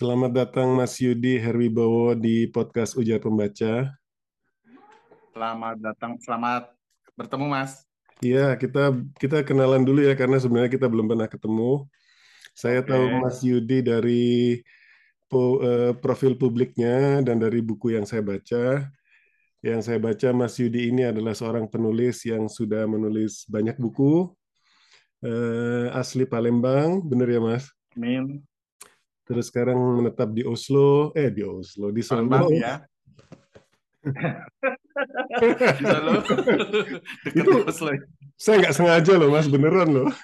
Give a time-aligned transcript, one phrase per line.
[0.00, 3.92] Selamat datang Mas Yudi Herwibowo di podcast Ujar Pembaca.
[5.36, 6.72] Selamat datang, selamat
[7.20, 7.84] bertemu Mas.
[8.24, 11.84] Iya, kita kita kenalan dulu ya karena sebenarnya kita belum pernah ketemu.
[12.56, 12.96] Saya Oke.
[12.96, 14.64] tahu Mas Yudi dari
[15.28, 18.88] po- eh, profil publiknya dan dari buku yang saya baca.
[19.60, 24.32] Yang saya baca Mas Yudi ini adalah seorang penulis yang sudah menulis banyak buku.
[25.20, 27.68] Eh, asli Palembang, benar ya Mas?
[28.00, 28.40] Min,
[29.30, 32.50] Terus sekarang menetap di Oslo, eh di Oslo, di Solo.
[32.50, 32.82] Ya.
[35.78, 36.12] Di Solo.
[37.24, 37.94] Dekat Itu- Oslo.
[38.34, 40.08] Saya nggak sengaja loh Mas, beneran loh.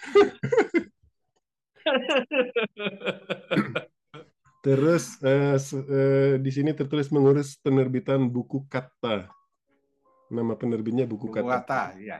[4.65, 9.31] Terus eh, se- eh, di sini tertulis mengurus penerbitan buku kata.
[10.27, 11.63] Nama penerbitnya buku Buku kata.
[11.63, 12.19] kata, ya.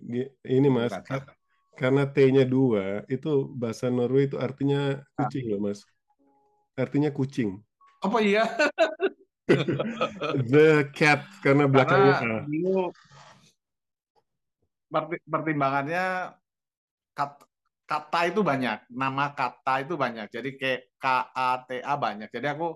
[0.00, 1.20] Ini Buku Mas, kata.
[1.20, 1.36] ka-
[1.76, 5.84] karena T-nya dua, itu bahasa Norway itu artinya kucing loh Mas.
[6.74, 7.62] Artinya kucing.
[8.02, 8.44] Apa iya?
[10.50, 12.20] The cat karena belakangnya A.
[12.20, 12.90] Karena dulu
[15.26, 16.04] pertimbangannya
[17.14, 17.46] kat-
[17.86, 20.26] kata itu banyak, nama kata itu banyak.
[20.32, 22.28] Jadi kayak K A T A banyak.
[22.32, 22.74] Jadi aku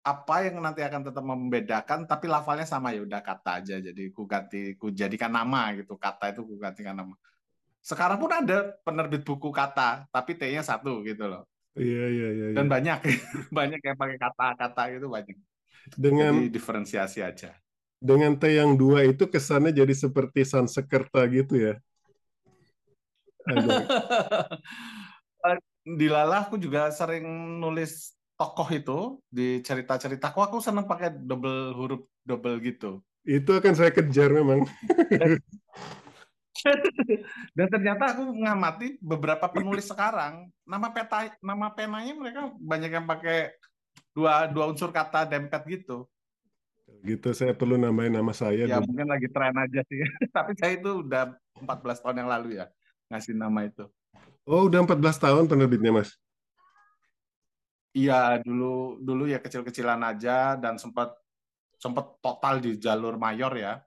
[0.00, 3.76] apa yang nanti akan tetap membedakan tapi lafalnya sama ya udah kata aja.
[3.78, 5.94] Jadi ku ganti ku jadikan nama gitu.
[5.94, 7.14] Kata itu ku gantikan nama.
[7.80, 11.48] Sekarang pun ada penerbit buku kata, tapi T-nya satu gitu loh.
[11.80, 12.46] Iya iya iya.
[12.52, 12.56] iya.
[12.60, 12.98] Dan banyak
[13.58, 15.36] banyak yang pakai kata-kata itu banyak.
[15.96, 17.56] Dengan Jadi diferensiasi aja.
[18.00, 21.74] dengan T yang dua itu kesannya jadi seperti Sansekerta gitu ya.
[23.44, 23.84] Agak.
[25.84, 27.24] di Lala aku juga sering
[27.60, 33.92] nulis tokoh itu di cerita-ceritaku aku seneng pakai double huruf double gitu Itu akan saya
[33.92, 34.64] kejar memang.
[37.56, 43.54] dan ternyata aku mengamati beberapa penulis sekarang nama peta nama penanya mereka banyak yang pakai
[44.14, 46.06] dua dua unsur kata dempet gitu
[47.00, 48.66] Gitu saya perlu nambahin nama saya.
[48.66, 48.92] ya dulu.
[48.92, 50.02] mungkin lagi tren aja sih
[50.36, 51.32] tapi saya itu udah
[51.62, 52.66] 14 tahun yang lalu ya
[53.08, 53.86] ngasih nama itu
[54.50, 56.10] Oh, udah 14 tahun penerbitnya, Mas.
[57.94, 61.14] Iya dulu dulu ya kecil-kecilan aja dan sempat
[61.74, 63.82] sempat total di jalur mayor ya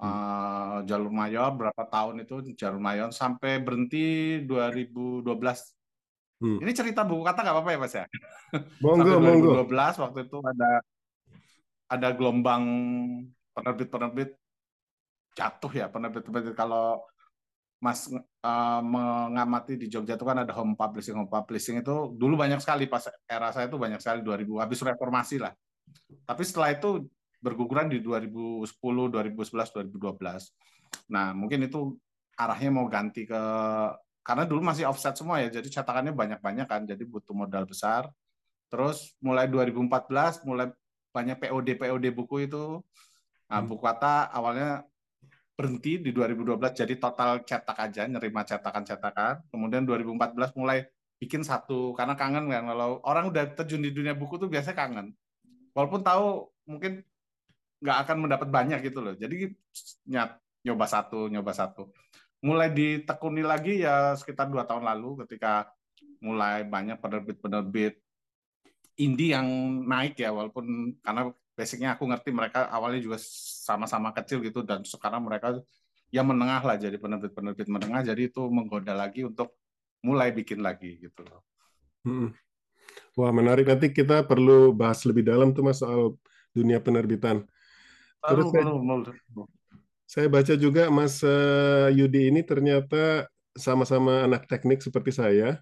[0.00, 5.76] Eh, jalur mayor berapa tahun itu jalur mayor sampai berhenti 2012
[6.40, 6.56] Hmm.
[6.56, 8.06] ini cerita buku kata nggak apa-apa ya mas ya?
[8.80, 9.60] Monggo, sampai monggo.
[9.60, 10.70] 2012 waktu itu ada
[11.84, 12.64] ada gelombang
[13.52, 14.40] penerbit-penerbit.
[15.36, 16.56] Jatuh ya penerbit-penerbit.
[16.56, 17.04] Kalau
[17.76, 22.60] Mas eh, mengamati di Jogja itu kan ada home publishing home publishing itu dulu banyak
[22.60, 25.52] sekali pas era saya itu banyak sekali 2000 habis reformasi lah.
[26.24, 27.04] Tapi setelah itu
[27.40, 31.96] berguguran di 2010 2011 2012 nah mungkin itu
[32.40, 33.42] arahnya mau ganti ke
[34.20, 38.08] karena dulu masih offset semua ya jadi cetakannya banyak-banyak kan jadi butuh modal besar.
[38.70, 40.70] Terus mulai 2014 mulai
[41.10, 42.78] banyak POD POD buku itu
[43.50, 44.86] nah, buku kata awalnya
[45.58, 49.42] berhenti di 2012 jadi total cetak aja nerima cetakan-cetakan.
[49.50, 50.86] Kemudian 2014 mulai
[51.20, 55.06] bikin satu karena kangen kan kalau orang udah terjun di dunia buku tuh biasanya kangen.
[55.74, 57.02] Walaupun tahu mungkin
[57.80, 59.52] nggak akan mendapat banyak gitu loh jadi
[60.08, 61.88] nyat nyoba satu nyoba satu
[62.44, 65.68] mulai ditekuni lagi ya sekitar dua tahun lalu ketika
[66.20, 67.96] mulai banyak penerbit-penerbit
[69.00, 69.48] indie yang
[69.88, 73.18] naik ya walaupun karena basicnya aku ngerti mereka awalnya juga
[73.64, 75.56] sama-sama kecil gitu dan sekarang mereka
[76.12, 79.56] yang menengah lah jadi penerbit-penerbit menengah jadi itu menggoda lagi untuk
[80.04, 81.44] mulai bikin lagi gitu loh.
[82.08, 82.32] Mm-mm.
[83.18, 83.68] Wah, menarik.
[83.68, 86.16] Nanti kita perlu bahas lebih dalam tuh, Mas, soal
[86.56, 87.44] dunia penerbitan.
[88.20, 88.64] Terus saya,
[90.04, 95.58] saya baca juga Mas eh, Yudi ini ternyata sama-sama anak teknik seperti saya,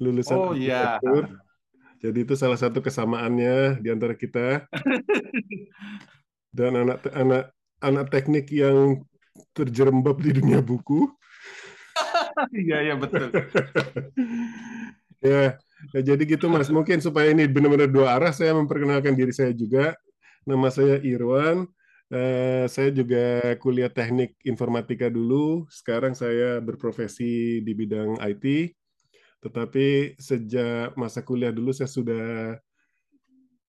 [0.00, 0.96] lulusan Oh iya.
[1.98, 4.70] Jadi itu salah satu kesamaannya di antara kita.
[6.56, 7.50] Dan anak anak
[7.82, 9.02] anak teknik yang
[9.54, 11.06] terjerembab di dunia buku.
[12.54, 13.34] Iya, iya betul.
[15.18, 15.58] Ya,
[15.90, 16.70] ya, jadi gitu Mas.
[16.70, 19.98] Mungkin supaya ini benar-benar dua arah, saya memperkenalkan diri saya juga.
[20.46, 21.66] Nama saya Irwan.
[22.08, 25.68] Eh, saya juga kuliah teknik informatika dulu.
[25.68, 28.72] Sekarang saya berprofesi di bidang IT.
[29.44, 32.56] Tetapi sejak masa kuliah dulu saya sudah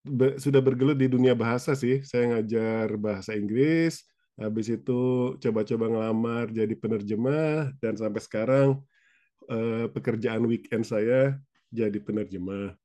[0.08, 2.00] be- sudah bergelut di dunia bahasa sih.
[2.08, 4.08] Saya ngajar bahasa Inggris.
[4.40, 8.68] Habis itu coba-coba ngelamar jadi penerjemah dan sampai sekarang
[9.52, 11.36] eh, pekerjaan weekend saya
[11.72, 12.76] jadi penerjemah.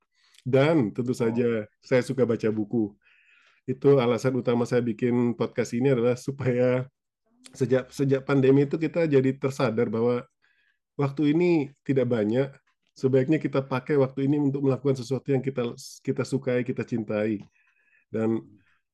[0.44, 2.92] Dan tentu saja saya suka baca buku.
[3.64, 6.84] Itu alasan utama saya bikin podcast ini adalah supaya
[7.52, 10.24] sejak sejak pandemi itu kita jadi tersadar bahwa
[10.96, 12.48] waktu ini tidak banyak
[12.94, 17.42] sebaiknya kita pakai waktu ini untuk melakukan sesuatu yang kita kita sukai, kita cintai.
[18.08, 18.38] Dan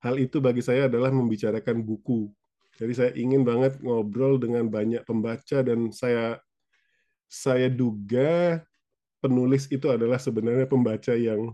[0.00, 2.32] hal itu bagi saya adalah membicarakan buku.
[2.81, 6.40] Jadi saya ingin banget ngobrol dengan banyak pembaca dan saya
[7.28, 8.64] saya duga
[9.20, 11.52] penulis itu adalah sebenarnya pembaca yang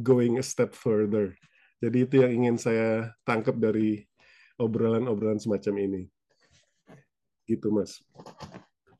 [0.00, 1.36] going a step further.
[1.78, 4.02] Jadi itu yang ingin saya tangkap dari
[4.58, 6.02] obrolan-obrolan semacam ini.
[7.46, 8.02] Gitu, Mas.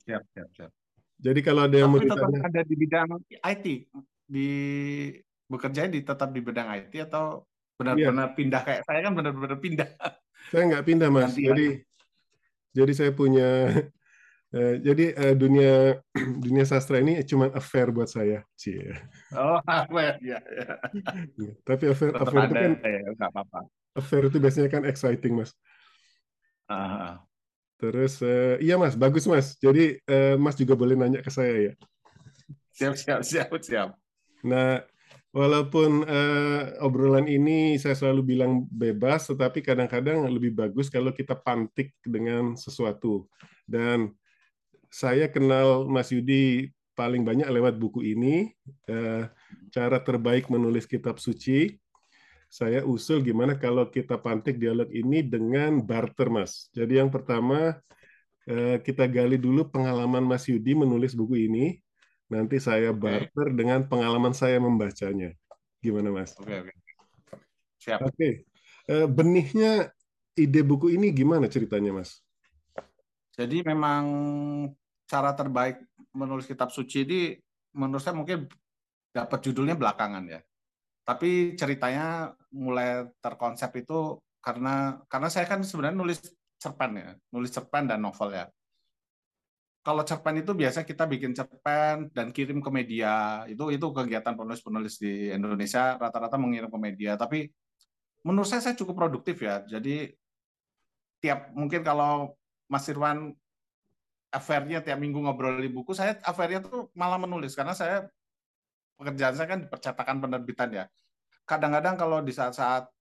[0.06, 0.70] Siap, siap, siap.
[1.18, 3.08] Jadi kalau ada yang Tapi mau tetap ditanya, ada di bidang
[3.42, 3.66] IT,
[4.22, 4.48] di
[5.50, 7.42] bekerja di tetap di bidang IT atau
[7.74, 9.90] benar-benar pindah kayak saya kan benar-benar pindah.
[10.54, 11.34] saya nggak pindah, Mas.
[11.34, 11.66] Ganti Jadi
[12.70, 13.74] jadi saya punya
[14.56, 15.72] eh, jadi eh, dunia
[16.44, 18.92] dunia sastra ini cuma affair buat saya, Cie.
[19.32, 20.38] Oh, apa ya?
[20.38, 20.38] ya.
[21.66, 23.60] Tapi affair Tetap affair itu ada kan ya, nggak apa-apa.
[23.98, 25.52] affair itu biasanya kan exciting, Mas.
[26.68, 27.24] Ah,
[27.78, 29.54] Terus eh, iya Mas, bagus Mas.
[29.62, 31.72] Jadi eh, Mas juga boleh nanya ke saya ya.
[32.76, 33.88] siap, siap, siap, siap.
[34.42, 34.82] Nah,
[35.30, 41.94] walaupun eh, obrolan ini saya selalu bilang bebas, tetapi kadang-kadang lebih bagus kalau kita pantik
[42.02, 43.30] dengan sesuatu.
[43.68, 44.10] Dan
[44.88, 48.50] saya kenal Mas Yudi paling banyak lewat buku ini,
[48.90, 49.30] eh,
[49.70, 51.78] cara terbaik menulis kitab suci.
[52.48, 56.72] Saya usul gimana kalau kita pantik dialog ini dengan barter, Mas.
[56.74, 57.78] Jadi yang pertama
[58.48, 61.78] eh, kita gali dulu pengalaman Mas Yudi menulis buku ini.
[62.28, 65.32] Nanti saya barter dengan pengalaman saya membacanya.
[65.80, 66.36] Gimana, Mas?
[66.36, 66.74] Oke, oke.
[67.78, 68.00] Siap.
[68.04, 68.44] Oke.
[68.88, 69.92] Eh, benihnya
[70.34, 72.20] ide buku ini gimana ceritanya, Mas?
[73.38, 74.04] Jadi memang
[75.06, 75.78] cara terbaik
[76.10, 77.20] menulis kitab suci ini
[77.78, 78.50] menurut saya mungkin
[79.14, 80.40] dapat judulnya belakangan ya.
[81.06, 86.18] Tapi ceritanya mulai terkonsep itu karena karena saya kan sebenarnya nulis
[86.58, 88.50] cerpen ya, nulis cerpen dan novel ya.
[89.86, 93.46] Kalau cerpen itu biasa kita bikin cerpen dan kirim ke media.
[93.48, 97.16] Itu itu kegiatan penulis-penulis di Indonesia rata-rata mengirim ke media.
[97.16, 97.48] Tapi
[98.26, 99.64] menurut saya saya cukup produktif ya.
[99.64, 100.12] Jadi
[101.24, 102.36] tiap mungkin kalau
[102.68, 103.32] Mas Irwan
[104.28, 108.04] affair-nya tiap minggu ngobrol di buku, saya affair-nya tuh malah menulis karena saya
[109.00, 110.84] pekerjaan saya kan di percetakan penerbitan ya.
[111.48, 112.92] Kadang-kadang kalau di saat-saat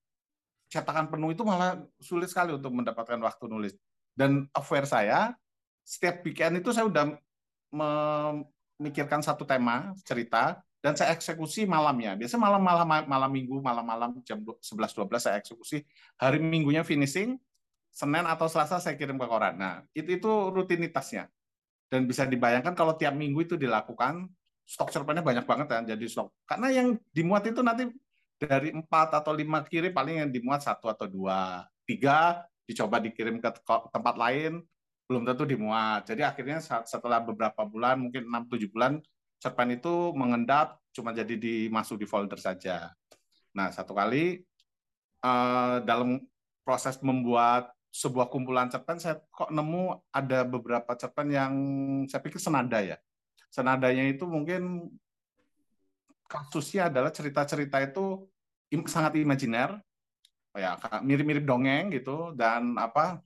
[0.72, 3.72] cetakan penuh itu malah sulit sekali untuk mendapatkan waktu nulis.
[4.16, 5.36] Dan affair saya
[5.84, 7.16] setiap weekend itu saya udah
[7.72, 12.14] memikirkan satu tema cerita dan saya eksekusi malamnya.
[12.14, 15.82] Biasanya malam malam malam minggu malam-malam jam 11 12 saya eksekusi.
[16.20, 17.36] Hari minggunya finishing,
[17.98, 19.58] Senin atau Selasa saya kirim ke koran.
[19.58, 21.26] Nah, itu itu rutinitasnya.
[21.90, 24.30] Dan bisa dibayangkan kalau tiap minggu itu dilakukan,
[24.62, 26.30] stok cerpennya banyak banget kan jadi stok.
[26.46, 27.90] Karena yang dimuat itu nanti
[28.38, 33.50] dari empat atau lima kiri paling yang dimuat satu atau dua, tiga dicoba dikirim ke
[33.66, 34.62] tempat lain
[35.08, 36.04] belum tentu dimuat.
[36.04, 38.92] Jadi akhirnya setelah beberapa bulan, mungkin 6-7 bulan,
[39.40, 42.92] cerpen itu mengendap, cuma jadi dimasuk di folder saja.
[43.56, 44.44] Nah, satu kali
[45.24, 46.20] eh, dalam
[46.60, 51.52] proses membuat sebuah kumpulan cerpen, saya kok nemu ada beberapa cerpen yang
[52.06, 52.94] saya pikir senada ya.
[53.50, 54.86] Senadanya itu mungkin
[56.30, 58.30] kasusnya adalah cerita-cerita itu
[58.86, 59.82] sangat imajiner,
[60.54, 63.18] ya mirip-mirip dongeng gitu, dan apa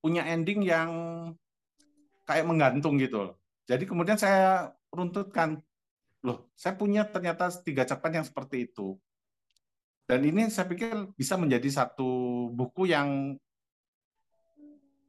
[0.00, 0.90] punya ending yang
[2.24, 3.36] kayak menggantung gitu.
[3.68, 5.60] Jadi kemudian saya runtutkan,
[6.24, 8.96] loh, saya punya ternyata tiga cerpen yang seperti itu.
[10.08, 13.36] Dan ini saya pikir bisa menjadi satu buku yang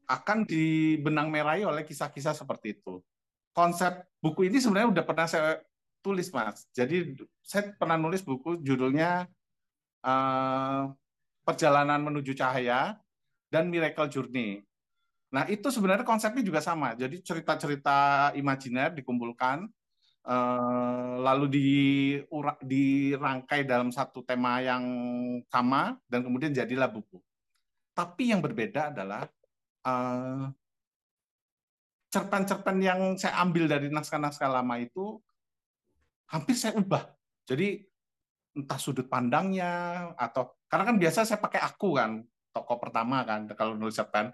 [0.09, 2.97] akan dibenang merahi oleh kisah-kisah seperti itu.
[3.53, 5.61] Konsep buku ini sebenarnya udah pernah saya
[6.01, 6.65] tulis, Mas.
[6.73, 7.13] Jadi
[7.45, 9.29] saya pernah nulis buku judulnya
[10.01, 10.89] uh,
[11.45, 12.97] Perjalanan Menuju Cahaya
[13.53, 14.65] dan Miracle Journey.
[15.29, 16.97] Nah, itu sebenarnya konsepnya juga sama.
[16.97, 19.65] Jadi cerita-cerita imajiner dikumpulkan,
[20.25, 21.45] eh, lalu
[22.65, 24.81] dirangkai dalam satu tema yang
[25.49, 27.21] sama, dan kemudian jadilah buku.
[27.93, 29.29] Tapi yang berbeda adalah
[29.85, 30.45] eh,
[32.09, 35.21] cerpen-cerpen yang saya ambil dari naskah-naskah lama itu
[36.29, 37.05] hampir saya ubah.
[37.45, 37.85] Jadi
[38.57, 43.77] entah sudut pandangnya atau karena kan biasa saya pakai aku kan tokoh pertama kan kalau
[43.77, 44.33] nulis cerpen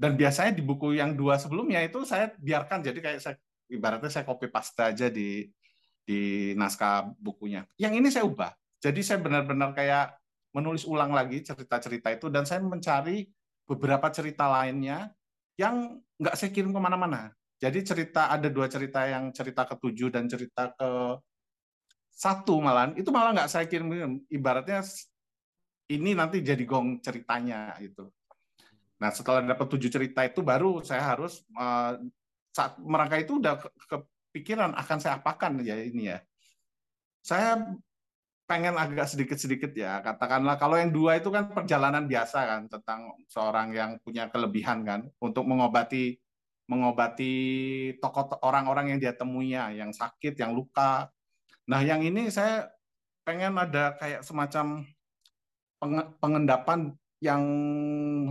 [0.00, 3.36] dan biasanya di buku yang dua sebelumnya itu saya biarkan jadi kayak saya
[3.68, 5.44] ibaratnya saya copy paste aja di
[6.08, 7.68] di naskah bukunya.
[7.76, 8.56] Yang ini saya ubah.
[8.80, 10.16] Jadi saya benar-benar kayak
[10.56, 13.28] menulis ulang lagi cerita-cerita itu dan saya mencari
[13.68, 15.12] beberapa cerita lainnya
[15.60, 17.30] yang nggak saya kirim ke mana-mana.
[17.60, 21.20] Jadi cerita ada dua cerita yang cerita ketujuh dan cerita ke
[22.08, 24.82] satu malah itu malah nggak saya kirim ibaratnya
[25.92, 28.08] ini nanti jadi gong ceritanya itu.
[28.98, 31.94] Nah, setelah dapat tujuh cerita itu baru saya harus uh,
[32.50, 33.96] saat merangkai itu udah ke, ke,
[34.34, 36.18] pikiran akan saya apakan ya ini ya.
[37.22, 37.62] Saya
[38.48, 43.76] pengen agak sedikit-sedikit ya katakanlah kalau yang dua itu kan perjalanan biasa kan tentang seorang
[43.76, 46.16] yang punya kelebihan kan untuk mengobati
[46.68, 47.32] mengobati
[48.00, 51.12] tokoh orang-orang yang dia temuinya yang sakit yang luka.
[51.68, 52.72] Nah yang ini saya
[53.24, 54.84] pengen ada kayak semacam
[56.20, 57.40] pengendapan yang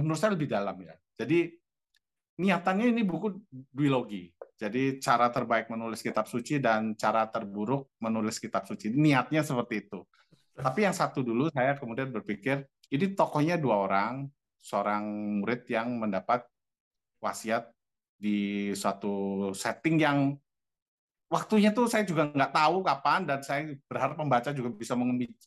[0.02, 0.98] menurut saya lebih dalam ya.
[1.18, 1.50] Jadi
[2.38, 3.42] niatannya ini buku
[3.74, 8.90] duologi jadi cara terbaik menulis kitab suci dan cara terburuk menulis kitab suci.
[8.90, 10.02] Niatnya seperti itu.
[10.58, 14.26] Tapi yang satu dulu saya kemudian berpikir, ini tokohnya dua orang,
[14.58, 15.06] seorang
[15.46, 16.42] murid yang mendapat
[17.22, 17.70] wasiat
[18.18, 20.34] di suatu setting yang
[21.30, 24.98] waktunya tuh saya juga nggak tahu kapan dan saya berharap pembaca juga bisa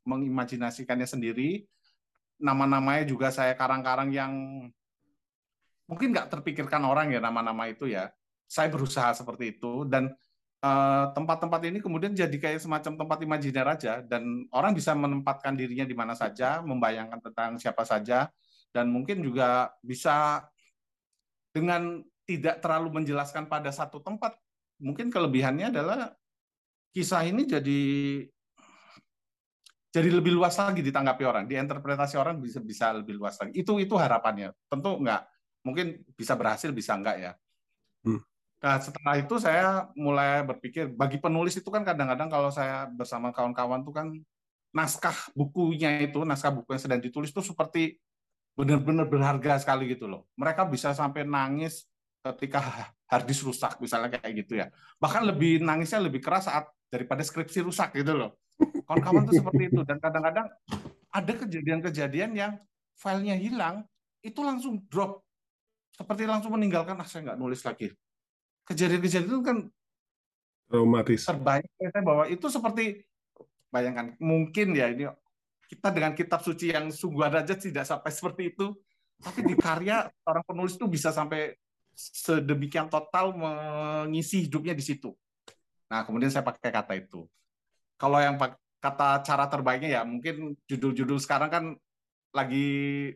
[0.07, 1.67] mengimajinasikannya sendiri.
[2.38, 4.33] Nama-namanya juga saya karang-karang yang
[5.90, 8.14] mungkin nggak terpikirkan orang ya nama-nama itu ya
[8.50, 10.11] saya berusaha seperti itu dan
[10.59, 15.54] eh, tempat-tempat uh, ini kemudian jadi kayak semacam tempat imajiner aja dan orang bisa menempatkan
[15.54, 18.26] dirinya di mana saja, membayangkan tentang siapa saja
[18.75, 20.42] dan mungkin juga bisa
[21.54, 24.35] dengan tidak terlalu menjelaskan pada satu tempat.
[24.83, 26.11] Mungkin kelebihannya adalah
[26.90, 27.83] kisah ini jadi
[29.90, 33.59] jadi lebih luas lagi ditanggapi orang, diinterpretasi orang bisa bisa lebih luas lagi.
[33.59, 34.54] Itu itu harapannya.
[34.71, 35.26] Tentu enggak,
[35.66, 37.33] mungkin bisa berhasil bisa enggak ya.
[38.07, 38.23] Hmm.
[38.61, 43.81] Nah, setelah itu saya mulai berpikir, bagi penulis itu kan kadang-kadang kalau saya bersama kawan-kawan
[43.81, 44.07] itu kan
[44.76, 47.97] naskah bukunya itu, naskah buku yang sedang ditulis itu seperti
[48.52, 50.29] benar-benar berharga sekali gitu loh.
[50.37, 51.88] Mereka bisa sampai nangis
[52.21, 52.61] ketika
[53.11, 54.69] harddisk rusak misalnya kayak gitu ya.
[55.00, 58.37] Bahkan lebih nangisnya lebih keras saat daripada skripsi rusak gitu loh.
[58.85, 60.52] Kawan-kawan tuh seperti itu dan kadang-kadang
[61.09, 62.52] ada kejadian-kejadian yang
[62.93, 63.88] filenya hilang,
[64.21, 65.25] itu langsung drop
[65.97, 67.88] seperti langsung meninggalkan ah saya nggak nulis lagi
[68.71, 69.59] kejadian-kejadian itu kan
[70.71, 71.27] traumatis.
[71.27, 73.03] Terbanyak saya bahwa itu seperti
[73.75, 75.11] bayangkan mungkin ya ini
[75.67, 78.75] kita dengan kitab suci yang sungguhan aja tidak sampai seperti itu,
[79.23, 81.55] tapi di karya orang penulis itu bisa sampai
[81.95, 85.15] sedemikian total mengisi hidupnya di situ.
[85.91, 87.27] Nah, kemudian saya pakai kata itu.
[87.99, 88.35] Kalau yang
[88.81, 91.65] kata cara terbaiknya ya mungkin judul-judul sekarang kan
[92.33, 93.11] lagi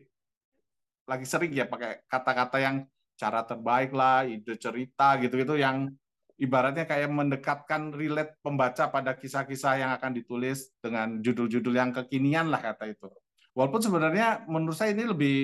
[1.09, 2.75] lagi sering ya pakai kata-kata yang
[3.15, 5.91] cara terbaik lah, ide cerita gitu-gitu yang
[6.35, 12.59] ibaratnya kayak mendekatkan relate pembaca pada kisah-kisah yang akan ditulis dengan judul-judul yang kekinian lah
[12.59, 13.07] kata itu.
[13.55, 15.39] Walaupun sebenarnya menurut saya ini lebih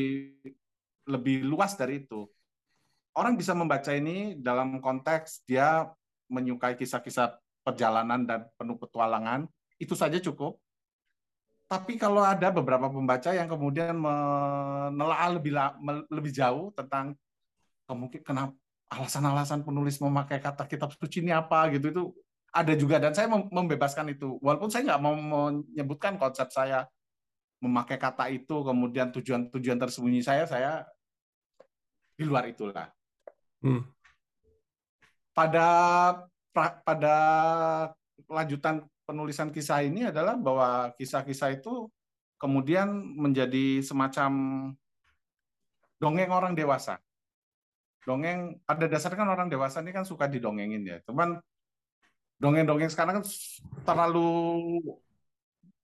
[1.07, 2.27] lebih luas dari itu.
[3.11, 5.87] Orang bisa membaca ini dalam konteks dia
[6.31, 9.47] menyukai kisah-kisah perjalanan dan penuh petualangan,
[9.79, 10.55] itu saja cukup.
[11.67, 15.55] Tapi kalau ada beberapa pembaca yang kemudian menelaah lebih
[16.11, 17.15] lebih jauh tentang
[17.93, 18.55] mungkin kenapa
[18.91, 22.03] alasan-alasan penulis memakai kata kitab suci ini apa gitu itu
[22.51, 22.99] ada juga.
[22.99, 24.35] Dan saya membebaskan itu.
[24.43, 26.83] Walaupun saya nggak mau menyebutkan konsep saya
[27.63, 30.83] memakai kata itu kemudian tujuan-tujuan tersembunyi saya saya
[32.17, 32.91] di luar itulah.
[33.61, 33.85] Hmm.
[35.31, 35.67] pada
[36.51, 37.15] pada
[38.25, 41.85] lanjutan penulisan kisah ini adalah bahwa kisah-kisah itu
[42.41, 44.31] kemudian menjadi semacam
[46.01, 46.97] dongeng orang dewasa
[48.05, 50.97] dongeng pada dasarnya kan orang dewasa ini kan suka didongengin ya.
[51.05, 51.37] Cuman
[52.41, 53.25] dongeng-dongeng sekarang kan
[53.85, 54.29] terlalu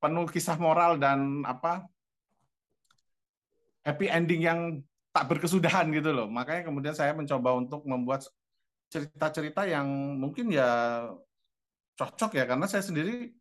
[0.02, 1.86] penuh kisah moral dan apa
[3.86, 4.60] happy ending yang
[5.14, 6.28] tak berkesudahan gitu loh.
[6.30, 8.26] Makanya kemudian saya mencoba untuk membuat
[8.88, 10.70] cerita-cerita yang mungkin ya
[11.98, 13.34] cocok ya karena saya sendiri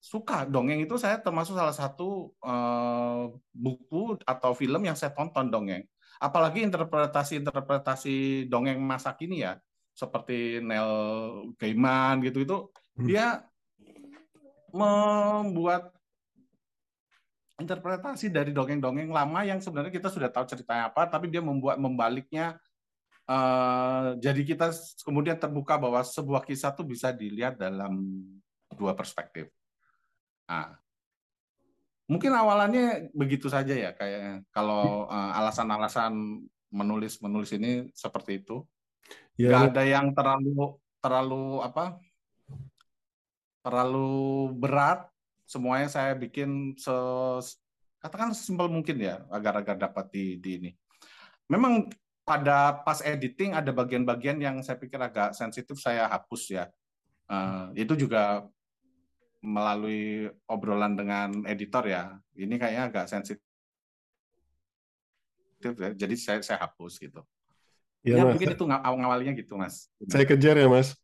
[0.00, 5.84] suka dongeng itu saya termasuk salah satu uh, buku atau film yang saya tonton dongeng
[6.20, 9.56] apalagi interpretasi-interpretasi dongeng masa kini ya
[9.96, 10.92] seperti Neil
[11.56, 12.56] Gaiman gitu itu
[13.00, 13.06] hmm.
[13.08, 13.42] dia
[14.70, 15.90] membuat
[17.60, 22.56] interpretasi dari dongeng-dongeng lama yang sebenarnya kita sudah tahu ceritanya apa tapi dia membuat membaliknya
[23.28, 24.72] uh, jadi kita
[25.04, 28.00] kemudian terbuka bahwa sebuah kisah itu bisa dilihat dalam
[28.74, 29.50] dua perspektif.
[30.48, 30.74] Nah,
[32.10, 36.42] mungkin awalannya begitu saja ya kayak kalau uh, alasan-alasan
[36.74, 38.66] menulis menulis ini seperti itu.
[39.38, 39.54] Ya.
[39.54, 42.02] Gak ada yang terlalu terlalu apa
[43.62, 45.06] terlalu berat.
[45.46, 46.94] Semuanya saya bikin se
[48.02, 50.70] katakan sesimpel mungkin ya agar-agar dapat di, di ini.
[51.50, 51.90] Memang
[52.22, 56.64] pada pas editing ada bagian-bagian yang saya pikir agak sensitif saya hapus ya.
[57.30, 58.46] Uh, itu juga
[59.40, 63.40] melalui obrolan dengan editor ya, ini kayaknya agak sensitif
[65.60, 65.90] ya.
[65.96, 67.20] Jadi saya saya hapus gitu.
[68.00, 68.32] Ya, ya mas.
[68.36, 69.92] mungkin itu ngawalnya gitu, Mas.
[70.08, 70.96] Saya kejar ya, Mas.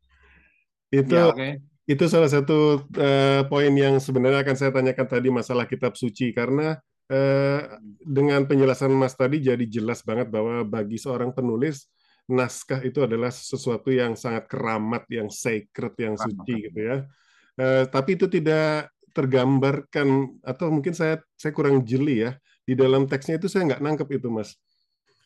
[0.88, 1.60] Itu Ya, oke.
[1.84, 6.80] itu salah satu eh, poin yang sebenarnya akan saya tanyakan tadi masalah kitab suci karena
[7.12, 7.62] eh,
[8.00, 11.84] dengan penjelasan Mas tadi jadi jelas banget bahwa bagi seorang penulis
[12.26, 17.06] naskah itu adalah sesuatu yang sangat keramat, yang sacred, yang suci gitu ya.
[17.56, 22.36] Eh, tapi itu tidak tergambarkan atau mungkin saya saya kurang jeli ya
[22.68, 24.60] di dalam teksnya itu saya nggak nangkep itu Mas.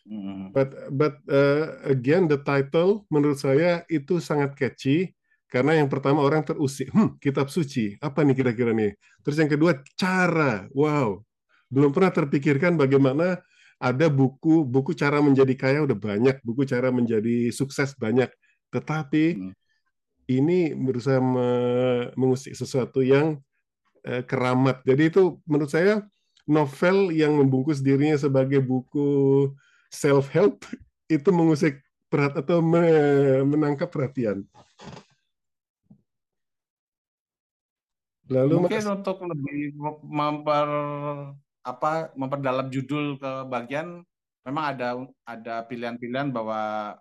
[0.06, 0.54] Hmm.
[0.54, 5.10] But but uh, again the title menurut saya itu sangat catchy
[5.50, 8.94] karena yang pertama orang terusik, hmm, kitab suci, apa nih kira-kira nih?
[9.26, 11.18] Terus yang kedua cara, wow,
[11.66, 13.42] belum pernah terpikirkan bagaimana
[13.82, 18.30] ada buku buku cara menjadi kaya udah banyak, buku cara menjadi sukses banyak,
[18.70, 19.52] tetapi Hmm.
[20.30, 23.42] Ini berusaha me- mengusik sesuatu yang
[24.06, 24.86] eh, keramat.
[24.86, 26.06] Jadi itu menurut saya
[26.46, 29.50] novel yang membungkus dirinya sebagai buku
[29.90, 30.62] self help
[31.10, 34.46] itu mengusik perat atau me- menangkap perhatian.
[38.30, 40.68] Lalu Mungkin untuk lebih mem- memper
[41.60, 44.06] apa memperdalam judul ke bagian
[44.46, 44.88] memang ada
[45.28, 46.94] ada pilihan-pilihan bahwa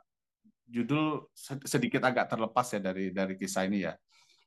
[0.69, 3.93] judul se- sedikit agak terlepas ya dari dari kisah ini ya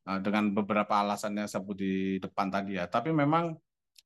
[0.02, 2.90] Eh, dengan beberapa alasan yang sebut di depan tadi ya.
[2.90, 3.54] Tapi memang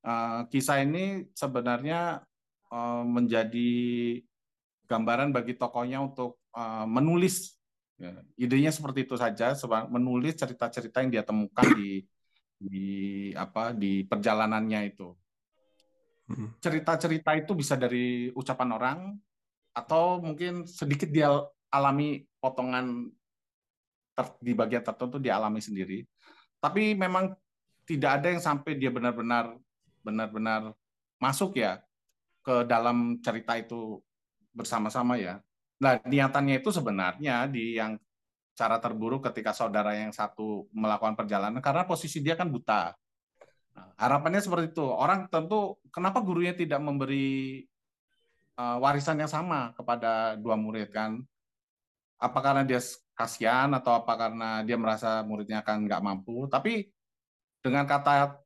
[0.05, 2.21] eh, kisah ini sebenarnya
[2.69, 3.71] eh, menjadi
[4.87, 6.39] gambaran bagi tokohnya untuk
[6.89, 7.53] menulis.
[8.01, 9.53] Ya, idenya seperti itu saja,
[9.93, 12.01] menulis cerita-cerita yang dia temukan di
[12.57, 12.87] di
[13.37, 15.13] apa di perjalanannya itu.
[16.25, 16.57] Hmm.
[16.57, 18.99] Cerita-cerita itu bisa dari ucapan orang
[19.69, 21.29] atau mungkin sedikit dia
[21.77, 23.07] alami potongan
[24.41, 26.01] di bagian tertentu dia alami sendiri.
[26.57, 27.37] Tapi memang
[27.85, 29.55] tidak ada yang sampai dia benar-benar
[30.01, 30.73] benar-benar
[31.21, 31.79] masuk ya
[32.41, 34.01] ke dalam cerita itu
[34.55, 35.37] bersama-sama ya.
[35.77, 38.01] Nah, niatannya itu sebenarnya di yang
[38.57, 42.97] cara terburuk ketika saudara yang satu melakukan perjalanan karena posisi dia kan buta.
[43.77, 44.87] Nah, harapannya seperti itu.
[44.89, 47.61] Orang tentu kenapa gurunya tidak memberi
[48.57, 51.21] uh, warisan yang sama kepada dua murid kan?
[52.17, 52.81] Apa karena dia
[53.13, 56.49] kasihan atau apa karena dia merasa muridnya akan nggak mampu?
[56.49, 56.89] Tapi
[57.61, 58.41] dengan kata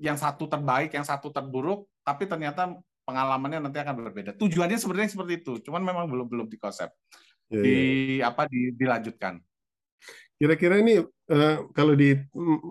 [0.00, 2.74] yang satu terbaik, yang satu terburuk, tapi ternyata
[3.04, 4.30] pengalamannya nanti akan berbeda.
[4.38, 6.88] Tujuannya sebenarnya seperti itu, cuman memang belum belum dikonsep,
[7.52, 7.76] ya, di
[8.18, 8.32] ya.
[8.32, 9.42] apa di, dilanjutkan.
[10.40, 12.16] Kira-kira ini eh, kalau di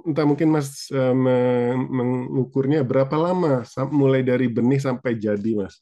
[0.10, 3.62] entah mungkin Mas me- mengukurnya berapa lama
[3.94, 5.78] mulai dari benih sampai jadi Mas?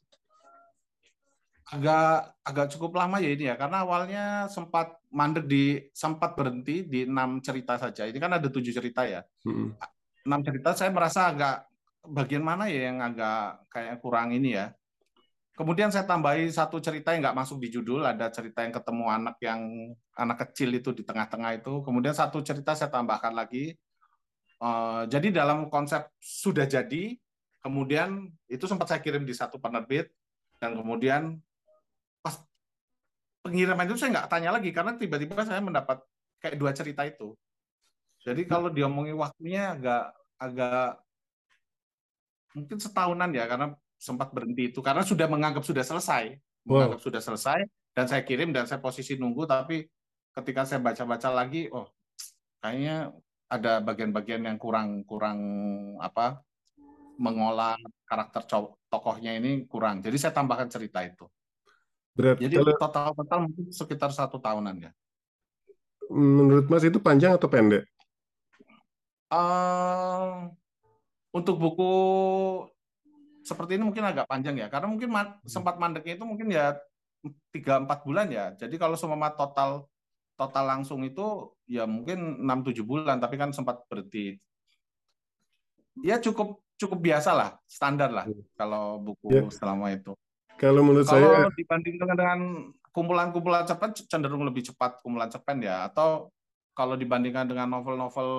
[1.68, 3.54] Agak agak cukup lama ya ini ya.
[3.60, 8.08] Karena awalnya sempat mandek di sempat berhenti di enam cerita saja.
[8.08, 9.24] Ini kan ada tujuh cerita ya.
[9.44, 9.76] Hmm.
[10.28, 11.64] enam cerita saya merasa agak
[12.04, 14.72] bagian mana ya yang agak kayak kurang ini ya.
[15.56, 18.04] Kemudian saya tambahi satu cerita yang nggak masuk di judul.
[18.04, 19.60] Ada cerita yang ketemu anak yang
[20.14, 21.82] anak kecil itu di tengah-tengah itu.
[21.82, 23.74] Kemudian satu cerita saya tambahkan lagi.
[24.58, 27.14] Eh, jadi dalam konsep sudah jadi
[27.62, 30.10] kemudian itu sempat saya kirim di satu penerbit
[30.62, 31.38] dan kemudian
[33.48, 36.04] pengiriman itu saya nggak tanya lagi karena tiba-tiba saya mendapat
[36.44, 37.32] kayak dua cerita itu.
[38.20, 41.00] Jadi kalau diomongin waktunya agak agak
[42.52, 46.36] mungkin setahunan ya karena sempat berhenti itu karena sudah menganggap sudah selesai,
[46.68, 47.64] menganggap sudah selesai
[47.96, 49.88] dan saya kirim dan saya posisi nunggu tapi
[50.36, 51.88] ketika saya baca-baca lagi oh
[52.60, 53.10] kayaknya
[53.48, 55.40] ada bagian-bagian yang kurang kurang
[55.98, 56.44] apa
[57.18, 57.74] mengolah
[58.06, 58.46] karakter
[58.86, 60.00] tokohnya ini kurang.
[60.04, 61.26] Jadi saya tambahkan cerita itu.
[62.18, 62.36] Berat.
[62.42, 64.92] Jadi Kalau total total mungkin sekitar satu tahunan ya.
[66.08, 67.84] menurut Mas itu panjang atau pendek?
[69.28, 70.34] Eh,
[71.36, 71.92] untuk buku
[73.44, 76.74] seperti ini mungkin agak panjang ya, karena mungkin ma- sempat mandeknya itu mungkin ya
[77.52, 78.56] tiga empat bulan ya.
[78.56, 79.84] Jadi kalau semua total
[80.34, 84.40] total langsung itu ya mungkin 6-7 bulan, tapi kan sempat berhenti.
[86.00, 88.26] Ya cukup cukup biasa lah, standar lah
[88.56, 89.44] kalau buku Ya.
[89.52, 90.16] selama itu.
[90.58, 92.38] Kalau menurut saya Kalau dibandingkan dengan
[92.90, 96.34] kumpulan-kumpulan cerpen cenderung lebih cepat kumpulan cerpen ya, atau
[96.74, 98.30] kalau dibandingkan dengan novel-novel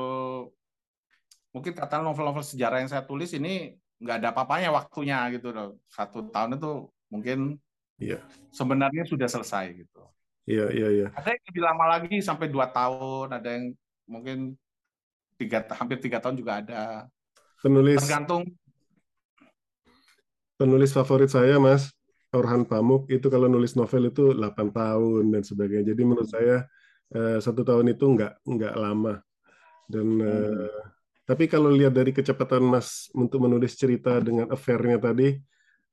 [1.55, 5.79] mungkin kata novel-novel sejarah yang saya tulis ini nggak ada apa-apanya waktunya gitu loh.
[5.88, 7.55] Satu tahun itu mungkin
[7.99, 8.23] Iya.
[8.55, 10.03] sebenarnya sudah selesai gitu.
[10.47, 11.08] Iya, iya, iya.
[11.12, 13.75] Ada yang lebih lama lagi sampai dua tahun, ada yang
[14.08, 14.55] mungkin
[15.36, 17.12] tiga hampir tiga tahun juga ada.
[17.60, 18.47] Penulis Tergantung
[20.55, 21.91] penulis favorit saya, Mas,
[22.30, 25.94] Orhan Pamuk, itu kalau nulis novel itu 8 tahun dan sebagainya.
[25.94, 26.70] Jadi menurut saya
[27.10, 29.18] eh, satu tahun itu nggak nggak lama.
[29.89, 30.70] Dan eh,
[31.26, 35.42] tapi kalau lihat dari kecepatan Mas untuk menulis cerita dengan affair-nya tadi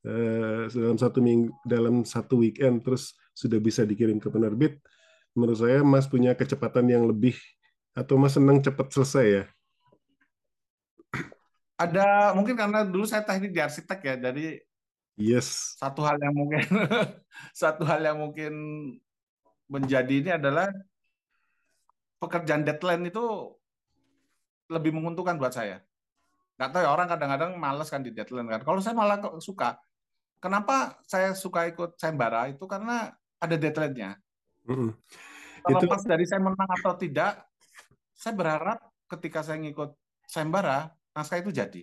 [0.05, 4.77] eh, dalam satu minggu dalam satu weekend terus sudah bisa dikirim ke penerbit,
[5.33, 7.37] menurut saya Mas punya kecepatan yang lebih
[7.97, 9.45] Atau Mas senang cepat selesai ya?
[11.81, 14.61] Ada mungkin karena dulu saya teknik di arsitek ya, jadi
[15.17, 15.77] yes.
[15.81, 16.63] satu hal yang mungkin
[17.57, 18.53] satu hal yang mungkin
[19.67, 20.71] menjadi ini adalah
[22.23, 23.53] pekerjaan deadline itu
[24.71, 25.83] lebih menguntungkan buat saya.
[26.57, 28.63] Nggak tahu ya orang kadang-kadang males kan di deadline kan.
[28.65, 29.77] Kalau saya malah suka.
[30.41, 34.21] Kenapa saya suka ikut sayembara itu karena ada deadline-nya.
[34.69, 34.91] Mm -hmm.
[35.67, 36.09] Terlepas itu...
[36.09, 37.43] dari saya menang atau tidak,
[38.15, 38.79] saya berharap
[39.11, 39.95] ketika saya ngikut
[40.29, 41.83] sayembara naskah itu jadi.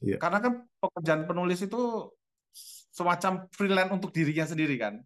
[0.00, 0.18] Yeah.
[0.18, 2.10] Karena kan pekerjaan penulis itu
[2.94, 5.02] semacam freelance untuk dirinya sendiri kan.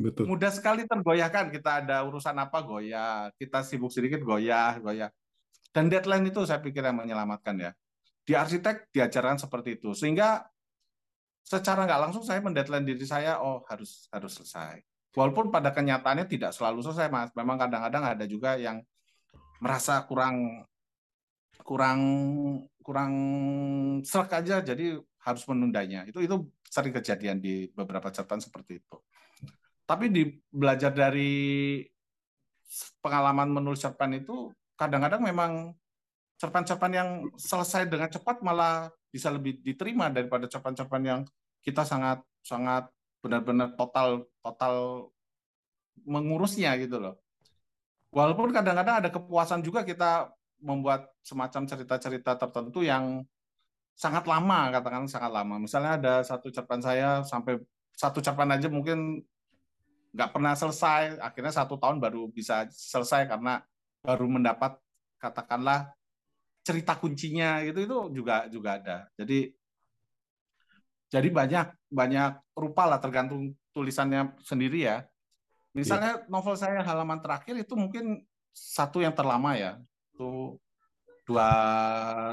[0.00, 0.24] Betul.
[0.32, 1.52] Mudah sekali tergoyahkan.
[1.52, 5.12] Kita ada urusan apa goyah, kita sibuk sedikit goyah, goyah.
[5.70, 7.70] Dan deadline itu saya pikir yang menyelamatkan ya.
[8.24, 9.92] Di arsitek diajarkan seperti itu.
[9.92, 10.40] Sehingga
[11.44, 14.80] secara nggak langsung saya mendeadline diri saya, oh harus harus selesai.
[15.12, 17.30] Walaupun pada kenyataannya tidak selalu selesai, Mas.
[17.36, 18.80] Memang kadang-kadang ada juga yang
[19.60, 20.64] merasa kurang
[21.60, 22.00] kurang
[22.80, 23.12] kurang
[24.00, 26.08] serak aja jadi harus menundanya.
[26.08, 28.96] Itu itu sering kejadian di beberapa catatan seperti itu.
[29.84, 31.82] Tapi di belajar dari
[33.02, 35.74] pengalaman menulis cerpen itu kadang-kadang memang
[36.40, 41.20] cerpen-cerpen yang selesai dengan cepat malah bisa lebih diterima daripada cerpen-cerpen yang
[41.60, 42.88] kita sangat sangat
[43.20, 44.74] benar-benar total total
[46.08, 47.20] mengurusnya gitu loh.
[48.10, 50.32] Walaupun kadang-kadang ada kepuasan juga kita
[50.64, 53.24] membuat semacam cerita-cerita tertentu yang
[54.00, 55.60] sangat lama katakan sangat lama.
[55.60, 57.60] Misalnya ada satu cerpen saya sampai
[57.92, 59.20] satu cerpen aja mungkin
[60.16, 63.60] nggak pernah selesai akhirnya satu tahun baru bisa selesai karena
[64.00, 64.80] baru mendapat
[65.20, 65.92] katakanlah
[66.64, 69.54] cerita kuncinya gitu itu juga juga ada jadi
[71.14, 75.06] jadi banyak banyak rupa lah tergantung tulisannya sendiri ya
[75.70, 76.26] misalnya yeah.
[76.26, 79.78] novel saya halaman terakhir itu mungkin satu yang terlama ya
[80.10, 80.58] itu
[81.22, 81.50] dua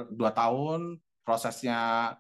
[0.10, 2.15] dua tahun prosesnya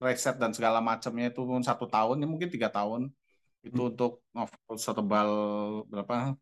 [0.00, 3.12] riset dan segala macamnya itu pun satu tahun ini mungkin tiga tahun
[3.60, 3.90] itu hmm.
[3.92, 5.30] untuk novel setebal
[5.92, 6.32] berapa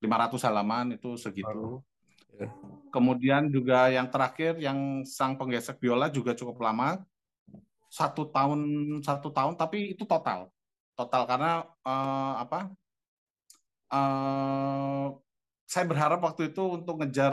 [0.00, 1.80] 500 halaman itu segitu.
[2.36, 2.52] Ya.
[2.92, 7.00] Kemudian juga yang terakhir yang sang penggesek biola juga cukup lama
[7.88, 8.60] satu tahun
[9.00, 10.52] satu tahun tapi itu total
[10.92, 12.68] total karena uh, apa
[13.88, 15.16] uh,
[15.64, 17.32] saya berharap waktu itu untuk ngejar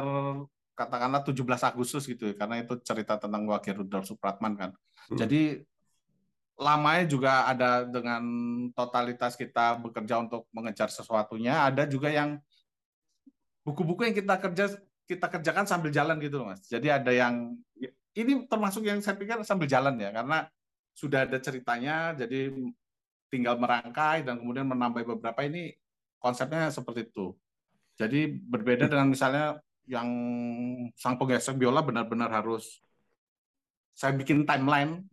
[0.73, 4.71] katakanlah 17 Agustus gitu ya, karena itu cerita tentang Wakil Rudolf Supratman kan.
[5.09, 5.17] Hmm.
[5.17, 5.62] Jadi
[6.57, 8.23] lamanya juga ada dengan
[8.77, 12.38] totalitas kita bekerja untuk mengejar sesuatunya, ada juga yang
[13.65, 14.65] buku-buku yang kita kerja
[15.03, 16.63] kita kerjakan sambil jalan gitu loh mas.
[16.67, 17.57] Jadi ada yang
[18.13, 20.45] ini termasuk yang saya pikir sambil jalan ya karena
[20.93, 22.53] sudah ada ceritanya, jadi
[23.33, 25.73] tinggal merangkai dan kemudian menambah beberapa ini
[26.21, 27.33] konsepnya seperti itu.
[27.97, 30.07] Jadi berbeda dengan misalnya yang
[30.95, 32.79] sang penggesek biola benar-benar harus
[33.93, 35.05] saya bikin timeline.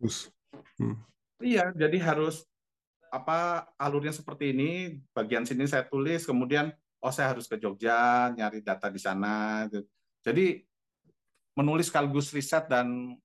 [0.79, 0.97] Hmm.
[1.41, 2.45] Iya, jadi harus
[3.11, 6.71] apa alurnya seperti ini, bagian sini saya tulis, kemudian
[7.03, 9.67] oh saya harus ke Jogja nyari data di sana.
[9.67, 9.85] Gitu.
[10.23, 10.45] Jadi
[11.57, 13.17] menulis sekaligus riset dan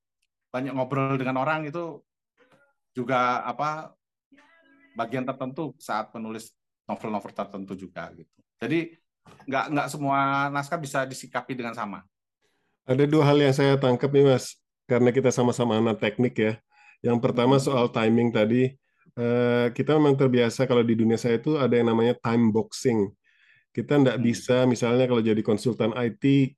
[0.51, 2.03] banyak ngobrol dengan orang itu
[2.97, 3.93] juga apa
[4.97, 6.51] bagian tertentu saat menulis
[6.89, 8.33] novel-novel tertentu juga gitu.
[8.57, 8.97] Jadi
[9.47, 12.03] nggak nggak semua naskah bisa disikapi dengan sama.
[12.87, 16.53] Ada dua hal yang saya tangkap nih mas, karena kita sama-sama anak teknik ya.
[17.03, 18.75] Yang pertama soal timing tadi,
[19.19, 23.11] eh, kita memang terbiasa kalau di dunia saya itu ada yang namanya time boxing.
[23.75, 24.25] Kita tidak hmm.
[24.25, 26.55] bisa misalnya kalau jadi konsultan IT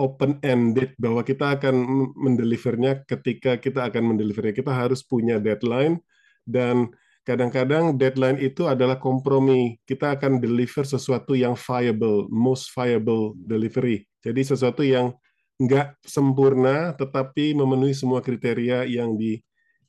[0.00, 1.76] open ended bahwa kita akan
[2.16, 6.00] mendelivernya ketika kita akan mendelivernya kita harus punya deadline
[6.48, 6.88] dan
[7.30, 14.42] kadang-kadang deadline itu adalah kompromi kita akan deliver sesuatu yang viable most viable delivery jadi
[14.42, 15.14] sesuatu yang
[15.60, 19.38] nggak sempurna tetapi memenuhi semua kriteria yang di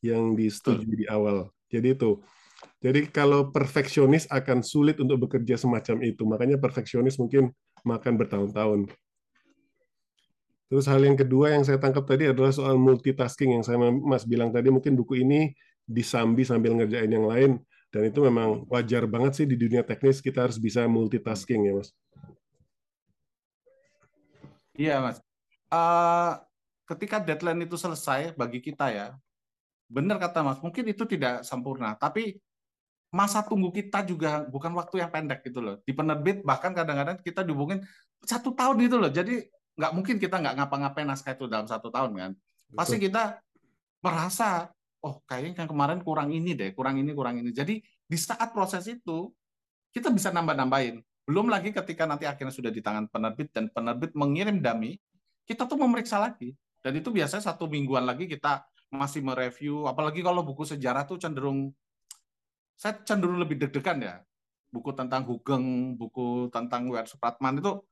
[0.04, 1.48] yang disetujui di awal.
[1.72, 2.20] Jadi itu.
[2.82, 6.26] Jadi kalau perfeksionis akan sulit untuk bekerja semacam itu.
[6.26, 7.54] Makanya perfeksionis mungkin
[7.86, 8.90] makan bertahun-tahun.
[10.68, 14.50] Terus hal yang kedua yang saya tangkap tadi adalah soal multitasking yang saya Mas bilang
[14.56, 15.52] tadi mungkin buku ini
[15.88, 17.52] disambi sambil ngerjain yang lain
[17.92, 21.90] dan itu memang wajar banget sih di dunia teknis kita harus bisa multitasking ya Mas.
[24.80, 25.18] Iya Mas.
[25.68, 26.40] Uh,
[26.88, 29.08] ketika deadline itu selesai bagi kita ya,
[29.92, 32.40] benar kata Mas, mungkin itu tidak sempurna, tapi
[33.12, 35.76] masa tunggu kita juga bukan waktu yang pendek gitu loh.
[35.84, 37.84] Di penerbit bahkan kadang-kadang kita dihubungin
[38.24, 39.12] satu tahun gitu loh.
[39.12, 39.44] Jadi
[39.76, 42.32] nggak mungkin kita nggak ngapa-ngapain naskah itu dalam satu tahun kan.
[42.72, 43.44] Pasti kita
[44.00, 47.50] merasa, oh kayaknya yang kemarin kurang ini deh, kurang ini, kurang ini.
[47.50, 49.34] Jadi di saat proses itu
[49.92, 51.02] kita bisa nambah-nambahin.
[51.26, 54.98] Belum lagi ketika nanti akhirnya sudah di tangan penerbit dan penerbit mengirim dami,
[55.46, 56.54] kita tuh memeriksa lagi.
[56.82, 61.72] Dan itu biasanya satu mingguan lagi kita masih mereview, apalagi kalau buku sejarah tuh cenderung,
[62.76, 64.16] saya cenderung lebih deg-degan ya.
[64.72, 67.08] Buku tentang Hugeng, buku tentang W.R.
[67.08, 67.84] Supratman itu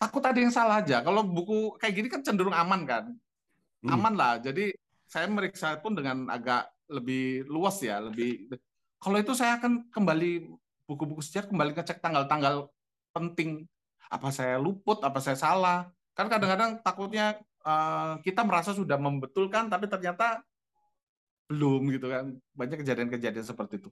[0.00, 1.02] takut ada yang salah aja.
[1.04, 3.04] Kalau buku kayak gini kan cenderung aman kan,
[3.84, 3.90] hmm.
[3.90, 4.32] aman lah.
[4.40, 4.72] Jadi
[5.10, 8.46] saya meriksa pun dengan agak lebih luas ya, lebih.
[9.02, 10.46] Kalau itu saya akan kembali
[10.86, 12.70] buku-buku sejarah kembali ngecek tanggal-tanggal
[13.10, 13.66] penting.
[14.06, 15.90] Apa saya luput, apa saya salah.
[16.14, 20.46] Kan kadang-kadang takutnya uh, kita merasa sudah membetulkan, tapi ternyata
[21.50, 22.30] belum gitu kan.
[22.54, 23.90] Banyak kejadian-kejadian seperti itu.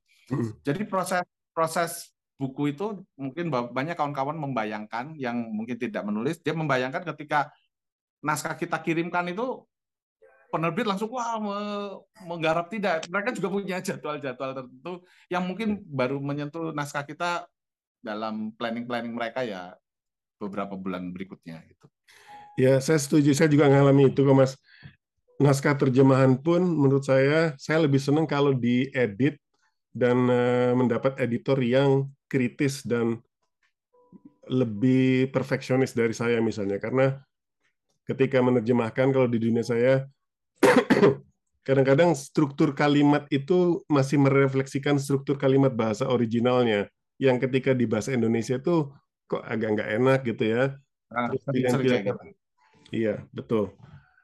[0.62, 7.02] Jadi proses proses buku itu mungkin banyak kawan-kawan membayangkan yang mungkin tidak menulis, dia membayangkan
[7.10, 7.50] ketika
[8.22, 9.66] naskah kita kirimkan itu
[10.48, 11.36] penerbit langsung wah
[12.24, 13.04] menggarap tidak.
[13.08, 17.46] Mereka juga punya jadwal-jadwal tertentu yang mungkin baru menyentuh naskah kita
[18.00, 19.76] dalam planning-planning mereka ya
[20.40, 21.86] beberapa bulan berikutnya gitu.
[22.58, 23.34] Ya, saya setuju.
[23.36, 24.58] Saya juga mengalami itu kok, Mas.
[25.38, 29.38] Naskah terjemahan pun menurut saya saya lebih senang kalau diedit
[29.94, 33.22] dan uh, mendapat editor yang kritis dan
[34.50, 37.22] lebih perfeksionis dari saya misalnya karena
[38.08, 40.08] ketika menerjemahkan kalau di dunia saya
[41.68, 46.88] kadang-kadang struktur kalimat itu masih merefleksikan struktur kalimat bahasa originalnya
[47.20, 48.88] yang ketika di bahasa Indonesia itu
[49.28, 50.64] kok agak nggak enak gitu ya.
[51.12, 52.12] Nah, gitu.
[52.88, 53.76] Iya, betul.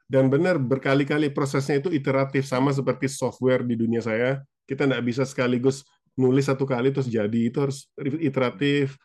[0.09, 4.41] Dan benar berkali-kali prosesnya itu iteratif sama seperti software di dunia saya.
[4.65, 5.85] Kita nggak bisa sekaligus
[6.17, 8.95] nulis satu kali terus jadi itu harus iteratif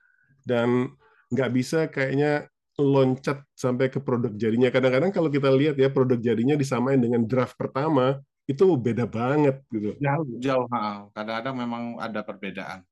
[0.46, 0.94] dan
[1.28, 2.46] nggak bisa kayaknya
[2.80, 4.72] loncat sampai ke produk jadinya.
[4.72, 9.94] Kadang-kadang kalau kita lihat ya produk jadinya disamain dengan draft pertama itu beda banget gitu.
[10.02, 10.66] Jauh, jauh.
[11.14, 12.82] Kadang-kadang memang ada perbedaan.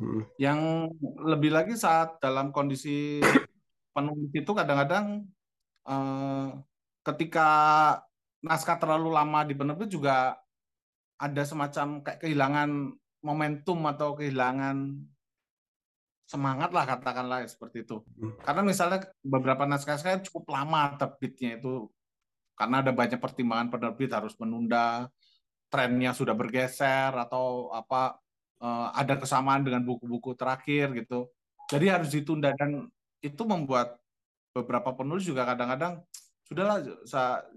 [0.00, 0.24] Hmm.
[0.40, 0.60] Yang
[1.24, 3.20] lebih lagi saat dalam kondisi
[3.96, 5.28] penulis itu kadang-kadang
[5.88, 6.48] eh,
[7.04, 7.48] ketika
[8.44, 10.36] naskah terlalu lama di penerbit juga
[11.16, 12.92] ada semacam kayak kehilangan
[13.24, 15.00] momentum atau kehilangan
[16.26, 18.02] semangat lah katakanlah seperti itu.
[18.18, 18.34] Hmm.
[18.42, 21.86] Karena misalnya beberapa naskah-naskah cukup lama terbitnya itu
[22.58, 25.06] karena ada banyak pertimbangan penerbit harus menunda,
[25.70, 28.18] trennya sudah bergeser atau apa
[28.58, 31.30] eh, ada kesamaan dengan buku-buku terakhir gitu.
[31.70, 32.90] Jadi harus ditunda dan
[33.22, 33.98] itu membuat
[34.50, 36.02] beberapa penulis juga kadang-kadang
[36.46, 36.78] sudahlah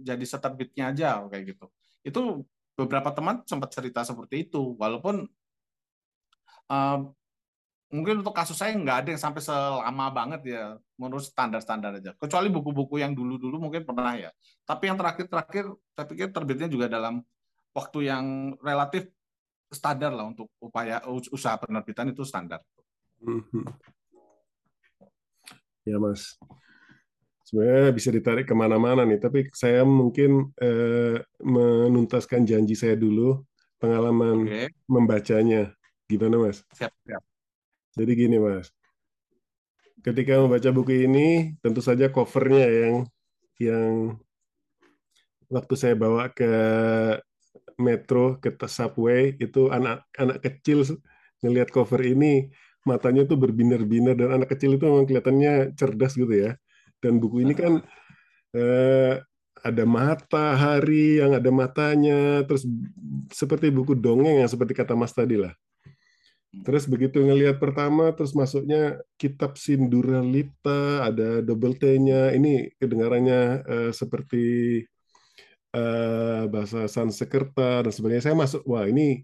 [0.02, 1.66] jadi seterbitnya aja kayak gitu.
[2.06, 2.22] Itu
[2.78, 5.28] beberapa teman sempat cerita seperti itu walaupun
[6.72, 7.00] uh,
[7.90, 12.14] mungkin untuk kasus saya nggak ada yang sampai selama banget ya menurut standar-standar aja.
[12.14, 14.30] Kecuali buku-buku yang dulu-dulu mungkin pernah ya.
[14.66, 15.66] Tapi yang terakhir-terakhir
[15.98, 17.26] saya pikir terbitnya juga dalam
[17.74, 19.10] waktu yang relatif
[19.70, 22.62] standar lah untuk upaya usaha penerbitan itu standar.
[23.26, 23.66] Mhm.
[25.90, 26.38] ya mas.
[27.42, 33.42] Sebenarnya bisa ditarik ke mana-mana nih tapi saya mungkin eh, menuntaskan janji saya dulu
[33.82, 34.70] pengalaman okay.
[34.86, 35.74] membacanya.
[36.06, 36.62] Gimana mas?
[36.78, 37.29] Siap siap
[37.98, 38.70] jadi gini mas,
[40.06, 42.96] ketika membaca buku ini, tentu saja covernya yang
[43.60, 43.92] yang
[45.52, 46.52] waktu saya bawa ke
[47.80, 50.86] metro ke subway itu anak-anak kecil
[51.42, 52.52] ngelihat cover ini
[52.88, 56.56] matanya tuh berbinar-binar dan anak kecil itu memang kelihatannya cerdas gitu ya.
[57.00, 57.84] Dan buku ini kan
[58.56, 59.20] eh,
[59.60, 62.64] ada matahari yang ada matanya, terus
[63.32, 65.52] seperti buku dongeng yang seperti kata Mas tadi lah.
[66.50, 72.34] Terus begitu ngelihat pertama, terus masuknya kitab Sinduralipta, ada double T-nya.
[72.34, 74.82] Ini kedengarannya uh, seperti
[75.78, 78.34] uh, bahasa Sanskerta dan sebagainya.
[78.34, 79.22] Saya masuk, wah ini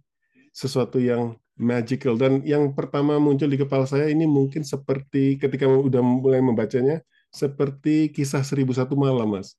[0.54, 2.14] sesuatu yang magical.
[2.14, 7.02] Dan yang pertama muncul di kepala saya ini mungkin seperti ketika udah mulai membacanya,
[7.34, 9.58] seperti kisah Seribu Satu Malam, Mas.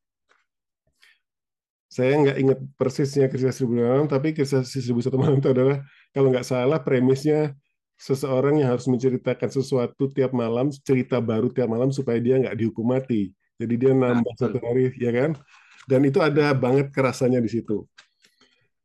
[1.91, 5.83] Saya nggak ingat persisnya kisah Seribu Malam, tapi kisah Seribu Satu Malam itu adalah
[6.17, 7.53] kalau nggak salah premisnya
[8.01, 12.89] seseorang yang harus menceritakan sesuatu tiap malam, cerita baru tiap malam supaya dia nggak dihukum
[12.89, 13.37] mati.
[13.61, 15.37] Jadi dia nambah nah, satu hari, ya kan?
[15.85, 17.85] Dan itu ada banget kerasanya di situ.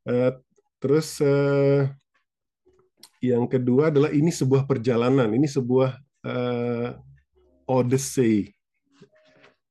[0.03, 0.35] Uh,
[0.83, 1.87] terus uh,
[3.23, 5.95] yang kedua adalah ini sebuah perjalanan, ini sebuah
[6.27, 6.99] uh,
[7.63, 8.51] odyssey.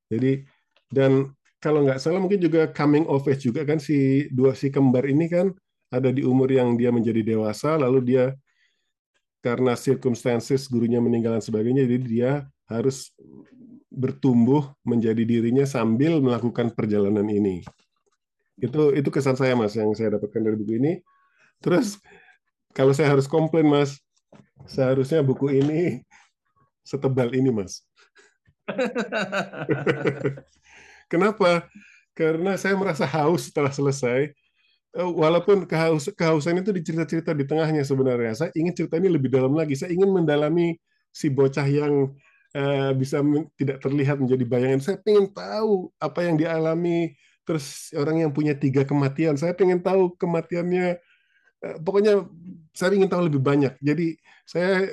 [0.09, 0.49] Jadi
[0.89, 1.29] dan
[1.61, 5.29] kalau nggak salah mungkin juga coming of age juga kan si dua si kembar ini
[5.29, 5.53] kan
[5.91, 8.25] ada di umur yang dia menjadi dewasa, lalu dia
[9.43, 12.31] karena circumstances gurunya meninggal dan sebagainya, jadi dia
[12.71, 13.11] harus
[13.91, 17.61] bertumbuh menjadi dirinya sambil melakukan perjalanan ini.
[18.55, 20.93] Itu itu kesan saya mas yang saya dapatkan dari buku ini.
[21.59, 21.99] Terus
[22.71, 23.99] kalau saya harus komplain mas,
[24.63, 26.05] seharusnya buku ini
[26.85, 27.85] setebal ini, Mas.
[31.11, 31.67] Kenapa?
[32.11, 34.31] Karena saya merasa haus setelah selesai.
[34.91, 38.35] Eh, walaupun kehaus, kehausan itu dicerita-cerita di tengahnya sebenarnya.
[38.35, 39.71] Saya ingin cerita ini lebih dalam lagi.
[39.79, 40.75] Saya ingin mendalami
[41.07, 42.11] si bocah yang
[42.55, 43.23] uh, bisa
[43.55, 44.79] tidak terlihat menjadi bayangan.
[44.83, 47.15] Saya ingin tahu apa yang dialami.
[47.47, 49.39] Terus orang yang punya tiga kematian.
[49.39, 50.99] Saya ingin tahu kematiannya.
[51.63, 52.27] Uh, pokoknya
[52.75, 53.71] saya ingin tahu lebih banyak.
[53.79, 54.91] Jadi saya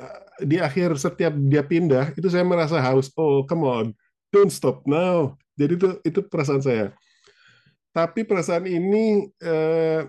[0.00, 3.12] uh, di akhir setiap dia pindah itu saya merasa haus.
[3.20, 3.86] Oh, come on,
[4.32, 5.36] don't stop now.
[5.60, 6.96] Jadi itu itu perasaan saya.
[7.96, 10.04] Tapi perasaan ini eh,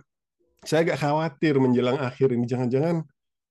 [0.59, 2.43] saya agak khawatir menjelang akhir ini.
[2.43, 2.99] Jangan-jangan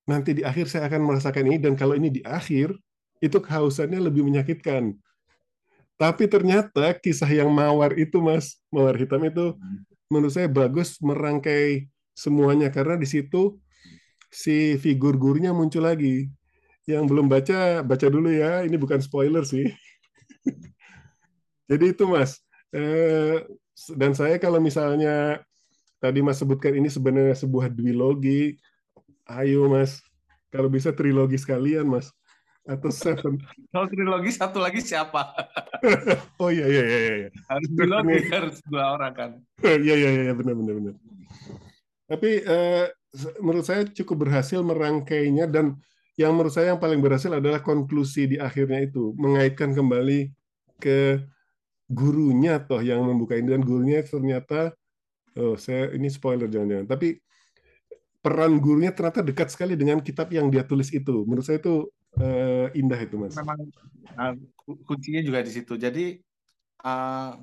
[0.05, 2.77] nanti di akhir saya akan merasakan ini dan kalau ini di akhir
[3.25, 4.93] itu kehausannya lebih menyakitkan.
[5.97, 9.57] Tapi ternyata kisah yang mawar itu, Mas, mawar hitam itu
[10.13, 13.57] menurut saya bagus merangkai semuanya karena di situ
[14.29, 16.29] si figur gurunya muncul lagi.
[16.85, 18.69] Yang belum baca, baca dulu ya.
[18.69, 19.65] Ini bukan spoiler sih.
[21.73, 22.45] Jadi itu Mas.
[22.77, 23.41] Eh,
[23.93, 25.45] dan saya kalau misalnya
[26.01, 28.57] tadi Mas sebutkan ini sebenarnya sebuah duologi,
[29.29, 30.01] ayo Mas.
[30.49, 32.09] Kalau bisa trilogi sekalian Mas.
[32.67, 33.39] Atau seven.
[33.73, 35.23] Kalau trilogi satu lagi siapa?
[36.43, 36.99] oh iya iya iya.
[37.15, 37.31] iya.
[37.47, 39.31] Harus trilogi harus dua orang kan.
[39.87, 40.95] Iya iya iya benar benar benar.
[42.11, 42.87] Tapi eh,
[43.39, 45.79] menurut saya cukup berhasil merangkainya dan
[46.17, 50.33] yang menurut saya yang paling berhasil adalah konklusi di akhirnya itu mengaitkan kembali
[50.81, 51.21] ke
[51.87, 54.75] gurunya toh yang membuka ini dan gurunya ternyata
[55.39, 56.87] oh saya ini spoiler jangan-jangan.
[56.91, 57.09] Tapi
[58.19, 61.23] peran gurunya ternyata dekat sekali dengan kitab yang dia tulis itu.
[61.25, 61.87] Menurut saya itu
[62.19, 63.39] uh, indah itu mas.
[63.39, 63.61] Memang
[64.19, 64.35] uh,
[64.83, 65.79] kuncinya juga di situ.
[65.79, 66.19] Jadi
[66.83, 67.39] uh,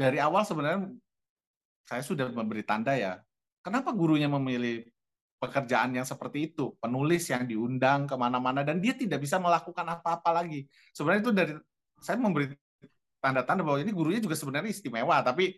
[0.00, 0.88] dari awal sebenarnya
[1.84, 3.20] saya sudah memberi tanda ya
[3.60, 4.88] kenapa gurunya memilih
[5.36, 10.40] pekerjaan yang seperti itu, penulis yang diundang ke mana-mana dan dia tidak bisa melakukan apa-apa
[10.40, 10.64] lagi.
[10.96, 11.52] Sebenarnya itu dari
[12.00, 12.48] saya memberi
[13.24, 15.56] tanda-tanda bahwa ini gurunya juga sebenarnya istimewa, tapi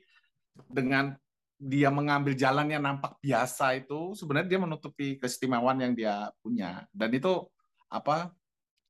[0.71, 1.19] dengan
[1.59, 6.87] dia mengambil jalan yang nampak biasa itu sebenarnya dia menutupi keistimewaan yang dia punya.
[6.95, 7.49] Dan itu
[7.91, 8.31] apa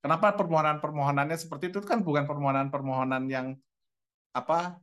[0.05, 1.81] kenapa permohonan-permohonannya seperti itu?
[1.87, 3.57] Kan bukan permohonan-permohonan yang
[4.37, 4.77] apa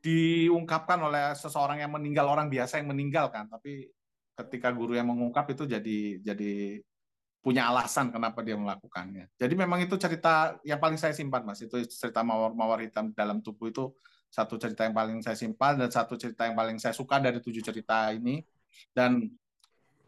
[0.00, 3.50] diungkapkan oleh seseorang yang meninggal orang biasa yang meninggal kan.
[3.50, 3.90] Tapi
[4.38, 6.80] ketika guru yang mengungkap itu jadi jadi
[7.46, 9.30] punya alasan kenapa dia melakukannya.
[9.38, 11.62] Jadi memang itu cerita yang paling saya simpan, Mas.
[11.62, 13.94] Itu cerita mawar-mawar hitam dalam tubuh itu
[14.26, 17.62] satu cerita yang paling saya simpan dan satu cerita yang paling saya suka dari tujuh
[17.62, 18.42] cerita ini.
[18.90, 19.30] Dan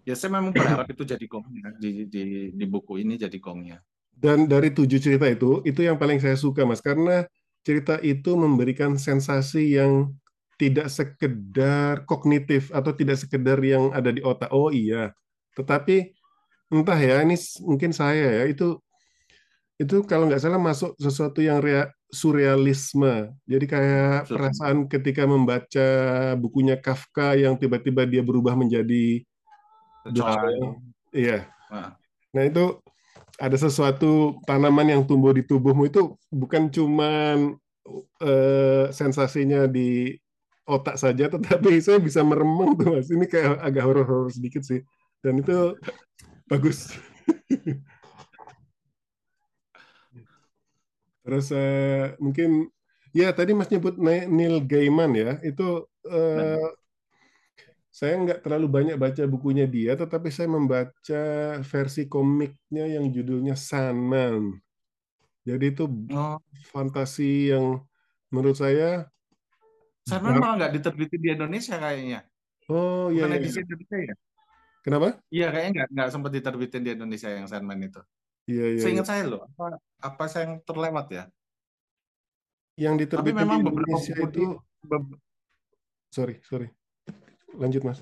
[0.03, 3.79] ya saya memang berharap itu jadi gongnya di, di, di buku ini jadi gongnya.
[4.11, 6.83] Dan dari tujuh cerita itu, itu yang paling saya suka, Mas.
[6.83, 7.23] Karena
[7.63, 10.11] cerita itu memberikan sensasi yang
[10.59, 14.51] tidak sekedar kognitif atau tidak sekedar yang ada di otak.
[14.51, 15.15] Oh iya,
[15.55, 16.18] tetapi
[16.69, 18.79] entah ya, ini mungkin saya ya itu
[19.79, 23.31] itu kalau nggak salah masuk sesuatu yang rea, surrealisme.
[23.47, 24.35] Jadi kayak Betul.
[24.35, 25.89] perasaan ketika membaca
[26.35, 29.23] bukunya Kafka yang tiba-tiba dia berubah menjadi
[31.13, 31.45] Iya.
[31.69, 31.93] Nah.
[32.33, 32.81] nah itu
[33.39, 37.55] ada sesuatu tanaman yang tumbuh di tubuhmu itu bukan cuman
[38.25, 40.17] uh, sensasinya di
[40.69, 43.09] otak saja, tetapi saya bisa meremang tuh mas.
[43.09, 44.85] Ini kayak agak horor-horor sedikit sih.
[45.25, 45.75] Dan itu
[46.49, 46.91] bagus.
[51.29, 52.73] Terus uh, mungkin
[53.13, 56.69] ya tadi Mas nyebut Neil Gaiman ya, itu uh,
[57.93, 61.23] saya nggak terlalu banyak baca bukunya dia, tetapi saya membaca
[61.61, 64.57] versi komiknya yang judulnya Sandman.
[65.45, 65.85] Jadi itu
[66.17, 66.41] oh.
[66.73, 67.85] fantasi yang
[68.33, 69.05] menurut saya
[70.09, 72.25] Sandman malah nggak diterbitin di Indonesia kayaknya.
[72.73, 73.29] Oh iya.
[73.29, 73.41] Bukan iya.
[73.45, 74.15] edisi Indonesia ya?
[74.85, 75.19] Kenapa?
[75.29, 78.01] Iya kayaknya nggak nggak sempat diterbitin di Indonesia yang Sandman itu.
[78.49, 78.81] Iya iya.
[78.81, 79.11] Seingat iya.
[79.13, 79.67] saya loh, apa
[80.01, 81.25] apa saya yang terlewat ya?
[82.79, 84.45] Yang diterbitin Tapi memang di Indonesia beberapa itu.
[84.87, 84.97] Be
[86.09, 86.69] sorry sorry.
[87.59, 87.99] Lanjut mas.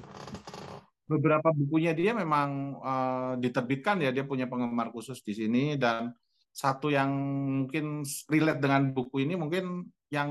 [1.07, 6.11] Beberapa bukunya dia memang uh, diterbitkan ya, dia punya penggemar khusus di sini dan
[6.57, 7.13] satu yang
[7.63, 8.01] mungkin
[8.33, 10.31] relate dengan buku ini mungkin yang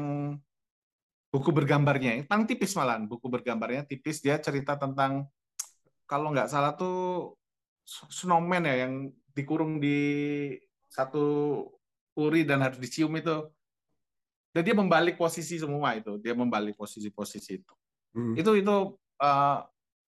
[1.30, 5.30] buku bergambarnya paling tipis malah buku bergambarnya tipis dia cerita tentang
[6.06, 7.34] kalau nggak salah tuh
[7.86, 10.00] snowman ya yang dikurung di
[10.90, 11.26] satu
[12.16, 13.46] puri dan harus dicium itu.
[14.56, 17.74] Dan dia membalik posisi semua itu dia membalik posisi-posisi itu.
[18.16, 18.32] Hmm.
[18.32, 19.60] itu itu uh,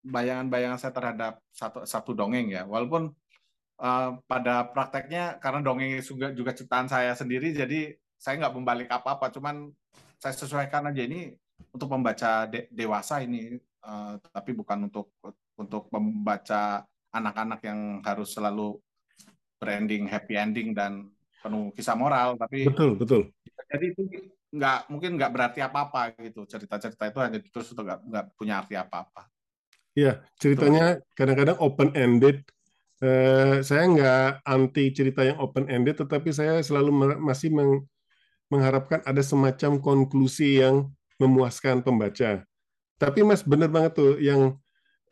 [0.08, 2.64] bayangan-bayangan saya terhadap satu satu dongeng ya.
[2.64, 3.12] Walaupun
[3.84, 9.36] uh, pada prakteknya karena dongeng juga juga ciptaan saya sendiri jadi saya nggak membalik apa-apa.
[9.36, 9.68] Cuman
[10.16, 11.36] saya sesuaikan aja ini
[11.76, 15.12] untuk membaca de dewasa ini uh, tapi bukan untuk
[15.58, 18.78] untuk membaca anak-anak yang harus selalu
[19.58, 21.10] branding happy ending dan
[21.42, 23.22] penuh kisah moral tapi betul betul
[23.68, 24.02] jadi itu
[24.54, 28.78] nggak mungkin nggak berarti apa-apa gitu cerita-cerita itu hanya terus itu nggak nggak punya arti
[28.78, 29.28] apa-apa
[29.98, 32.46] Iya, ceritanya kadang-kadang open ended.
[33.02, 37.82] Eh, saya nggak anti cerita yang open ended, tetapi saya selalu masih meng
[38.54, 42.46] mengharapkan ada semacam konklusi yang memuaskan pembaca.
[43.02, 44.54] Tapi Mas benar banget tuh yang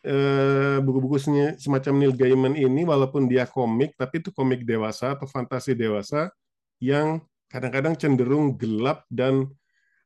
[0.06, 1.18] eh, buku-buku
[1.58, 6.30] semacam Neil Gaiman ini walaupun dia komik tapi itu komik dewasa atau fantasi dewasa
[6.78, 9.50] yang kadang-kadang cenderung gelap dan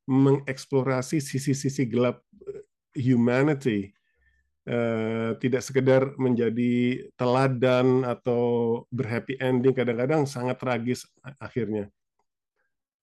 [0.07, 2.23] mengeksplorasi sisi-sisi gelap
[2.95, 3.93] humanity
[4.69, 11.09] Eh, tidak sekedar menjadi teladan atau berhappy ending, kadang-kadang sangat tragis
[11.41, 11.89] akhirnya.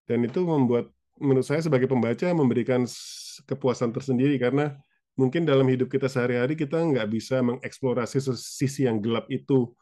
[0.07, 2.87] Dan itu membuat menurut saya sebagai pembaca memberikan
[3.51, 4.79] kepuasan tersendiri karena
[5.17, 9.73] mungkin dalam hidup kita sehari-hari kita nggak bisa mengeksplorasi sisi yang gelap itu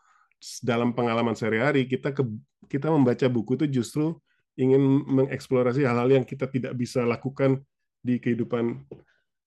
[0.62, 1.91] dalam pengalaman sehari-hari.
[1.91, 2.22] Kita ke,
[2.70, 4.14] kita membaca buku itu justru
[4.55, 7.59] ingin mengeksplorasi hal-hal yang kita tidak bisa lakukan
[7.99, 8.87] di kehidupan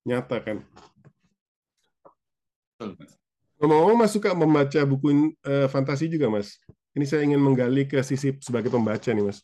[0.04, 0.58] nyata kan.
[3.58, 6.62] Ngomong-ngomong, Mas suka membaca buku uh, fantasi juga, Mas?
[6.94, 9.42] Ini saya ingin menggali ke sisi sebagai pembaca nih, Mas.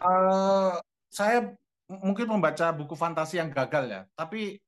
[0.00, 0.80] Uh,
[1.12, 1.52] saya
[1.90, 4.62] mungkin membaca buku fantasi yang gagal ya, tapi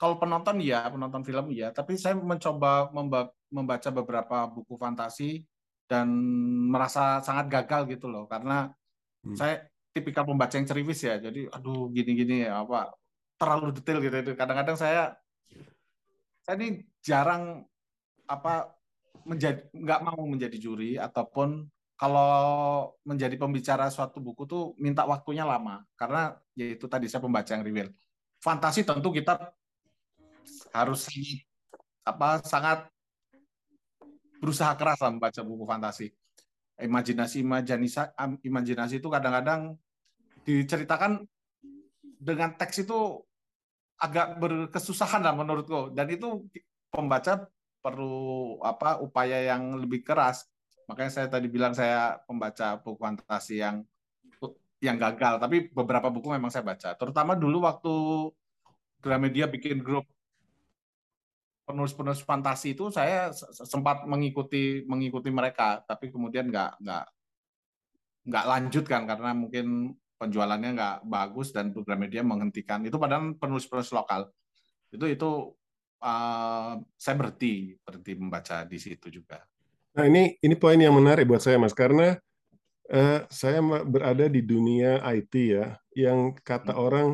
[0.00, 2.88] kalau penonton ya, penonton film ya, tapi saya mencoba
[3.52, 5.44] membaca beberapa buku fantasi
[5.84, 6.08] dan
[6.72, 8.72] merasa sangat gagal gitu loh, karena
[9.28, 9.36] hmm.
[9.36, 12.96] saya tipikal pembaca yang cerewis ya, jadi aduh gini-gini ya apa
[13.36, 14.32] terlalu detail gitu.
[14.36, 15.16] Kadang-kadang saya
[16.44, 17.64] saya ini jarang
[18.24, 18.72] apa
[19.26, 21.68] menjadi nggak mau menjadi juri ataupun
[22.00, 25.84] kalau menjadi pembicara suatu buku tuh minta waktunya lama.
[25.92, 27.92] Karena yaitu tadi saya pembaca yang reveal.
[28.40, 29.52] Fantasi tentu kita
[30.70, 31.06] harus
[32.06, 32.86] apa sangat
[34.40, 36.06] berusaha keras lah membaca buku fantasi.
[36.80, 39.76] Imajinasi imajinasi imajinasi itu kadang-kadang
[40.48, 41.28] diceritakan
[42.16, 43.20] dengan teks itu
[44.00, 45.92] agak berkesusahan lah menurutku.
[45.92, 46.48] Dan itu
[46.88, 47.44] pembaca
[47.84, 50.48] perlu apa upaya yang lebih keras.
[50.88, 53.84] Makanya saya tadi bilang saya pembaca buku fantasi yang
[54.80, 55.36] yang gagal.
[55.36, 56.96] Tapi beberapa buku memang saya baca.
[56.96, 57.94] Terutama dulu waktu
[59.00, 60.08] Gramedia bikin grup
[61.70, 67.06] penulis-penulis fantasi itu saya sempat mengikuti mengikuti mereka tapi kemudian nggak nggak
[68.26, 73.88] nggak lanjut kan karena mungkin penjualannya nggak bagus dan program media menghentikan itu padahal penulis-penulis
[73.96, 74.28] lokal
[74.92, 75.30] itu itu
[76.02, 79.40] uh, saya berhenti berhenti membaca di situ juga.
[79.96, 82.20] Nah ini ini poin yang menarik buat saya mas karena
[82.92, 86.84] uh, saya berada di dunia IT ya yang kata hmm.
[86.84, 87.08] orang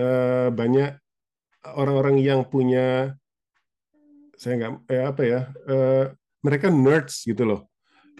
[0.00, 0.96] uh, banyak
[1.76, 3.14] orang-orang yang punya
[4.40, 6.04] saya nggak eh, apa ya uh,
[6.40, 7.70] mereka nerds gitu loh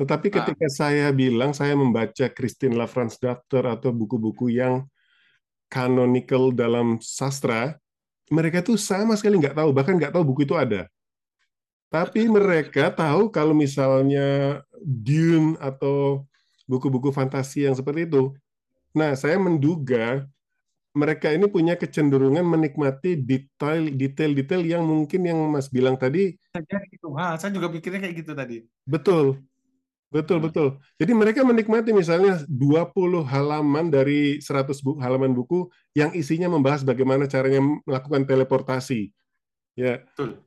[0.00, 0.34] tetapi ah.
[0.40, 0.72] ketika ah.
[0.72, 4.88] saya bilang saya membaca Christine Lavransdatter atau buku-buku yang
[5.70, 7.78] canonical dalam sastra,
[8.32, 10.88] mereka tuh sama sekali nggak tahu, bahkan nggak tahu buku itu ada.
[11.92, 16.26] Tapi mereka tahu kalau misalnya Dune atau
[16.64, 18.34] buku-buku fantasi yang seperti itu.
[18.94, 20.26] Nah, saya menduga
[20.90, 26.34] mereka ini punya kecenderungan menikmati detail detail-detail yang mungkin yang Mas bilang tadi.
[26.90, 27.08] Gitu.
[27.14, 28.66] Ha, saya juga pikirnya kayak gitu tadi.
[28.82, 29.38] Betul.
[30.10, 30.46] Betul, hmm.
[30.50, 30.68] betul.
[30.98, 37.30] Jadi mereka menikmati misalnya 20 halaman dari 100 buku, halaman buku yang isinya membahas bagaimana
[37.30, 39.14] caranya melakukan teleportasi.
[39.78, 40.02] Ya.
[40.02, 40.42] Betul.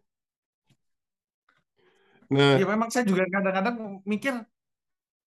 [2.28, 4.36] Nah, ya memang saya juga kadang-kadang mikir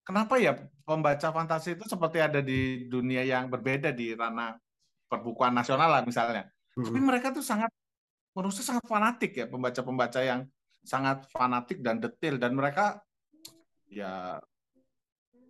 [0.05, 4.59] kenapa ya pembaca fantasi itu seperti ada di dunia yang berbeda di ranah
[5.07, 6.51] perbukuan nasional lah misalnya.
[6.77, 6.85] Hmm.
[6.87, 7.71] Tapi mereka tuh sangat
[8.37, 10.45] menurut saya sangat fanatik ya pembaca-pembaca yang
[10.85, 13.01] sangat fanatik dan detail dan mereka
[13.89, 14.37] ya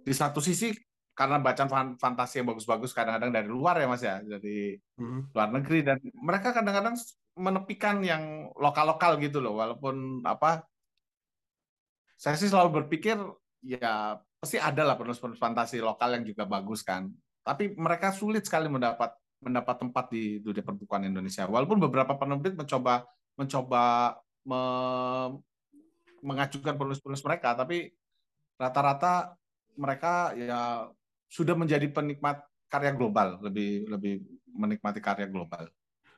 [0.06, 0.70] di satu sisi
[1.16, 5.34] karena bacaan fantasi yang bagus-bagus kadang-kadang dari luar ya mas ya dari hmm.
[5.34, 6.94] luar negeri dan mereka kadang-kadang
[7.36, 10.62] menepikan yang lokal-lokal gitu loh walaupun apa
[12.14, 13.18] saya sih selalu berpikir
[13.64, 17.10] ya pasti ada lah penulis-penulis fantasi lokal yang juga bagus kan
[17.42, 19.16] tapi mereka sulit sekali mendapat
[19.46, 23.06] mendapat tempat di dunia perbukuan Indonesia walaupun beberapa penerbit mencoba
[23.38, 24.60] mencoba me,
[26.26, 27.94] mengajukan penulis-penulis mereka tapi
[28.58, 29.38] rata-rata
[29.78, 30.90] mereka ya
[31.28, 35.68] sudah menjadi penikmat karya global, lebih lebih menikmati karya global.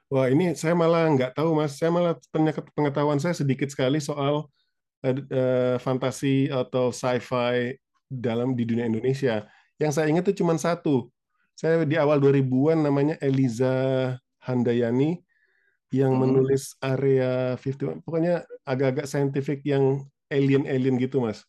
[0.09, 2.17] Wah ini saya malah nggak tahu mas, saya malah
[2.73, 4.49] pengetahuan saya sedikit sekali soal
[5.05, 7.77] uh, fantasi atau sci-fi
[8.09, 9.45] dalam di dunia Indonesia.
[9.77, 11.13] Yang saya ingat itu cuma satu.
[11.59, 14.15] Saya di awal 2000-an namanya Eliza
[14.47, 15.19] Handayani
[15.91, 16.23] yang hmm.
[16.23, 17.99] menulis area 51.
[18.07, 21.43] Pokoknya agak-agak scientific yang alien-alien gitu mas.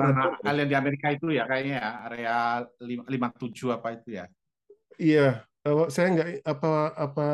[0.00, 2.36] Nah, kalian di Amerika itu ya kayaknya ya, area
[2.80, 4.24] 57 apa itu ya?
[4.96, 5.44] Iya,
[5.92, 7.28] saya nggak apa apa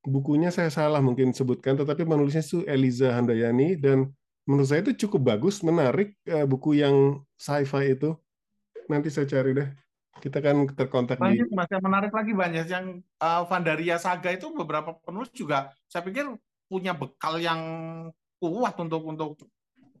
[0.00, 4.08] bukunya saya salah mungkin sebutkan, tetapi penulisnya itu Eliza Handayani dan
[4.48, 8.16] menurut saya itu cukup bagus, menarik uh, buku yang sci-fi itu.
[8.88, 9.68] Nanti saya cari deh.
[10.22, 11.54] Kita kan terkontak banyak, di...
[11.54, 16.30] Masih menarik lagi banyak yang uh, Vandaria Saga itu beberapa penulis juga saya pikir
[16.70, 17.60] punya bekal yang
[18.38, 19.30] kuat untuk untuk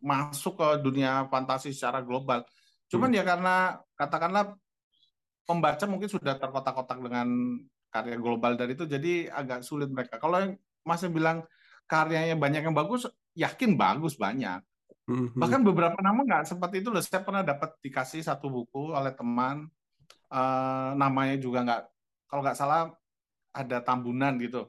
[0.04, 2.44] masuk ke dunia fantasi secara global.
[2.88, 3.18] Cuman hmm.
[3.18, 3.54] ya karena
[3.96, 4.54] katakanlah
[5.44, 7.28] pembaca mungkin sudah terkotak-kotak dengan
[7.94, 10.18] karya global dari itu jadi agak sulit mereka.
[10.18, 10.52] Kalau yang
[10.82, 11.46] masih bilang
[11.86, 13.06] karyanya banyak yang bagus,
[13.38, 14.60] yakin bagus banyak.
[15.04, 15.36] Mm-hmm.
[15.36, 17.04] Bahkan beberapa nama nggak seperti itu loh.
[17.04, 19.68] Saya pernah dapat dikasih satu buku oleh teman,
[20.34, 21.82] uh, namanya juga nggak,
[22.26, 22.90] kalau nggak salah
[23.54, 24.66] ada tambunan gitu.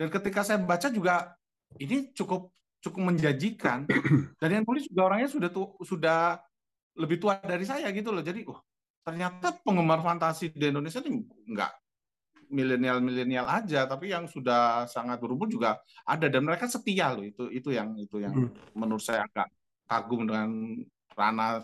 [0.00, 1.36] Dan ketika saya baca juga
[1.76, 3.84] ini cukup cukup menjanjikan.
[4.40, 6.40] Dan yang tulis juga orangnya sudah tuh sudah
[6.96, 8.24] lebih tua dari saya gitu loh.
[8.24, 8.62] Jadi, oh
[9.06, 11.22] ternyata penggemar fantasi di Indonesia ini
[11.54, 11.72] nggak
[12.46, 17.26] milenial-milenial aja, tapi yang sudah sangat berumur juga ada dan mereka setia loh.
[17.26, 18.74] Itu itu yang itu yang hmm.
[18.78, 19.50] menurut saya agak
[19.86, 20.50] kagum dengan
[21.14, 21.62] ranah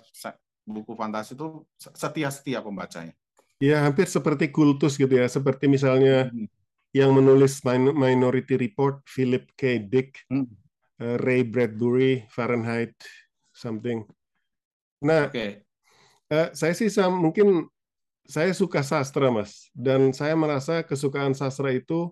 [0.63, 3.15] buku fantasi itu setia-setia pembacanya.
[3.63, 5.31] Ya, hampir seperti kultus gitu ya.
[5.31, 6.51] Seperti misalnya hmm.
[6.91, 7.63] yang menulis
[7.95, 9.79] Minority Report, Philip K.
[9.87, 10.51] Dick, hmm.
[11.03, 12.95] Eh, Ray Bradbury, Fahrenheit
[13.51, 14.07] something.
[15.03, 15.67] Nah, okay.
[16.31, 17.67] uh, eh, saya sih mungkin
[18.23, 19.67] saya suka sastra, Mas.
[19.75, 22.07] Dan saya merasa kesukaan sastra itu,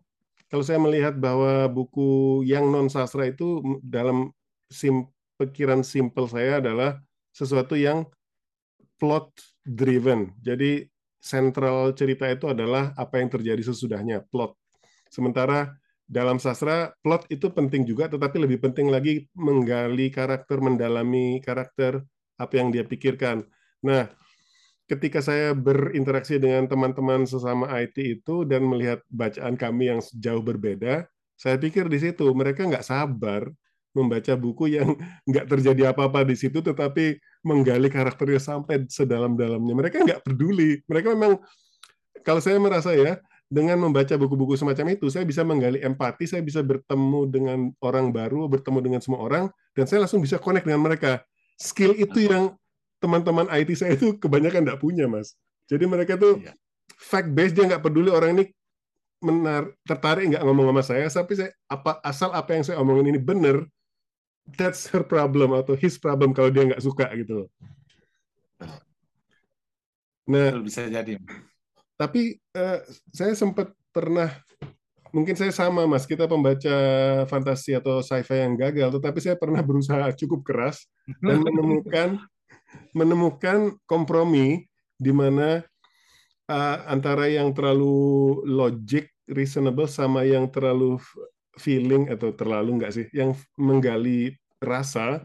[0.51, 4.35] kalau saya melihat bahwa buku yang non-sastra itu dalam
[4.67, 5.07] sim,
[5.39, 6.99] pikiran simple saya adalah
[7.31, 8.03] sesuatu yang
[8.99, 9.31] plot
[9.63, 10.35] driven.
[10.43, 10.91] Jadi
[11.21, 14.57] sentral cerita itu adalah apa yang terjadi sesudahnya, plot.
[15.13, 15.77] Sementara
[16.11, 22.03] dalam sastra, plot itu penting juga, tetapi lebih penting lagi menggali karakter, mendalami karakter,
[22.35, 23.47] apa yang dia pikirkan.
[23.85, 24.11] Nah,
[24.91, 31.07] ketika saya berinteraksi dengan teman-teman sesama IT itu dan melihat bacaan kami yang jauh berbeda,
[31.39, 33.47] saya pikir di situ mereka nggak sabar
[33.95, 34.99] membaca buku yang
[35.31, 39.75] nggak terjadi apa-apa di situ, tetapi menggali karakternya sampai sedalam-dalamnya.
[39.77, 40.81] Mereka nggak peduli.
[40.85, 41.41] Mereka memang,
[42.25, 43.17] kalau saya merasa ya,
[43.51, 48.47] dengan membaca buku-buku semacam itu, saya bisa menggali empati, saya bisa bertemu dengan orang baru,
[48.47, 51.25] bertemu dengan semua orang, dan saya langsung bisa connect dengan mereka.
[51.59, 52.55] Skill itu yang
[53.03, 55.35] teman-teman IT saya itu kebanyakan nggak punya, Mas.
[55.67, 56.55] Jadi mereka tuh iya.
[57.01, 58.45] fact based dia nggak peduli orang ini
[59.21, 63.21] menar tertarik nggak ngomong sama saya, tapi saya apa asal apa yang saya omongin ini
[63.21, 63.67] benar,
[64.57, 67.47] that's her problem atau his problem kalau dia nggak suka gitu.
[70.31, 71.19] Nah, bisa jadi.
[71.99, 72.81] Tapi uh,
[73.11, 74.31] saya sempat pernah
[75.11, 76.77] mungkin saya sama mas kita pembaca
[77.27, 80.87] fantasi atau sci-fi yang gagal tetapi saya pernah berusaha cukup keras
[81.19, 82.23] dan menemukan
[82.95, 85.67] menemukan kompromi di mana
[86.51, 90.99] uh, antara yang terlalu logic, reasonable sama yang terlalu
[91.59, 95.25] feeling atau terlalu enggak sih, yang menggali rasa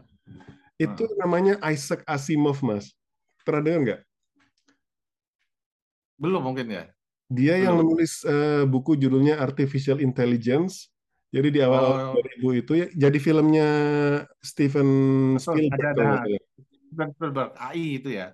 [0.76, 1.16] itu hmm.
[1.20, 2.92] namanya Isaac Asimov, Mas.
[3.44, 4.00] Pernah dengar nggak?
[6.16, 6.84] Belum mungkin ya.
[7.28, 7.64] Dia Belum.
[7.64, 10.88] yang menulis uh, buku judulnya Artificial Intelligence.
[11.30, 12.22] Jadi di awal oh.
[12.40, 13.68] 2000 itu ya jadi filmnya
[14.40, 14.88] Steven
[15.36, 15.96] Spielberg.
[15.96, 16.38] Ada, ada.
[17.12, 18.32] Spielberg, AI itu ya?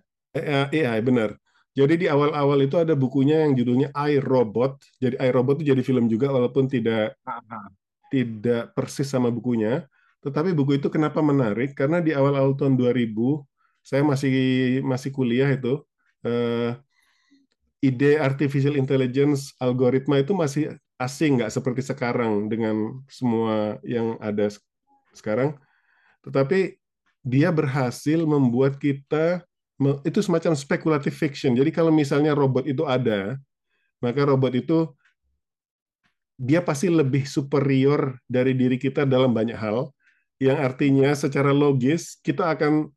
[0.70, 1.34] Iya, benar.
[1.72, 4.76] Jadi di awal-awal itu ada bukunya yang judulnya I Robot.
[5.00, 7.72] Jadi I Robot itu jadi film juga walaupun tidak Aha.
[8.12, 9.88] tidak persis sama bukunya.
[10.22, 11.74] Tetapi buku itu kenapa menarik?
[11.74, 13.42] Karena di awal-awal tahun 2000
[13.82, 14.32] saya masih
[14.86, 15.82] masih kuliah itu
[16.22, 16.78] uh,
[17.82, 24.46] ide artificial intelligence algoritma itu masih asing nggak seperti sekarang dengan semua yang ada
[25.10, 25.58] sekarang.
[26.22, 26.78] Tetapi
[27.26, 29.42] dia berhasil membuat kita
[30.06, 31.58] itu semacam speculative fiction.
[31.58, 33.34] Jadi kalau misalnya robot itu ada,
[33.98, 34.78] maka robot itu
[36.38, 39.90] dia pasti lebih superior dari diri kita dalam banyak hal,
[40.42, 42.90] yang artinya secara logis kita akan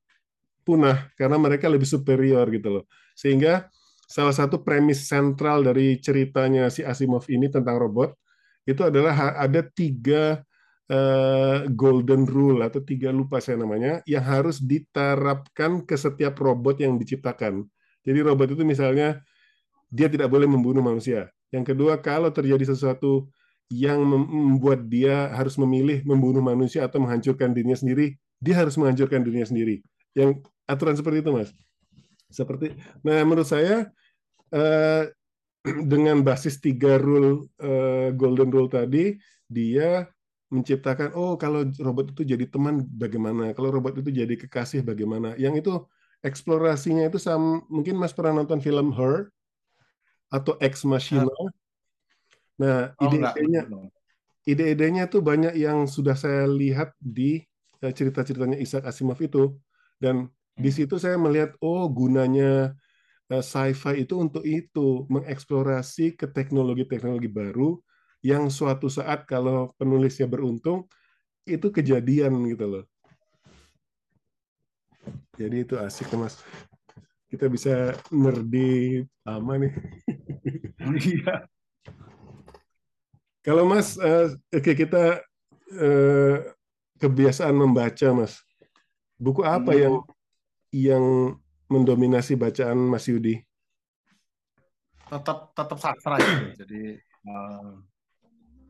[0.65, 2.83] punah karena mereka lebih superior gitu loh.
[3.13, 3.69] Sehingga
[4.09, 8.17] salah satu premis sentral dari ceritanya si Asimov ini tentang robot
[8.65, 10.41] itu adalah ada tiga
[10.89, 16.97] uh, golden rule atau tiga lupa saya namanya yang harus diterapkan ke setiap robot yang
[16.97, 17.61] diciptakan.
[18.01, 19.21] Jadi robot itu misalnya
[19.93, 21.29] dia tidak boleh membunuh manusia.
[21.53, 23.29] Yang kedua, kalau terjadi sesuatu
[23.69, 29.47] yang membuat dia harus memilih membunuh manusia atau menghancurkan dirinya sendiri, dia harus menghancurkan dirinya
[29.49, 29.81] sendiri.
[30.13, 31.49] Yang aturan seperti itu, Mas.
[32.29, 32.73] Seperti,
[33.05, 33.89] nah menurut saya
[34.53, 35.03] uh,
[35.91, 39.17] dengan basis tiga rule uh, golden rule tadi,
[39.49, 40.05] dia
[40.53, 45.57] menciptakan oh kalau robot itu jadi teman bagaimana kalau robot itu jadi kekasih bagaimana yang
[45.57, 45.73] itu
[46.21, 49.29] eksplorasinya itu sama mungkin Mas pernah nonton film Her
[50.29, 51.29] atau Ex Machina.
[52.55, 53.61] Nah, Oh, ide-idenya
[54.45, 57.43] ide-idenya tuh banyak yang sudah saya lihat di
[57.83, 59.57] eh, cerita-ceritanya Isaac Asimov itu
[59.99, 60.77] dan di Hmm.
[60.77, 62.71] situ saya melihat oh gunanya
[63.27, 67.81] eh, sci-fi itu untuk itu mengeksplorasi ke teknologi-teknologi baru
[68.23, 70.87] yang suatu saat kalau penulisnya beruntung
[71.45, 72.83] itu kejadian gitu loh.
[75.35, 76.39] Jadi itu asik tuh, mas.
[77.27, 79.73] Kita bisa nerdi lama nih.
[80.85, 81.49] Iya.
[83.45, 85.21] Kalau mas, eh, oke kita
[85.77, 86.35] eh,
[86.97, 88.41] kebiasaan membaca mas.
[89.21, 89.79] Buku apa Hmm.
[89.79, 89.95] yang
[90.73, 91.05] yang
[91.71, 93.39] mendominasi bacaan Mas Yudi?
[95.05, 96.65] tetap tetap sastra gitu.
[96.65, 97.71] Jadi eh,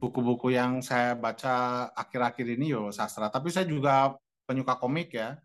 [0.04, 3.32] buku-buku yang saya baca akhir-akhir ini yo sastra.
[3.32, 4.12] Tapi saya juga
[4.44, 5.40] penyuka komik ya.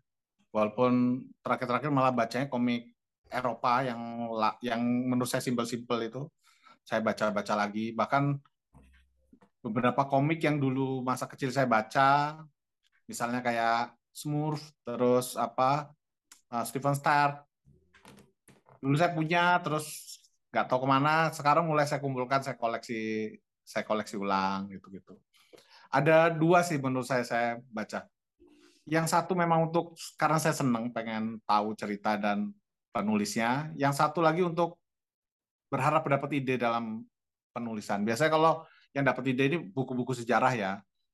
[0.51, 2.91] Walaupun terakhir-terakhir malah bacanya komik
[3.31, 4.27] Eropa yang
[4.59, 6.27] yang menurut saya simpel-simpel itu.
[6.83, 7.95] Saya baca-baca lagi.
[7.95, 8.23] Bahkan
[9.61, 12.41] beberapa komik yang dulu masa kecil saya baca,
[13.05, 15.93] misalnya kayak Smurf, terus apa
[16.51, 17.45] eh, Stephen Stark.
[18.81, 20.17] Dulu saya punya, terus
[20.51, 21.29] nggak tahu ke mana.
[21.31, 25.15] Sekarang mulai saya kumpulkan, saya koleksi, saya koleksi ulang gitu-gitu.
[25.93, 28.09] Ada dua sih menurut saya saya baca.
[28.89, 32.49] Yang satu memang untuk karena saya seneng pengen tahu cerita dan
[32.89, 33.69] penulisnya.
[33.77, 34.81] Yang satu lagi untuk
[35.71, 37.05] berharap dapat ide dalam
[37.55, 38.03] penulisan.
[38.03, 38.53] Biasanya kalau
[38.91, 40.71] yang dapat ide ini buku-buku sejarah ya.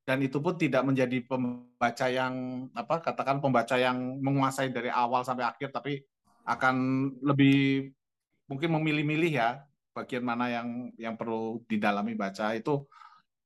[0.07, 5.43] Dan itu pun tidak menjadi pembaca yang apa katakan pembaca yang menguasai dari awal sampai
[5.43, 5.99] akhir tapi
[6.47, 6.75] akan
[7.19, 7.91] lebih
[8.47, 12.88] mungkin memilih-milih ya bagian mana yang yang perlu didalami baca itu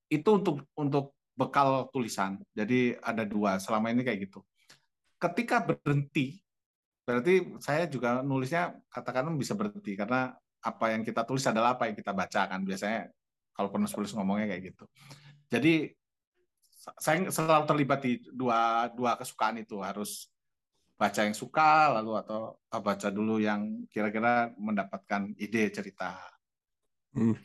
[0.06, 2.38] itu untuk untuk bekal tulisan.
[2.54, 4.46] Jadi ada dua selama ini kayak gitu.
[5.18, 6.46] Ketika berhenti
[7.02, 11.98] berarti saya juga nulisnya katakan bisa berhenti karena apa yang kita tulis adalah apa yang
[11.98, 13.10] kita baca kan biasanya
[13.52, 14.86] kalau penulis-penulis ngomongnya kayak gitu.
[15.52, 15.94] Jadi
[16.98, 20.32] saya selalu terlibat di dua dua kesukaan itu harus
[20.98, 26.18] baca yang suka lalu atau baca dulu yang kira-kira mendapatkan ide cerita.
[27.14, 27.38] Hmm.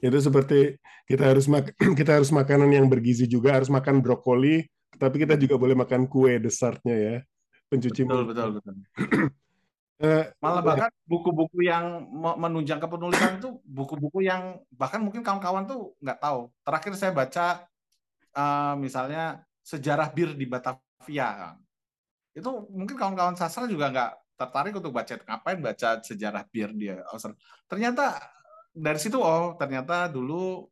[0.00, 0.76] Itu seperti
[1.08, 4.64] kita harus mak kita harus makanan yang bergizi juga harus makan brokoli,
[4.96, 7.16] tapi kita juga boleh makan kue dessertnya ya
[7.68, 8.26] pencuci Betul mulut.
[8.32, 8.74] betul betul.
[9.98, 15.98] Eh, Malah bahkan buku-buku yang me- menunjang kepenulisan itu buku-buku yang bahkan mungkin kawan-kawan tuh
[15.98, 16.54] nggak tahu.
[16.62, 17.46] Terakhir saya baca
[18.30, 21.28] eh, misalnya sejarah bir di Batavia.
[21.34, 21.58] Kang.
[22.30, 27.42] Itu mungkin kawan-kawan sastra juga nggak tertarik untuk baca ngapain baca sejarah bir di Australia.
[27.66, 28.04] Ternyata
[28.70, 30.62] dari situ oh ternyata dulu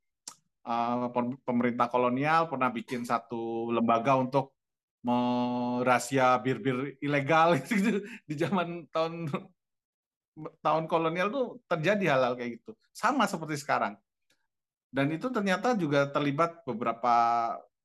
[0.63, 4.56] eh, pem- pemerintah kolonial pernah bikin satu lembaga untuk
[5.07, 9.31] merahasia bir-bir ilegal gitu di zaman tahun
[10.61, 12.75] tahun kolonial tuh terjadi hal-hal kayak gitu.
[12.91, 13.95] Sama seperti sekarang.
[14.91, 17.15] Dan itu ternyata juga terlibat beberapa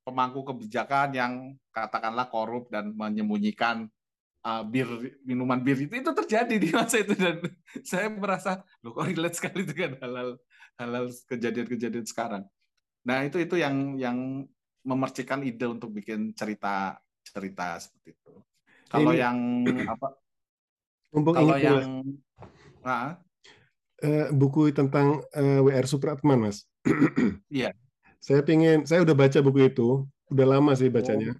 [0.01, 1.33] pemangku kebijakan yang
[1.69, 3.85] katakanlah korup dan menyembunyikan
[4.41, 4.87] uh, bir
[5.21, 7.37] minuman bir itu itu terjadi di masa itu dan
[7.89, 10.29] saya merasa loh kok relate sekali dengan hal-hal
[10.81, 12.43] hal-hal kejadian-kejadian sekarang.
[13.05, 14.45] Nah, itu itu yang yang
[14.81, 18.33] memercikan ide untuk bikin cerita cerita seperti itu.
[18.89, 19.37] Kalau Ini- yang
[19.93, 20.07] apa
[21.11, 21.83] mumpung kalau ingat, yang
[22.81, 23.19] nah,
[23.99, 26.63] eh, buku tentang eh, WR Supratman, Mas.
[27.51, 27.75] Iya.
[28.21, 31.33] Saya pingin, saya udah baca buku itu, udah lama sih bacanya.
[31.33, 31.37] Oh.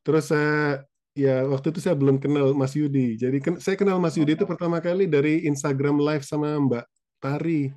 [0.00, 0.80] Terus saya,
[1.12, 3.20] ya waktu itu saya belum kenal Mas Yudi.
[3.20, 4.50] Jadi ken- saya kenal Mas Yudi itu Oh.
[4.50, 6.84] pertama kali dari Instagram Live sama Mbak
[7.20, 7.68] Tari,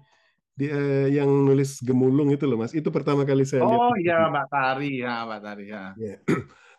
[0.58, 0.80] dia
[1.12, 2.72] yang nulis Gemulung itu loh, Mas.
[2.74, 3.78] Itu pertama kali saya lihat.
[3.78, 5.84] Oh iya Mbak Tari ya Mbak Tari ya.
[6.00, 6.16] Ya.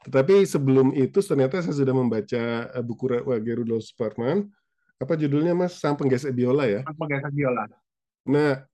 [0.07, 3.49] Tetapi sebelum itu ternyata saya sudah membaca eh, buku W.G.
[3.65, 4.47] Rudolf Supratman.
[4.99, 5.79] Apa judulnya, Mas?
[5.79, 6.81] Sang Penggesek Biola ya.
[6.87, 7.71] Penggeser biola.
[8.27, 8.67] Nah,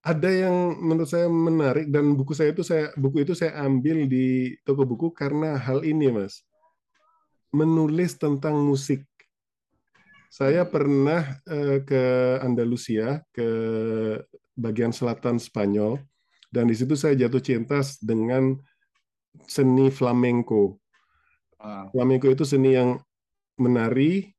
[0.00, 4.56] ada yang menurut saya menarik dan buku saya itu saya buku itu saya ambil di
[4.64, 6.44] toko buku karena hal ini, Mas.
[7.52, 9.04] Menulis tentang musik.
[10.30, 12.02] Saya pernah eh, ke
[12.44, 13.48] Andalusia, ke
[14.54, 15.98] bagian selatan Spanyol,
[16.52, 18.54] dan di situ saya jatuh cinta dengan
[19.46, 20.80] seni flamenco.
[21.60, 22.96] Ah, Flamenco itu seni yang
[23.60, 24.32] menari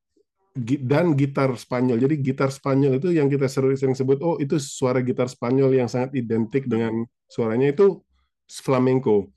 [0.82, 2.02] dan gitar Spanyol.
[2.02, 5.88] Jadi gitar Spanyol itu yang kita sering sering sebut, oh itu suara gitar Spanyol yang
[5.88, 8.02] sangat identik dengan suaranya itu
[8.50, 9.32] flamenco.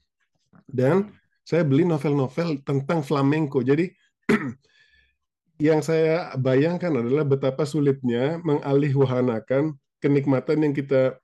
[0.67, 1.13] Dan
[1.45, 3.61] saya beli novel-novel tentang flamenco.
[3.61, 3.87] Jadi
[5.69, 11.15] yang saya bayangkan adalah betapa sulitnya mengalihwahanakan kenikmatan yang kita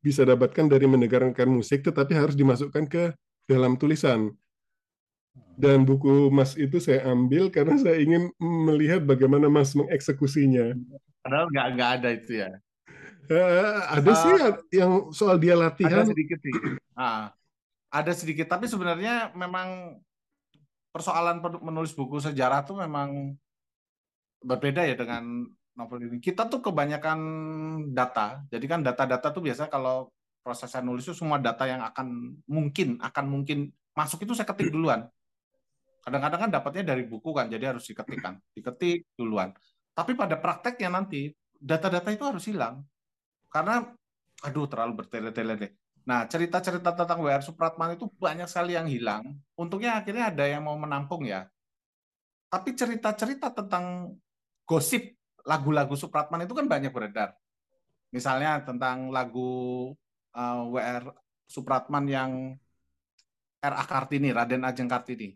[0.00, 3.10] bisa dapatkan dari mendengarkan musik, tetapi harus dimasukkan ke
[3.46, 4.34] dalam tulisan.
[5.56, 10.76] Dan buku Mas itu saya ambil karena saya ingin melihat bagaimana Mas mengeksekusinya.
[11.24, 12.50] Padahal nggak nggak ada itu ya.
[13.26, 14.32] Uh, ada uh, sih
[14.78, 16.04] yang soal dia latihan.
[16.04, 16.54] Ada sedikit sih.
[16.94, 17.32] Nah,
[17.98, 19.98] ada sedikit, tapi sebenarnya memang
[20.94, 23.34] persoalan menulis buku sejarah tuh memang
[24.44, 25.44] berbeda ya dengan
[25.76, 26.18] novel ini.
[26.22, 27.18] Kita tuh kebanyakan
[27.92, 28.40] data.
[28.48, 30.08] Jadi kan data-data tuh biasa kalau
[30.46, 34.70] proses saya nulis itu semua data yang akan mungkin akan mungkin masuk itu saya ketik
[34.70, 35.10] duluan.
[36.06, 39.50] Kadang-kadang kan dapatnya dari buku kan, jadi harus diketik kan, diketik duluan.
[39.90, 42.86] Tapi pada prakteknya nanti data-data itu harus hilang
[43.50, 43.90] karena
[44.46, 45.72] aduh terlalu bertele-tele deh.
[46.06, 49.34] Nah, cerita-cerita tentang WR Supratman itu banyak sekali yang hilang.
[49.58, 51.50] Untungnya akhirnya ada yang mau menampung ya.
[52.46, 54.14] Tapi cerita-cerita tentang
[54.62, 57.34] gosip lagu-lagu Supratman itu kan banyak beredar.
[58.14, 59.90] Misalnya tentang lagu
[60.36, 61.04] uh, eh, WR
[61.48, 62.30] Supratman yang
[63.62, 63.84] R.A.
[63.88, 65.32] Kartini, Raden Ajeng Kartini.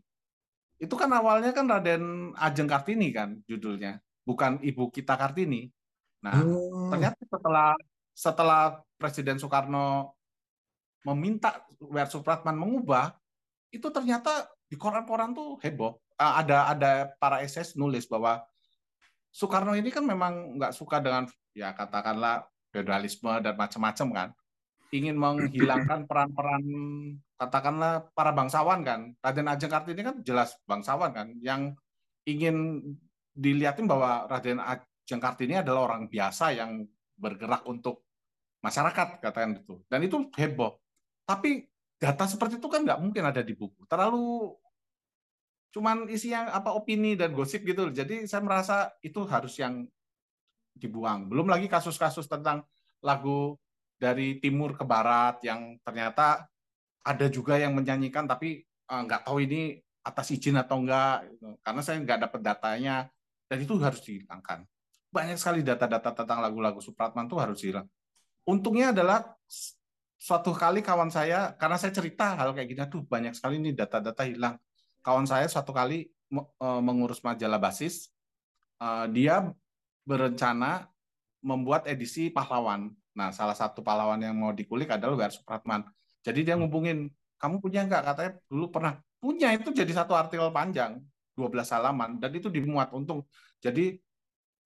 [0.76, 5.72] Itu kan awalnya kan Raden Ajeng Kartini kan judulnya, bukan Ibu Kita Kartini.
[6.20, 6.92] Nah, oh.
[6.92, 7.70] ternyata setelah
[8.12, 8.62] setelah
[9.00, 10.12] Presiden Soekarno
[11.08, 12.12] meminta W.R.
[12.12, 13.16] Supratman mengubah,
[13.72, 15.96] itu ternyata di koran-koran tuh heboh.
[16.20, 18.44] Uh, ada ada para SS nulis bahwa
[19.32, 21.24] Soekarno ini kan memang nggak suka dengan
[21.56, 24.28] ya katakanlah feudalisme dan macam-macam kan,
[24.90, 26.64] ingin menghilangkan peran-peran
[27.38, 29.00] katakanlah para bangsawan kan.
[29.22, 31.72] Raden Ajeng Kartini kan jelas bangsawan kan, yang
[32.26, 32.82] ingin
[33.32, 36.84] dilihatin bahwa Raden Ajeng Kartini adalah orang biasa yang
[37.16, 38.04] bergerak untuk
[38.60, 40.76] masyarakat katakan itu dan itu heboh.
[41.24, 41.64] Tapi
[41.96, 43.86] data seperti itu kan nggak mungkin ada di buku.
[43.86, 44.52] Terlalu
[45.70, 49.86] cuman isi yang apa opini dan gosip gitu jadi saya merasa itu harus yang
[50.74, 51.30] dibuang.
[51.30, 52.66] Belum lagi kasus-kasus tentang
[53.00, 53.54] lagu
[54.00, 56.48] dari timur ke barat yang ternyata
[57.04, 61.60] ada juga yang menyanyikan tapi uh, nggak tahu ini atas izin atau enggak gitu.
[61.60, 62.96] karena saya nggak dapat datanya
[63.52, 64.64] dan itu harus dihilangkan.
[65.10, 67.84] Banyak sekali data-data tentang lagu-lagu Supratman itu harus hilang.
[68.46, 69.36] Untungnya adalah
[70.16, 74.22] suatu kali kawan saya karena saya cerita hal kayak gini tuh banyak sekali nih data-data
[74.22, 74.54] hilang.
[75.02, 78.14] Kawan saya suatu kali e, mengurus majalah basis
[78.78, 79.50] e, dia
[80.06, 80.86] berencana
[81.42, 85.34] membuat edisi pahlawan nah salah satu pahlawan yang mau dikulik adalah W.R.
[85.34, 85.86] Supratman
[86.22, 91.00] jadi dia ngubungin kamu punya nggak katanya dulu pernah punya itu jadi satu artikel panjang
[91.34, 93.26] 12 halaman dan itu dimuat untung
[93.60, 93.98] jadi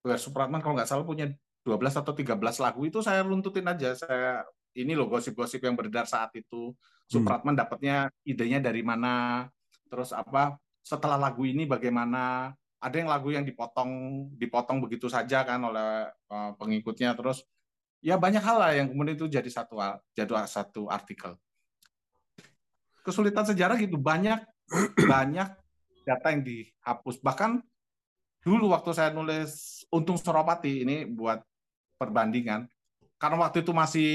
[0.05, 0.21] W.R.
[0.21, 1.33] Supratman kalau nggak salah punya
[1.65, 3.97] 12 atau 13 lagu itu saya runtutin aja.
[3.97, 4.45] Saya
[4.77, 6.71] ini loh gosip-gosip yang beredar saat itu.
[6.71, 7.09] Hmm.
[7.09, 9.49] Supratman dapatnya idenya dari mana?
[9.89, 10.61] Terus apa?
[10.85, 12.53] Setelah lagu ini bagaimana?
[12.77, 13.91] Ada yang lagu yang dipotong
[14.37, 17.41] dipotong begitu saja kan oleh uh, pengikutnya terus
[18.05, 19.81] ya banyak hal lah yang kemudian itu jadi satu
[20.13, 21.33] jadi satu artikel.
[23.01, 24.45] Kesulitan sejarah gitu banyak
[25.11, 25.49] banyak
[26.05, 27.65] data yang dihapus bahkan
[28.45, 31.41] dulu waktu saya nulis Untung Suropati ini buat
[31.97, 32.69] perbandingan
[33.17, 34.13] karena waktu itu masih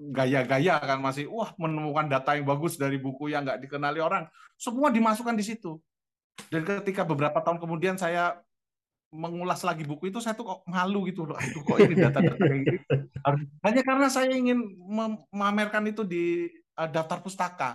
[0.00, 4.24] gaya-gaya kan masih wah menemukan data yang bagus dari buku yang nggak dikenali orang
[4.56, 5.76] semua dimasukkan di situ
[6.48, 8.40] dan ketika beberapa tahun kemudian saya
[9.14, 11.38] mengulas lagi buku itu saya tuh kok malu gitu loh.
[11.38, 12.78] Itu kok ini data-data kayak gini
[13.62, 14.58] hanya karena saya ingin
[15.30, 17.70] memamerkan itu di uh, daftar pustaka.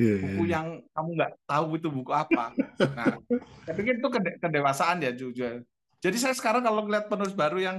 [0.00, 0.52] Yeah, iya, buku yeah.
[0.56, 0.66] yang
[0.96, 2.56] kamu nggak tahu itu buku apa.
[2.96, 3.20] Nah
[3.68, 4.08] saya pikir itu
[4.40, 5.62] kedewasaan ya jujur
[6.00, 7.76] jadi saya sekarang kalau melihat penulis baru yang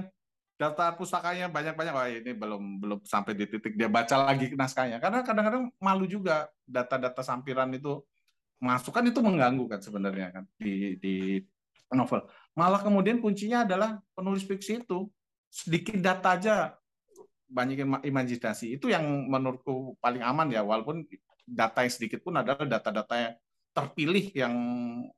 [0.54, 5.02] daftar pustakanya banyak-banyak wah ini belum belum sampai di titik dia baca lagi naskahnya.
[5.02, 7.98] Karena kadang-kadang malu juga data-data sampiran itu
[8.62, 11.42] masuk kan itu mengganggu kan sebenarnya kan di di
[11.96, 12.24] novel.
[12.56, 15.08] Malah kemudian kuncinya adalah penulis fiksi itu.
[15.52, 16.54] Sedikit data aja
[17.52, 18.76] banyak imajinasi.
[18.80, 21.04] Itu yang menurutku paling aman ya walaupun
[21.44, 23.34] data yang sedikit pun adalah data-data yang
[23.72, 24.54] terpilih yang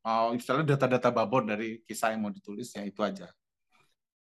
[0.03, 3.27] uh, istilahnya data-data babon dari kisah yang mau ditulis ya itu aja.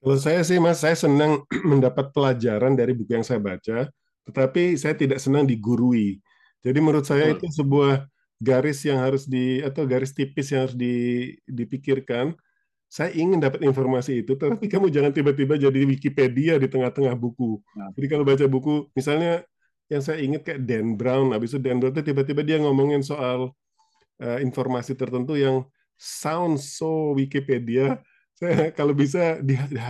[0.00, 3.90] Kalau saya sih Mas, saya senang mendapat pelajaran dari buku yang saya baca,
[4.26, 6.22] tetapi saya tidak senang digurui.
[6.62, 8.06] Jadi menurut saya itu sebuah
[8.40, 10.94] garis yang harus di atau garis tipis yang harus di,
[11.44, 12.32] dipikirkan.
[12.90, 17.62] Saya ingin dapat informasi itu, tetapi kamu jangan tiba-tiba jadi Wikipedia di tengah-tengah buku.
[17.78, 17.94] Nah.
[17.94, 19.46] Jadi kalau baca buku, misalnya
[19.86, 23.54] yang saya ingat kayak Dan Brown, habis itu Dan Brown itu tiba-tiba dia ngomongin soal
[24.18, 25.62] uh, informasi tertentu yang
[25.94, 28.02] sound so Wikipedia,
[28.42, 29.38] saya kalau bisa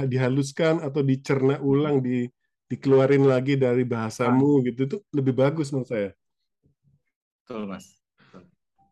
[0.04, 2.28] dihaluskan atau dicerna ulang di
[2.70, 4.64] dikeluarin lagi dari bahasamu ah.
[4.70, 6.10] gitu itu lebih bagus menurut saya.
[7.42, 7.99] Betul mas.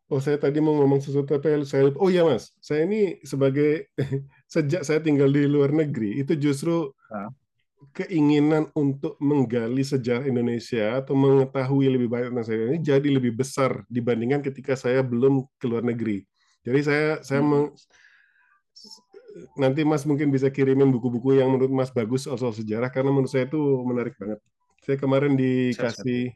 [0.08, 3.92] Oh saya tadi mau ngomong sesuatu apa saya oh ya mas saya ini sebagai
[4.54, 7.28] sejak saya tinggal di luar negeri itu justru ah.
[7.92, 13.84] keinginan untuk menggali sejarah Indonesia atau mengetahui lebih banyak tentang sejarah ini jadi lebih besar
[13.92, 16.24] dibandingkan ketika saya belum ke luar negeri.
[16.64, 17.50] Jadi saya saya hmm.
[17.52, 17.66] meng,
[19.60, 23.44] nanti Mas mungkin bisa kirimin buku-buku yang menurut Mas bagus soal sejarah karena menurut saya
[23.44, 24.40] itu menarik banget.
[24.88, 26.32] Saya kemarin dikasih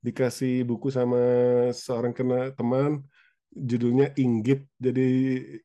[0.00, 1.20] dikasih buku sama
[1.76, 3.04] seorang kena teman
[3.52, 5.08] judulnya Inggit jadi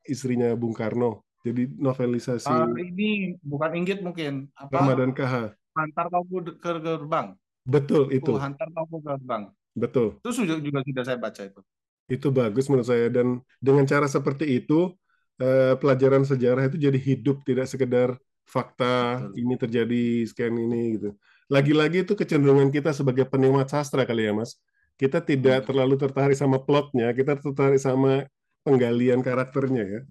[0.04, 1.24] istrinya Bung Karno.
[1.46, 4.82] Jadi novelisasi uh, ini bukan Inggit mungkin apa?
[4.82, 7.38] Ramadan KH Hantar kau ke gerbang?
[7.68, 8.34] Betul itu.
[8.34, 9.54] Uh, Hantar kau ke gerbang.
[9.76, 10.18] Betul.
[10.24, 11.62] Itu juga, juga sudah saya baca itu.
[12.08, 14.96] Itu bagus menurut saya dan dengan cara seperti itu
[15.42, 18.16] eh, pelajaran sejarah itu jadi hidup tidak sekedar
[18.46, 19.42] fakta betul.
[19.42, 21.10] ini terjadi sekian ini gitu
[21.46, 24.58] lagi-lagi itu kecenderungan kita sebagai penikmat sastra kali ya mas.
[24.96, 25.68] Kita tidak hmm.
[25.68, 28.26] terlalu tertarik sama plotnya kita tertarik sama
[28.66, 30.02] penggalian karakternya ya.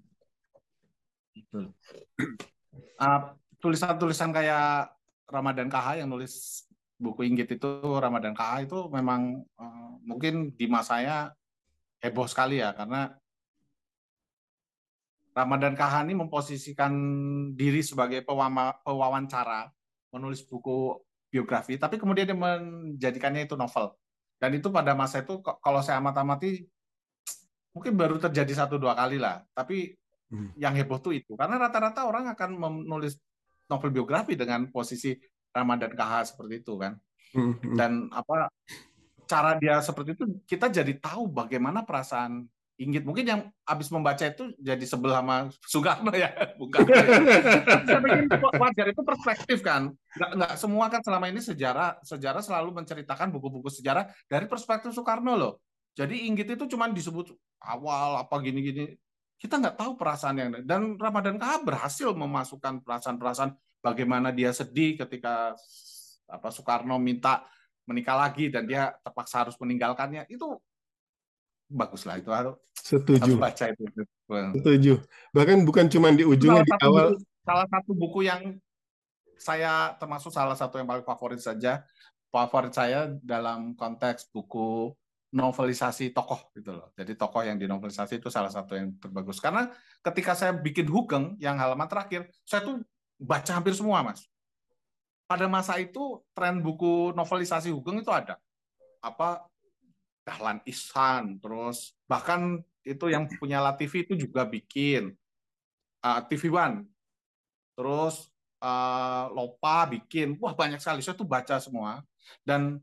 [1.51, 1.69] Uh,
[3.61, 4.93] tulisan-tulisan kayak
[5.25, 6.63] Ramadan KH yang nulis
[6.95, 11.35] buku Inggit itu Ramadan KH itu memang uh, mungkin di masanya
[11.99, 13.11] heboh sekali ya karena
[15.35, 16.93] Ramadan KH ini memposisikan
[17.51, 19.67] diri sebagai pewawancara
[20.15, 20.95] menulis buku
[21.35, 23.91] biografi tapi kemudian dia menjadikannya itu novel
[24.39, 26.63] dan itu pada masa itu kalau saya amat-amati
[27.75, 29.99] mungkin baru terjadi satu dua kali lah tapi
[30.33, 30.49] Hmm.
[30.57, 33.15] Yang heboh tuh itu karena rata-rata orang akan menulis
[33.69, 35.13] novel biografi dengan posisi
[35.53, 36.93] Ramadan KH seperti itu kan.
[37.35, 37.75] Hmm, hmm.
[37.77, 38.49] Dan apa
[39.25, 42.45] cara dia seperti itu kita jadi tahu bagaimana perasaan
[42.75, 43.07] Inggit.
[43.07, 46.27] Mungkin yang habis membaca itu jadi sebel sama Soekarno ya
[46.61, 46.83] bukan?
[47.87, 48.85] Saya pikir wajar.
[48.91, 49.95] Itu perspektif kan.
[50.19, 55.39] Nggak nggak semua kan selama ini sejarah sejarah selalu menceritakan buku-buku sejarah dari perspektif Soekarno
[55.39, 55.53] loh.
[55.95, 57.31] Jadi Inggit itu cuma disebut
[57.63, 58.91] awal apa gini-gini.
[59.39, 65.55] Kita nggak tahu perasaan yang dan Ramadan KH berhasil memasukkan perasaan-perasaan bagaimana dia sedih ketika
[66.27, 67.47] apa Soekarno minta
[67.85, 70.27] menikah lagi dan dia terpaksa harus meninggalkannya.
[70.27, 70.59] Itu
[71.69, 73.83] baguslah itu harus setuju harus baca itu
[74.29, 74.93] setuju
[75.33, 78.41] bahkan bukan cuma di ujungnya di awal buku, salah satu buku yang
[79.35, 81.83] saya termasuk salah satu yang paling favorit saja
[82.29, 84.91] favorit saya dalam konteks buku
[85.35, 86.95] novelisasi tokoh gitu loh.
[86.95, 89.43] Jadi tokoh yang dinovelisasi itu salah satu yang terbagus.
[89.43, 89.67] Karena
[89.99, 92.79] ketika saya bikin Hugeng yang halaman terakhir, saya tuh
[93.19, 94.23] baca hampir semua, Mas.
[95.27, 98.39] Pada masa itu tren buku novelisasi Hugeng itu ada.
[99.03, 99.43] Apa
[100.25, 105.13] Dahlan Ihsan, terus bahkan itu yang punya TV itu juga bikin
[106.01, 106.89] uh, TV One.
[107.77, 108.25] Terus
[108.65, 111.05] uh, Lopa bikin, wah banyak sekali.
[111.05, 112.01] Saya tuh baca semua
[112.41, 112.81] dan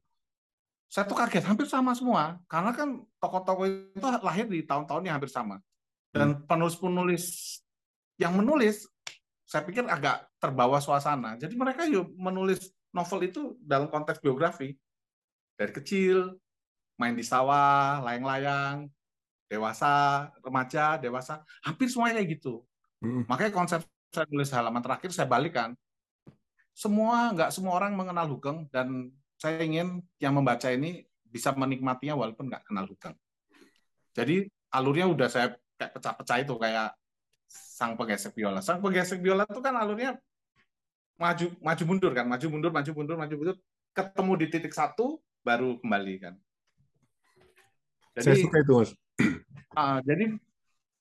[0.92, 3.64] saya tuh kaget hampir sama semua karena kan tokoh-tokoh
[3.96, 5.56] itu lahir di tahun-tahun yang hampir sama
[6.12, 6.44] dan hmm.
[6.44, 7.24] penulis-penulis
[8.20, 8.84] yang menulis
[9.48, 14.76] saya pikir agak terbawa suasana jadi mereka yuk menulis novel itu dalam konteks biografi
[15.56, 16.36] dari kecil
[17.02, 18.86] main di sawah layang-layang
[19.50, 22.62] dewasa remaja dewasa hampir semuanya gitu
[23.02, 23.26] hmm.
[23.26, 23.80] makanya konsep
[24.14, 25.74] saya tulis halaman terakhir saya balikan
[26.72, 32.46] semua nggak semua orang mengenal Hugeng dan saya ingin yang membaca ini bisa menikmatinya walaupun
[32.52, 33.16] nggak kenal hutang.
[34.12, 36.88] Jadi alurnya udah saya kayak pecah-pecah itu kayak
[37.48, 38.60] sang penggesek biola.
[38.60, 40.20] Sang penggesek biola itu kan alurnya
[41.16, 43.56] maju maju mundur kan, maju mundur, maju mundur, maju mundur,
[43.96, 46.34] ketemu di titik satu baru kembali kan.
[48.12, 48.90] Jadi, saya suka itu mas.
[49.72, 50.24] Uh, jadi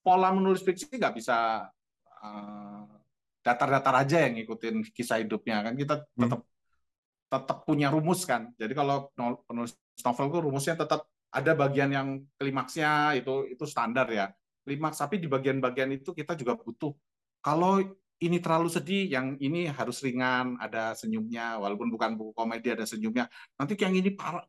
[0.01, 1.69] pola menulis fiksi nggak bisa
[2.23, 2.83] uh,
[3.41, 6.21] datar-datar aja yang ngikutin kisah hidupnya kan kita hmm.
[6.25, 6.41] tetap
[7.31, 8.51] tetap punya rumus kan.
[8.59, 9.07] Jadi kalau
[9.47, 9.71] penulis
[10.03, 14.27] novel itu rumusnya tetap ada bagian yang klimaksnya itu itu standar ya.
[14.67, 16.91] Klimaks tapi di bagian-bagian itu kita juga butuh.
[17.39, 17.79] Kalau
[18.21, 23.25] ini terlalu sedih, yang ini harus ringan, ada senyumnya, walaupun bukan buku komedi ada senyumnya.
[23.57, 24.45] Nanti yang ini parah,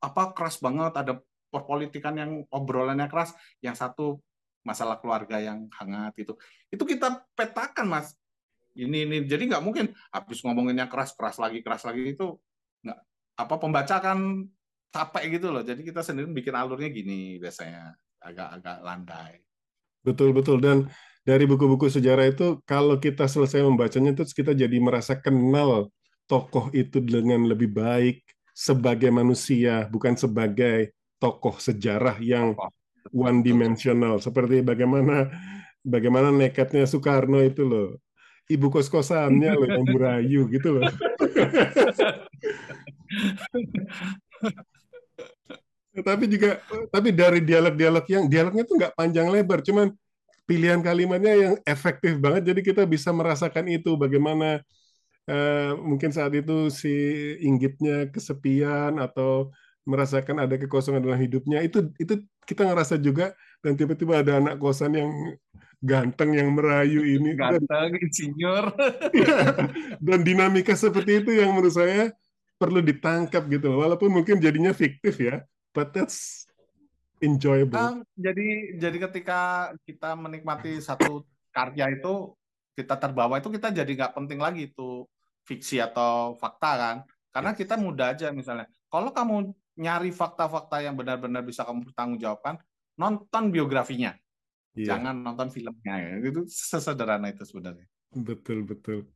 [0.00, 1.20] apa keras banget, ada
[1.52, 4.16] perpolitikan yang obrolannya keras, yang satu
[4.64, 6.32] masalah keluarga yang hangat itu.
[6.72, 8.16] Itu kita petakan mas.
[8.72, 12.40] Ini ini jadi nggak mungkin habis ngomonginnya keras keras lagi keras lagi itu
[12.80, 12.98] nggak
[13.36, 14.48] apa pembaca kan
[14.88, 15.60] capek gitu loh.
[15.60, 17.92] Jadi kita sendiri bikin alurnya gini biasanya
[18.24, 19.32] agak-agak landai.
[20.00, 20.58] Betul betul.
[20.64, 20.88] Dan
[21.22, 25.92] dari buku-buku sejarah itu kalau kita selesai membacanya itu kita jadi merasa kenal
[26.26, 30.92] tokoh itu dengan lebih baik sebagai manusia bukan sebagai
[31.22, 32.58] tokoh sejarah yang
[33.14, 34.18] one dimensional.
[34.18, 35.30] Seperti bagaimana
[35.86, 38.02] bagaimana nekatnya Soekarno itu loh.
[38.50, 40.90] Ibu kos-kosannya loh yang burayu gitu loh.
[45.92, 46.56] tapi juga
[46.90, 49.94] tapi dari dialog-dialog yang dialognya tuh nggak panjang lebar, cuman
[50.42, 52.50] pilihan kalimatnya yang efektif banget.
[52.50, 53.94] Jadi kita bisa merasakan itu.
[53.94, 54.58] Bagaimana
[55.30, 56.90] uh, mungkin saat itu si
[57.46, 64.22] Inggitnya kesepian atau merasakan ada kekosongan dalam hidupnya itu itu kita ngerasa juga dan tiba-tiba
[64.22, 65.10] ada anak kosan yang
[65.82, 68.70] ganteng yang merayu ini ganteng insinyur.
[69.98, 72.14] Dan dinamika seperti itu yang menurut saya
[72.54, 75.42] perlu ditangkap gitu walaupun mungkin jadinya fiktif ya
[75.74, 76.46] but that's
[77.18, 77.78] enjoyable.
[77.78, 82.38] Um, jadi jadi ketika kita menikmati satu karya itu
[82.78, 85.06] kita terbawa itu kita jadi nggak penting lagi itu
[85.48, 86.96] fiksi atau fakta kan.
[87.32, 87.58] Karena yes.
[87.64, 88.68] kita mudah aja misalnya.
[88.92, 92.62] Kalau kamu nyari fakta-fakta yang benar-benar bisa kamu pertanggungjawabkan,
[92.94, 94.14] nonton biografinya.
[94.72, 94.96] Iya.
[94.96, 96.22] Jangan nonton filmnya.
[96.22, 97.84] Itu sesederhana itu sebenarnya.
[98.14, 99.10] Betul, betul.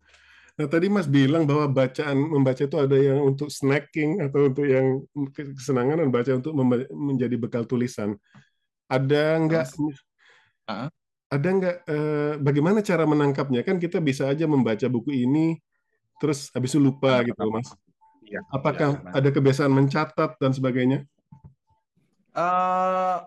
[0.57, 5.05] Nah, tadi Mas bilang bahwa bacaan membaca itu ada yang untuk snacking atau untuk yang
[5.37, 6.57] kesenangan dan baca untuk
[6.97, 8.17] menjadi bekal tulisan.
[8.89, 9.65] Ada enggak
[10.67, 10.89] uh
[11.27, 13.67] ada enggak eh, bagaimana cara menangkapnya?
[13.67, 15.59] Kan kita bisa aja membaca buku ini
[16.23, 17.69] terus habis itu lupa gitu, Mas.
[18.27, 21.07] Ya, Apakah ya, ada kebiasaan mencatat dan sebagainya?
[22.35, 23.23] Uh,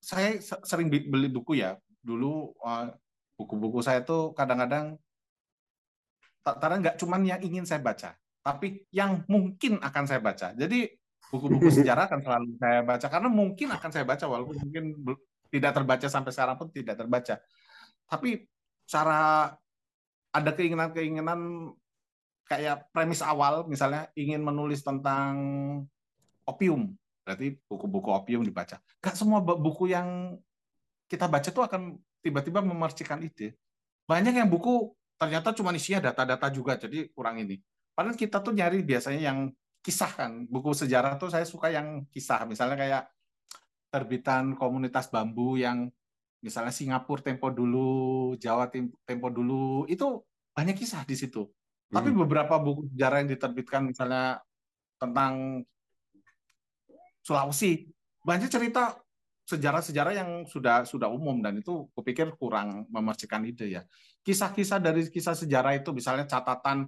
[0.00, 1.80] saya sering beli buku ya.
[2.04, 2.92] Dulu uh,
[3.40, 5.00] buku-buku saya tuh kadang-kadang
[6.40, 10.52] karena nggak cuma yang ingin saya baca, tapi yang mungkin akan saya baca.
[10.56, 10.88] Jadi
[11.28, 14.84] buku-buku sejarah akan selalu saya baca karena mungkin akan saya baca walaupun mungkin
[15.52, 17.40] tidak terbaca sampai sekarang pun tidak terbaca.
[18.08, 18.48] Tapi
[18.88, 19.52] cara
[20.30, 21.70] ada keinginan-keinginan
[22.50, 25.38] kayak premis awal misalnya ingin menulis tentang
[26.42, 26.98] opium.
[27.22, 28.82] Berarti buku-buku opium dibaca.
[28.98, 30.34] Gak semua buku yang
[31.06, 33.54] kita baca tuh akan tiba-tiba memercikan ide.
[34.10, 37.62] Banyak yang buku ternyata cuma isinya data-data juga jadi kurang ini.
[37.94, 39.38] Padahal kita tuh nyari biasanya yang
[39.78, 40.50] kisah kan.
[40.50, 42.50] Buku sejarah tuh saya suka yang kisah.
[42.50, 43.04] Misalnya kayak
[43.94, 45.86] terbitan komunitas bambu yang
[46.42, 48.66] misalnya Singapura tempo dulu Jawa
[49.06, 50.24] tempo dulu itu
[50.56, 51.46] banyak kisah di situ
[51.90, 52.18] tapi hmm.
[52.22, 54.38] beberapa buku sejarah yang diterbitkan misalnya
[54.96, 55.66] tentang
[57.20, 57.90] Sulawesi
[58.24, 58.96] banyak cerita
[59.44, 63.82] sejarah-sejarah yang sudah sudah umum dan itu kupikir kurang memercikan ide ya.
[64.22, 66.86] Kisah-kisah dari kisah sejarah itu misalnya catatan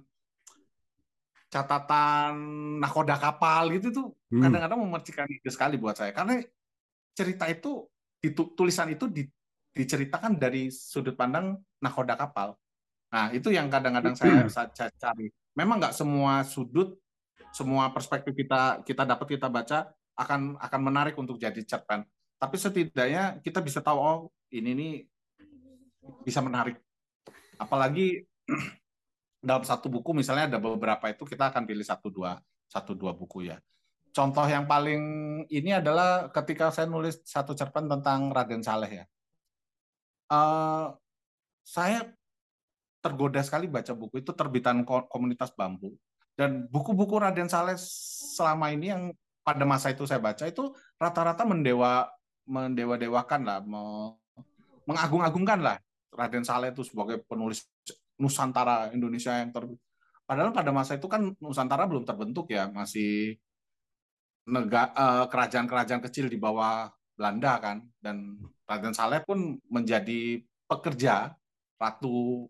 [1.51, 2.33] catatan
[2.81, 4.41] nakoda kapal gitu tuh hmm.
[4.41, 6.41] kadang-kadang memercikan ide sekali buat saya karena
[7.13, 7.85] cerita itu
[8.57, 9.05] tulisan itu
[9.69, 12.57] diceritakan dari sudut pandang nakoda kapal
[13.13, 15.29] Nah, itu yang kadang-kadang saya, saya cari.
[15.53, 16.97] Memang nggak semua sudut,
[17.53, 22.01] semua perspektif kita kita dapat kita baca akan akan menarik untuk jadi cerpen.
[22.41, 24.93] Tapi setidaknya kita bisa tahu oh ini nih
[26.25, 26.81] bisa menarik.
[27.61, 28.25] Apalagi
[29.45, 33.45] dalam satu buku misalnya ada beberapa itu kita akan pilih satu dua satu dua buku
[33.45, 33.61] ya.
[34.09, 35.01] Contoh yang paling
[35.53, 39.05] ini adalah ketika saya nulis satu cerpen tentang Raden Saleh ya.
[40.33, 40.97] Uh,
[41.61, 42.09] saya
[43.03, 45.91] tergoda sekali baca buku itu terbitan komunitas bambu.
[46.33, 47.75] Dan buku-buku Raden Saleh
[48.33, 49.11] selama ini yang
[49.43, 52.07] pada masa itu saya baca itu rata-rata mendewa
[52.47, 53.59] mendewa-dewakan lah
[54.87, 55.77] mengagung-agungkan lah
[56.15, 57.67] Raden Saleh itu sebagai penulis
[58.15, 59.67] Nusantara Indonesia yang ter
[60.23, 63.35] padahal pada masa itu kan Nusantara belum terbentuk ya masih
[64.47, 67.77] nega eh, kerajaan-kerajaan kecil di bawah Belanda kan.
[67.99, 71.35] Dan Raden Saleh pun menjadi pekerja
[71.77, 72.47] ratu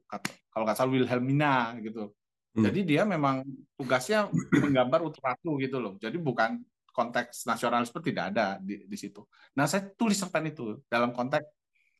[0.52, 2.14] kalau nggak salah Wilhelmina gitu.
[2.54, 2.70] Hmm.
[2.70, 3.42] Jadi dia memang
[3.74, 5.98] tugasnya menggambar untuk ratu gitu loh.
[5.98, 6.62] Jadi bukan
[6.94, 9.26] konteks nasionalisme tidak ada di, di situ.
[9.58, 11.50] Nah saya tulis cerpen itu dalam konteks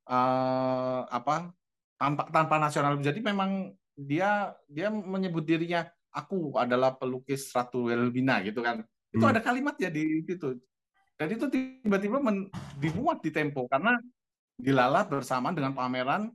[0.06, 1.50] uh, apa
[1.98, 3.02] tanpa tanpa nasionalisme.
[3.02, 8.86] Jadi memang dia dia menyebut dirinya aku adalah pelukis Ratu Wilhelmina gitu kan.
[9.10, 9.34] Itu hmm.
[9.34, 10.62] ada kalimat ya di situ.
[11.18, 12.22] Dan itu tiba-tiba
[12.78, 13.98] dimuat di Tempo karena
[14.58, 16.30] dilalah bersama dengan pameran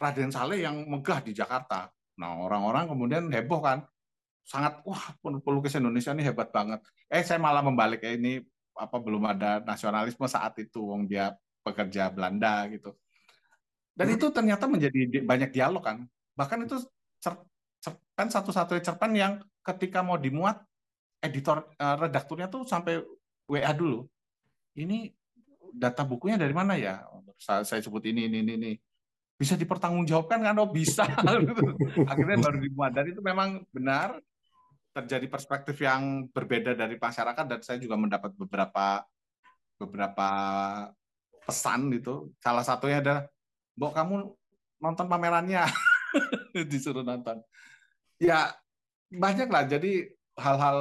[0.00, 1.92] Raden Saleh yang megah di Jakarta.
[2.16, 3.84] Nah, orang-orang kemudian heboh kan.
[4.40, 6.80] Sangat wah pelukis Indonesia ini hebat banget.
[7.12, 8.40] Eh saya malah membalik ya ini
[8.72, 12.96] apa belum ada nasionalisme saat itu wong dia pekerja Belanda gitu.
[13.92, 16.08] Dan itu ternyata menjadi banyak dialog kan.
[16.32, 16.80] Bahkan itu
[17.20, 20.64] cerpen satu-satunya cerpen yang ketika mau dimuat
[21.20, 23.04] editor eh, redakturnya tuh sampai
[23.44, 24.08] WA dulu.
[24.72, 25.12] Ini
[25.76, 27.04] data bukunya dari mana ya?
[27.36, 28.72] Saya, saya sebut ini ini ini
[29.40, 31.08] bisa dipertanggungjawabkan kan oh bisa.
[32.12, 34.20] Akhirnya baru dimuat dan itu memang benar.
[34.90, 39.00] Terjadi perspektif yang berbeda dari masyarakat dan saya juga mendapat beberapa
[39.80, 40.28] beberapa
[41.40, 42.28] pesan itu.
[42.36, 43.22] Salah satunya adalah
[43.80, 44.14] Mbok kamu
[44.82, 45.64] nonton pamerannya.
[46.70, 47.40] Disuruh nonton.
[48.20, 48.52] Ya
[49.08, 50.80] banyak lah jadi hal-hal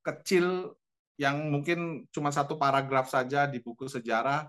[0.00, 0.78] kecil
[1.20, 4.48] yang mungkin cuma satu paragraf saja di buku sejarah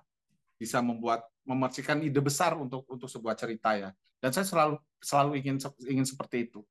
[0.64, 3.92] bisa membuat memercikan ide besar untuk untuk sebuah cerita ya.
[4.24, 6.64] Dan saya selalu selalu ingin ingin seperti itu.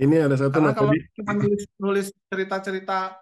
[0.00, 1.00] Ini ada satu Karena kalau tadi.
[1.20, 3.20] cuma nulis, nulis cerita-cerita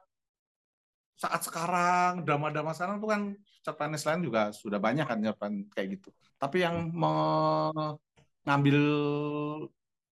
[1.15, 3.23] saat sekarang, drama-drama sekarang itu kan
[3.63, 6.11] cerpen lain juga sudah banyak kan cerpen kayak gitu.
[6.39, 8.79] Tapi yang mengambil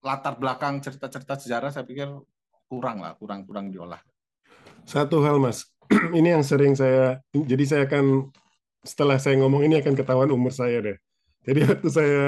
[0.00, 2.08] latar belakang cerita-cerita sejarah saya pikir
[2.68, 4.00] kurang lah, kurang-kurang diolah.
[4.84, 5.64] Satu hal mas,
[6.18, 8.28] ini yang sering saya, jadi saya akan
[8.84, 10.96] setelah saya ngomong ini akan ketahuan umur saya deh.
[11.44, 12.24] Jadi waktu saya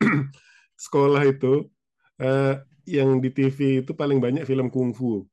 [0.84, 1.66] sekolah itu,
[2.22, 2.54] eh,
[2.86, 5.26] yang di TV itu paling banyak film kungfu.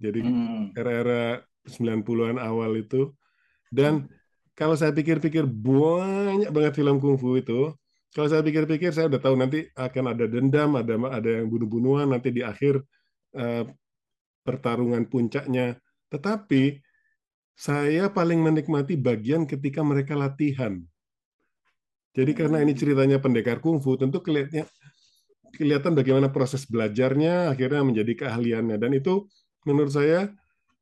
[0.00, 0.72] Jadi Hmm.
[0.72, 3.12] era-era 90-an awal itu.
[3.68, 4.08] Dan
[4.56, 7.72] kalau saya pikir-pikir banyak banget film kungfu itu.
[8.10, 12.34] Kalau saya pikir-pikir saya udah tahu nanti akan ada dendam, ada ada yang bunuh-bunuhan nanti
[12.34, 12.82] di akhir
[13.38, 13.64] eh,
[14.42, 15.78] pertarungan puncaknya.
[16.10, 16.62] Tetapi
[17.60, 20.80] saya paling menikmati bagian ketika mereka latihan.
[22.16, 24.64] Jadi karena ini ceritanya pendekar kungfu, tentu kelihatannya
[25.54, 29.28] kelihatan bagaimana proses belajarnya akhirnya menjadi keahliannya dan itu
[29.68, 30.30] menurut saya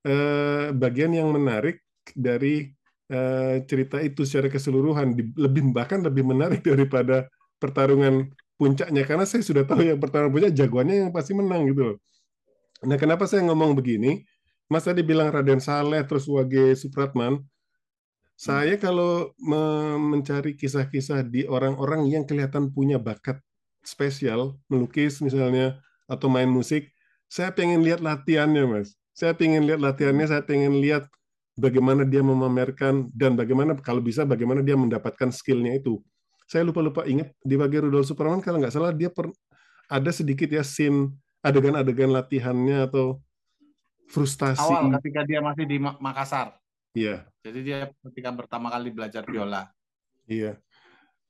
[0.07, 1.83] eh, bagian yang menarik
[2.15, 2.71] dari
[3.11, 7.27] eh, cerita itu secara keseluruhan lebih bahkan lebih menarik daripada
[7.59, 11.97] pertarungan puncaknya karena saya sudah tahu yang pertarungan puncak jagoannya yang pasti menang gitu loh.
[12.87, 14.23] Nah, kenapa saya ngomong begini?
[14.69, 17.41] Mas tadi bilang Raden Saleh terus Wage Supratman.
[18.37, 23.41] Saya kalau me- mencari kisah-kisah di orang-orang yang kelihatan punya bakat
[23.83, 26.93] spesial, melukis misalnya, atau main musik,
[27.27, 28.95] saya pengen lihat latihannya, Mas.
[29.17, 31.09] Saya pengen lihat latihannya, saya pengen lihat
[31.57, 35.99] bagaimana dia memamerkan, dan bagaimana, kalau bisa, bagaimana dia mendapatkan skillnya itu.
[36.45, 39.33] Saya lupa-lupa ingat, di Wage Rudolf Supratman, kalau nggak salah, dia per,
[39.89, 41.11] ada sedikit ya scene
[41.41, 43.25] adegan-adegan latihannya atau
[44.09, 44.59] frustasi.
[44.61, 46.57] Awal ketika dia masih di Ma- Makassar.
[46.97, 49.69] Iya, Jadi dia ketika pertama kali belajar biola.
[50.27, 50.59] iya.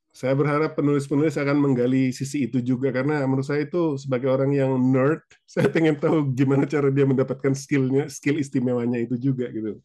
[0.08, 4.72] Saya berharap penulis-penulis akan menggali sisi itu juga karena menurut saya itu sebagai orang yang
[4.74, 5.22] nerd,
[5.52, 9.78] saya pengen tahu gimana cara dia mendapatkan skillnya, skill istimewanya itu juga gitu.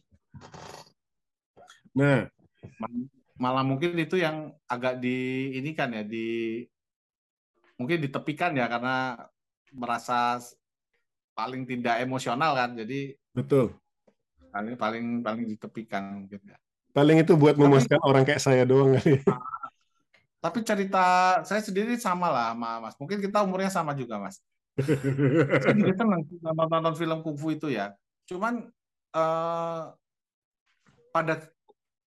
[1.94, 2.30] Nah,
[3.34, 6.62] Malah mungkin itu yang agak di ini kan ya di
[7.76, 9.18] mungkin ditepikan ya karena
[9.74, 10.38] merasa
[11.34, 12.73] paling tidak emosional kan.
[12.77, 13.73] Jadi betul.
[14.53, 16.57] paling paling paling ditepikan gitu ya.
[16.93, 19.17] Paling itu buat Tapi- memuaskan orang kayak saya doang kali.
[20.43, 22.95] Tapi cerita saya sendiri sama lah sama Mas.
[22.99, 24.38] Mungkin kita umurnya sama juga Mas.
[24.77, 27.95] Saya senang nonton, nonton film kungfu itu ya.
[28.29, 28.67] Cuman
[29.15, 29.81] eh,
[31.13, 31.34] pada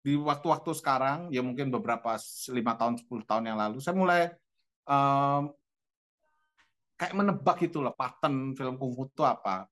[0.06, 2.14] di waktu-waktu sekarang, ya mungkin beberapa
[2.54, 4.30] lima tahun, 10 tahun yang lalu, saya mulai
[4.86, 5.50] em,
[6.97, 9.68] kayak menebak itu loh, pattern film kungfu itu apa.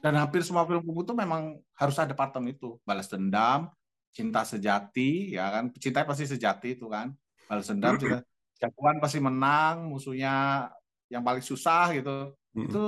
[0.00, 2.80] Dan hampir semua film kungfu itu memang harus ada pattern itu.
[2.84, 3.72] Balas dendam,
[4.12, 5.72] cinta sejati, ya kan.
[5.76, 7.12] Cinta pasti sejati itu kan.
[7.48, 8.24] Balas dendam, cinta.
[8.56, 10.66] Jagoan pasti menang, musuhnya
[11.12, 12.84] yang paling susah gitu itu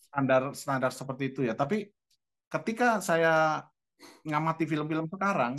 [0.00, 1.52] standar standar seperti itu ya.
[1.52, 1.92] Tapi
[2.48, 3.60] ketika saya
[4.24, 5.54] ngamati film-film sekarang,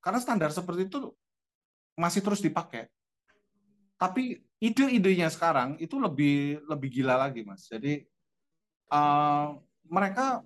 [0.00, 1.12] karena standar seperti itu
[1.94, 2.88] masih terus dipakai.
[3.94, 7.66] Tapi ide-idenya sekarang itu lebih lebih gila lagi, Mas.
[7.68, 8.04] Jadi
[8.90, 9.46] eh,
[9.88, 10.42] mereka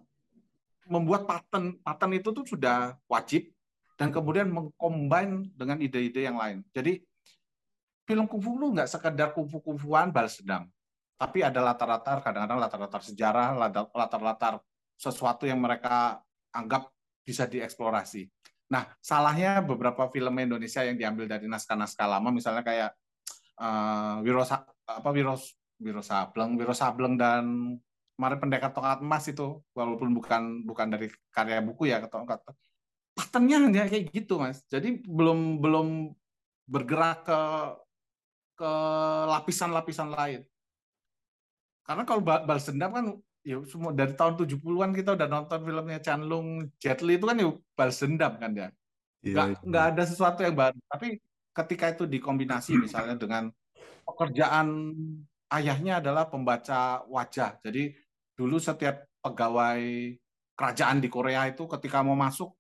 [0.89, 3.53] membuat pattern pattern itu tuh sudah wajib
[4.01, 6.65] dan kemudian mengcombine dengan ide-ide yang lain.
[6.73, 7.03] Jadi
[8.09, 10.65] film kungfu lu nggak sekedar kungfu-kungfuan balas dendam,
[11.21, 14.55] tapi ada latar-latar kadang-kadang latar-latar sejarah, latar- latar-latar
[14.97, 16.89] sesuatu yang mereka anggap
[17.21, 18.25] bisa dieksplorasi.
[18.73, 22.97] Nah, salahnya beberapa film Indonesia yang diambil dari naskah-naskah lama, misalnya kayak
[24.23, 25.35] Wiro Sa- apa Wiro
[25.79, 27.45] Wiro Sableng, Wiro Sableng dan
[28.19, 32.43] kemarin Pendekar Tongkat Emas itu, walaupun bukan bukan dari karya buku ya, tongkat
[33.15, 34.63] patternnya hanya kayak gitu, Mas.
[34.67, 36.15] Jadi belum belum
[36.67, 37.41] bergerak ke
[38.59, 38.73] ke
[39.31, 40.43] lapisan-lapisan lain.
[41.87, 43.07] Karena kalau ba- balas dendam kan
[43.47, 47.39] ya semua dari tahun 70-an kita udah nonton filmnya Chan Lung Jet Li itu kan
[47.39, 47.49] ya
[47.79, 48.69] balas dendam kan ya.
[49.23, 49.59] Iya, Nggak, iya.
[49.63, 50.79] nggak ada sesuatu yang baru.
[50.91, 51.09] Tapi
[51.65, 53.51] ketika itu dikombinasi misalnya dengan
[54.07, 54.95] pekerjaan
[55.53, 57.59] ayahnya adalah pembaca wajah.
[57.65, 57.93] Jadi
[58.39, 59.83] dulu setiap pegawai
[60.55, 62.55] kerajaan di Korea itu ketika mau masuk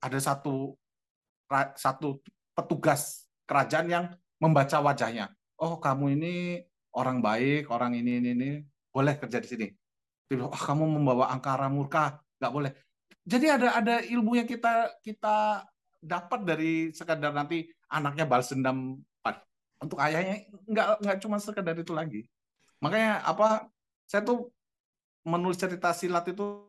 [0.00, 0.76] ada satu
[1.76, 2.20] satu
[2.52, 4.04] petugas kerajaan yang
[4.38, 5.32] membaca wajahnya.
[5.58, 6.34] Oh, kamu ini
[6.94, 8.50] orang baik, orang ini ini ini
[8.92, 9.66] boleh kerja di sini.
[10.28, 12.72] Dia bilang, oh, kamu membawa angkara murka, nggak boleh.
[13.24, 15.66] Jadi ada ada ilmu yang kita kita
[15.98, 19.00] dapat dari sekadar nanti anaknya balas dendam
[19.78, 22.26] untuk ayahnya nggak nggak cuma sekedar itu lagi.
[22.82, 23.70] Makanya apa
[24.10, 24.50] saya tuh
[25.22, 26.66] menulis cerita silat itu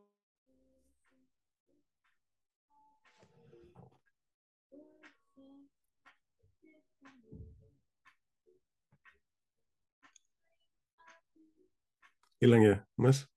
[12.40, 13.28] Hilang ya, Mas?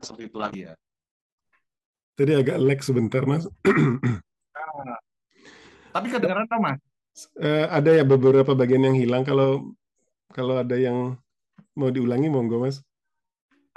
[0.00, 0.72] Seperti itu lagi ya.
[2.18, 3.46] Tadi agak lag sebentar, Mas.
[3.46, 4.98] Nah,
[5.94, 6.82] tapi kedengaran dong, Mas?
[7.38, 9.22] Eh, ada ya beberapa bagian yang hilang.
[9.22, 9.70] Kalau
[10.34, 11.14] kalau ada yang
[11.78, 12.82] mau diulangi, monggo, Mas.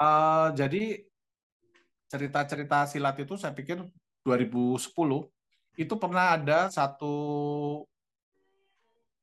[0.01, 1.05] Uh, jadi
[2.09, 3.77] cerita-cerita silat itu saya pikir
[4.25, 4.89] 2010
[5.77, 7.13] itu pernah ada satu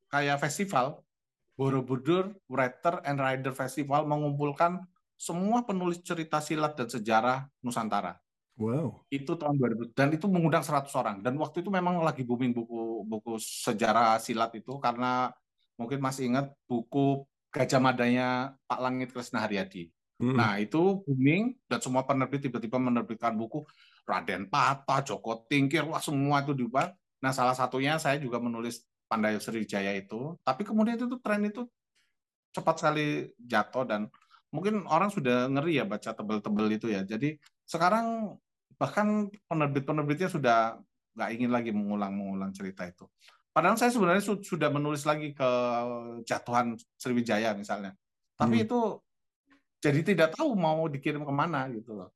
[0.08, 1.02] kayak festival
[1.58, 4.86] Borobudur Writer and Rider Festival mengumpulkan
[5.18, 8.14] semua penulis cerita silat dan sejarah Nusantara.
[8.58, 9.06] Wow.
[9.06, 13.06] Itu tahun 2000 dan itu mengundang 100 orang dan waktu itu memang lagi booming buku
[13.06, 15.30] buku sejarah silat itu karena
[15.78, 17.22] mungkin masih ingat buku
[17.54, 19.88] Gajah Madanya Pak Langit Kresna Haryadi.
[20.18, 20.34] Hmm.
[20.34, 23.62] Nah, itu booming dan semua penerbit tiba-tiba menerbitkan buku
[24.02, 26.90] Raden Pata, Joko Tingkir, wah semua itu diubah.
[27.22, 31.64] Nah, salah satunya saya juga menulis Pandayo Sriwijaya itu, tapi kemudian itu tren itu
[32.52, 34.10] cepat sekali jatuh dan
[34.52, 37.00] mungkin orang sudah ngeri ya baca tebel-tebel itu ya.
[37.06, 38.36] Jadi sekarang
[38.78, 40.78] bahkan penerbit-penerbitnya sudah
[41.18, 43.04] nggak ingin lagi mengulang-mengulang cerita itu.
[43.50, 45.50] Padahal saya sebenarnya su sudah menulis lagi ke
[46.22, 47.90] jatuhan Sriwijaya misalnya.
[48.38, 48.64] Tapi hmm.
[48.70, 48.80] itu
[49.82, 52.14] jadi tidak tahu mau dikirim ke mana gitu loh.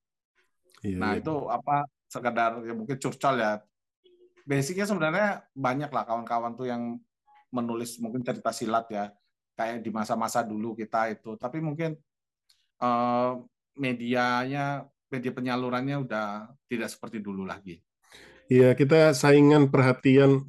[0.86, 1.22] Iya, nah iya.
[1.22, 3.58] itu apa sekedar ya mungkin curcol ya.
[4.46, 6.98] Basicnya sebenarnya banyak lah kawan-kawan tuh yang
[7.50, 9.10] menulis mungkin cerita silat ya
[9.58, 11.34] kayak di masa-masa dulu kita itu.
[11.34, 11.98] Tapi mungkin
[12.82, 13.42] uh,
[13.78, 17.78] medianya, media penyalurannya udah tidak seperti dulu lagi.
[18.48, 20.44] Iya, kita saingan perhatian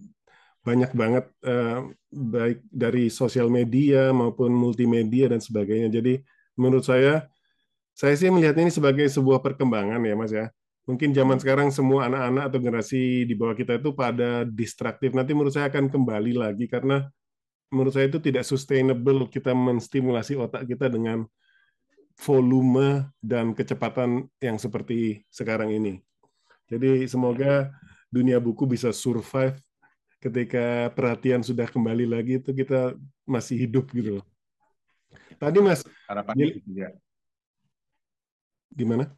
[0.64, 1.80] banyak banget eh,
[2.10, 5.92] baik dari sosial media maupun multimedia dan sebagainya.
[5.92, 6.24] Jadi
[6.56, 7.28] menurut saya,
[7.92, 10.48] saya sih melihat ini sebagai sebuah perkembangan ya, Mas ya.
[10.84, 15.16] Mungkin zaman sekarang semua anak-anak atau generasi di bawah kita itu pada distraktif.
[15.16, 17.08] Nanti menurut saya akan kembali lagi karena
[17.72, 21.24] menurut saya itu tidak sustainable kita menstimulasi otak kita dengan
[22.20, 26.00] volume dan kecepatan yang seperti sekarang ini.
[26.70, 27.74] Jadi semoga
[28.08, 29.58] dunia buku bisa survive
[30.24, 32.96] ketika perhatian sudah kembali lagi itu kita
[33.28, 34.26] masih hidup gitu loh.
[35.36, 36.90] Tadi Mas harapannya gitu ya.
[38.72, 39.12] Gimana?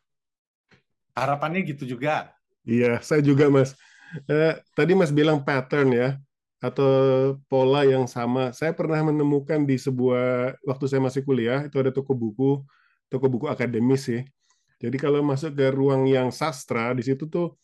[1.16, 2.34] Harapannya gitu juga.
[2.66, 3.78] Iya, saya juga Mas.
[4.26, 6.10] Eh, tadi Mas bilang pattern ya
[6.58, 6.90] atau
[7.46, 8.50] pola yang sama.
[8.52, 12.66] Saya pernah menemukan di sebuah waktu saya masih kuliah itu ada toko buku
[13.10, 14.22] toko buku akademis sih.
[14.82, 17.56] Jadi kalau masuk ke ruang yang sastra, di situ tuh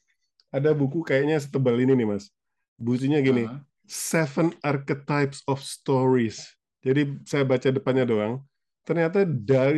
[0.52, 2.32] ada buku kayaknya setebal ini nih mas.
[2.80, 3.62] Bukunya gini, uh -huh.
[3.86, 6.56] Seven Archetypes of Stories.
[6.82, 8.34] Jadi saya baca depannya doang.
[8.82, 9.78] Ternyata dari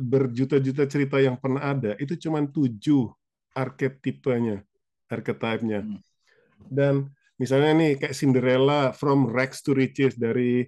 [0.00, 3.12] berjuta-juta cerita yang pernah ada, itu cuma tujuh
[3.52, 4.64] arketipenya,
[5.12, 5.84] arketipnya.
[5.84, 6.00] Hmm.
[6.64, 10.64] Dan misalnya nih kayak Cinderella, From Rags to Riches, dari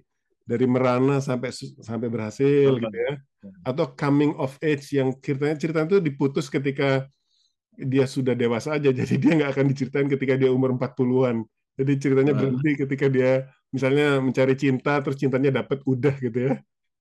[0.47, 3.19] dari merana sampai sampai berhasil gitu ya
[3.63, 7.05] atau coming of age yang ceritanya cerita itu diputus ketika
[7.77, 8.89] dia sudah dewasa aja.
[8.99, 11.45] Jadi dia nggak akan diceritain ketika dia umur 40-an
[11.77, 16.53] jadi ceritanya berhenti ketika dia misalnya mencari cinta terus cintanya dapat udah gitu ya.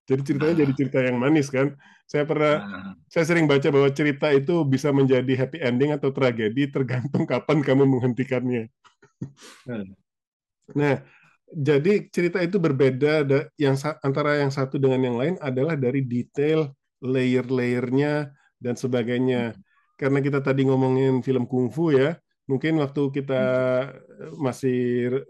[0.07, 1.75] Jadi ceritanya jadi cerita yang manis kan?
[2.07, 2.63] Saya pernah
[3.11, 7.89] saya sering baca bahwa cerita itu bisa menjadi happy ending atau tragedi tergantung kapan kamu
[7.89, 8.69] menghentikannya.
[10.77, 11.03] Nah
[11.47, 13.23] jadi cerita itu berbeda
[13.55, 19.55] yang antara yang satu dengan yang lain adalah dari detail layer-layernya dan sebagainya.
[19.55, 19.60] Hmm.
[19.97, 22.18] Karena kita tadi ngomongin film kungfu ya,
[22.51, 23.43] mungkin waktu kita
[23.94, 24.43] hmm.
[24.43, 24.78] masih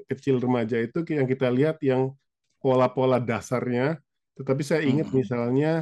[0.09, 2.17] kecil remaja itu yang kita lihat yang
[2.65, 4.01] pola-pola dasarnya.
[4.41, 5.17] Tetapi saya ingat hmm.
[5.21, 5.73] misalnya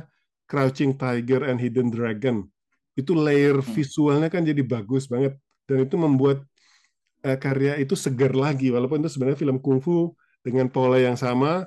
[0.45, 2.45] Crouching Tiger and Hidden Dragon
[2.95, 5.35] itu layer visualnya kan jadi bagus banget
[5.67, 6.47] dan itu membuat
[7.27, 10.15] uh, karya itu segar lagi walaupun itu sebenarnya film kungfu
[10.45, 11.65] dengan pola yang sama,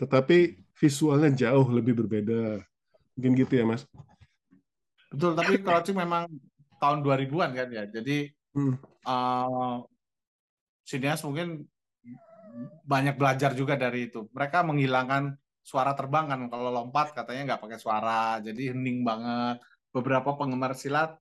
[0.00, 2.64] tetapi visualnya jauh lebih berbeda.
[3.14, 3.84] Mungkin gitu ya, Mas?
[5.12, 6.26] Betul, tapi Crouching memang
[6.82, 7.84] tahun 2000-an kan ya.
[7.86, 8.74] Jadi hmm.
[9.06, 9.84] uh,
[10.82, 11.68] sinias mungkin
[12.88, 14.26] banyak belajar juga dari itu.
[14.34, 16.40] Mereka menghilangkan suara terbang kan.
[16.50, 19.62] Kalau lompat katanya nggak pakai suara, jadi hening banget.
[19.94, 21.14] Beberapa penggemar silat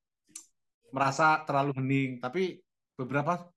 [0.90, 2.62] merasa terlalu hening, tapi
[2.98, 3.53] beberapa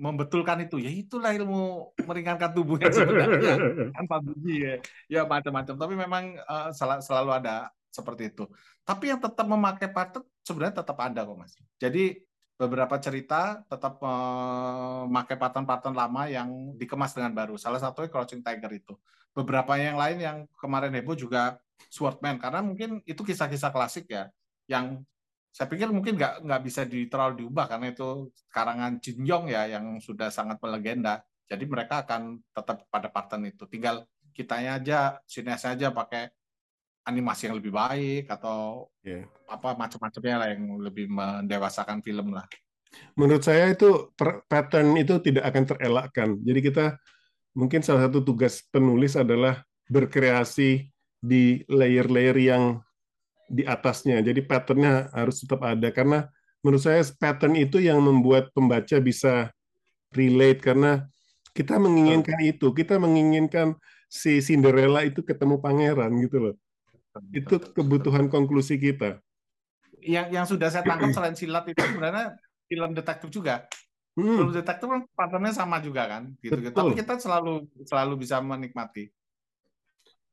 [0.00, 0.80] membetulkan itu.
[0.80, 3.54] Ya itulah ilmu meringankan tubuh yang sebenarnya.
[4.00, 4.74] Tanpa bunyi ya.
[5.06, 5.76] Ya macam-macam.
[5.76, 8.48] Tapi memang uh, sel selalu ada seperti itu.
[8.88, 11.52] Tapi yang tetap memakai pattern sebenarnya tetap ada kok mas.
[11.76, 12.16] Jadi
[12.56, 17.60] beberapa cerita tetap uh, memakai pattern-pattern lama yang dikemas dengan baru.
[17.60, 18.96] Salah satunya Crouching Tiger itu.
[19.36, 21.60] Beberapa yang lain yang kemarin heboh juga
[21.92, 22.40] Swordman.
[22.40, 24.32] Karena mungkin itu kisah-kisah klasik ya
[24.64, 25.04] yang
[25.50, 29.66] saya pikir mungkin nggak nggak bisa di, terlalu diubah karena itu karangan Jin Yong ya
[29.66, 31.26] yang sudah sangat melegenda.
[31.50, 33.66] Jadi mereka akan tetap pada pattern itu.
[33.66, 36.30] Tinggal kitanya aja, sinesnya aja pakai
[37.10, 39.24] animasi yang lebih baik atau Yeah.
[39.48, 42.44] apa macam-macamnya lah yang lebih mendewasakan film lah.
[43.16, 44.12] Menurut saya itu
[44.44, 46.28] pattern itu tidak akan terelakkan.
[46.44, 46.86] Jadi kita
[47.56, 52.84] mungkin salah satu tugas penulis adalah berkreasi di layer-layer yang
[53.50, 54.22] di atasnya.
[54.22, 56.30] Jadi patternnya harus tetap ada karena
[56.62, 59.50] menurut saya pattern itu yang membuat pembaca bisa
[60.14, 61.10] relate karena
[61.50, 62.70] kita menginginkan itu.
[62.70, 63.74] Kita menginginkan
[64.06, 66.54] si Cinderella itu ketemu pangeran gitu loh.
[67.34, 69.18] Itu kebutuhan konklusi kita.
[70.00, 72.38] Yang yang sudah saya tangkap selain silat itu sebenarnya
[72.70, 73.66] film detektif juga.
[74.14, 76.58] Film Hmm, detektif kan patternnya sama juga kan, gitu.
[76.58, 76.74] Betul.
[76.74, 79.06] Tapi kita selalu selalu bisa menikmati.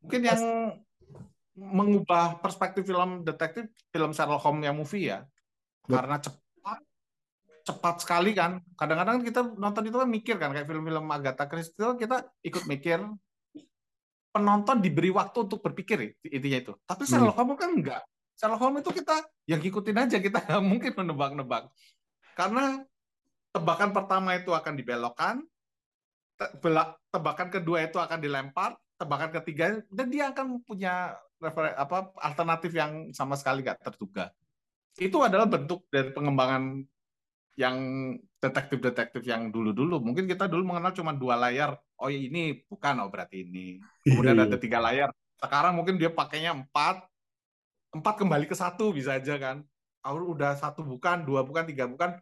[0.02, 0.42] Mungkin yang
[1.58, 5.26] mengubah perspektif film detektif film Sherlock Holmes yang movie ya,
[5.90, 6.80] Bet- karena cepat
[7.66, 8.64] cepat sekali kan.
[8.78, 13.02] Kadang-kadang kita nonton itu kan mikir kan kayak film-film Agatha Christie itu kita ikut mikir.
[14.32, 16.74] Penonton diberi waktu untuk berpikir ya, intinya itu.
[16.86, 18.04] Tapi Sherlock Holmes kan enggak.
[18.38, 21.74] Sherlock Holmes itu kita yang ngikutin aja kita nggak mungkin menebak-nebak.
[22.38, 22.86] Karena
[23.50, 25.42] tebakan pertama itu akan dibelokkan,
[27.10, 33.14] tebakan kedua itu akan dilempar, tebakan ketiga dan dia akan punya refer- apa alternatif yang
[33.14, 34.34] sama sekali nggak terduga.
[34.98, 36.82] Itu adalah bentuk dari pengembangan
[37.58, 37.78] yang
[38.38, 39.98] detektif-detektif yang dulu-dulu.
[39.98, 41.78] Mungkin kita dulu mengenal cuma dua layar.
[41.98, 43.82] Oh ini bukan, oh berarti ini.
[44.06, 44.62] Kemudian Iya, ada iya.
[44.62, 45.10] tiga layar.
[45.38, 47.02] Sekarang mungkin dia pakainya empat,
[47.94, 49.66] empat kembali ke satu bisa aja kan.
[50.06, 52.16] Oh, udah satu bukan, dua bukan, tiga bukan,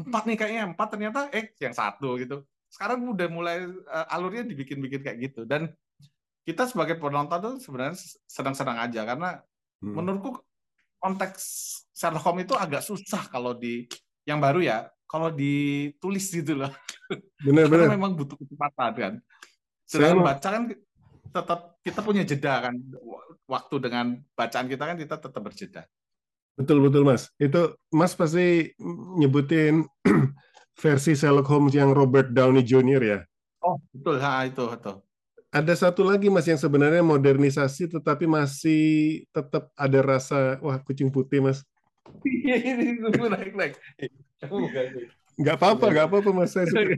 [0.00, 2.42] empat nih kayaknya empat ternyata eh yang satu gitu.
[2.72, 5.72] Sekarang udah mulai eh, alurnya dibikin-bikin kayak gitu dan
[6.42, 7.96] kita sebagai penonton tuh sebenarnya
[8.26, 9.30] sedang-sedang aja karena
[9.80, 9.96] Hmm.
[9.96, 10.36] menurutku
[11.00, 11.40] konteks
[11.96, 13.88] Sherlock Holmes itu agak susah kalau di
[14.28, 16.68] yang baru ya kalau ditulis gitu loh
[17.40, 17.88] karena Benar-benar.
[17.96, 19.14] memang butuh kecepatan kan
[19.88, 20.62] sedangkan baca kan
[21.32, 22.76] tetap kita punya jeda kan
[23.48, 24.06] waktu dengan
[24.36, 25.88] bacaan kita kan kita tetap berjeda
[26.52, 27.32] Betul betul Mas.
[27.40, 28.68] Itu Mas pasti
[29.16, 29.88] nyebutin
[30.76, 33.00] versi Sherlock Holmes yang Robert Downey Jr.
[33.00, 33.18] ya.
[33.64, 34.92] oh betul ha itu itu
[35.50, 38.82] Ada satu lagi Mas yang sebenarnya modernisasi tetapi masih
[39.34, 41.66] tetap ada rasa wah kucing putih Mas.
[42.22, 43.74] Iya, ini naik naik
[44.38, 45.06] Kamu bukan sih.
[45.42, 46.94] Nggak apa-apa, apa-apa Mas saya suka.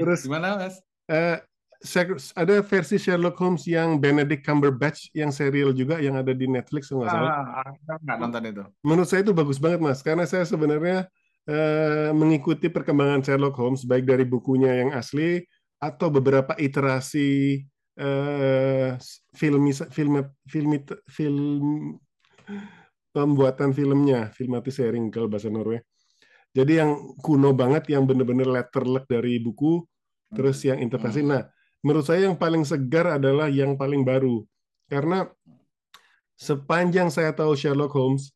[0.00, 0.80] Terus gimana mas
[1.12, 1.36] eh,
[1.84, 6.88] Sher- ada versi Sherlock Holmes yang Benedict Cumberbatch yang serial juga yang ada di Netflix
[6.88, 7.32] nggak salah.
[7.44, 11.04] ah, ah, nggak nonton itu Menurut saya itu bagus banget mas, karena saya sebenarnya
[11.44, 15.44] eh, mengikuti perkembangan Sherlock Holmes baik dari bukunya yang asli
[15.76, 17.60] atau beberapa iterasi
[17.96, 18.90] eh,
[19.36, 19.62] film
[19.92, 20.12] film
[20.48, 20.70] film
[21.08, 21.46] film
[23.16, 25.80] pembuatan filmnya, filmatisering kalau bahasa Norway.
[26.52, 29.84] Jadi yang kuno banget, yang benar-benar letterlek dari buku,
[30.32, 31.24] terus yang interpretasi.
[31.24, 31.30] Hmm.
[31.32, 31.42] Nah,
[31.80, 34.44] menurut saya yang paling segar adalah yang paling baru,
[34.88, 35.28] karena
[36.36, 38.32] sepanjang saya tahu Sherlock Holmes,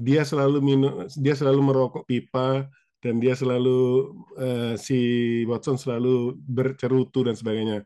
[0.00, 2.68] dia selalu minum, dia selalu merokok pipa
[3.00, 4.98] dan dia selalu eh, si
[5.48, 7.82] Watson selalu bercerutu dan sebagainya.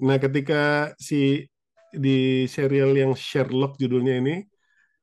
[0.00, 1.44] Nah, ketika si
[1.92, 4.44] di serial yang Sherlock judulnya ini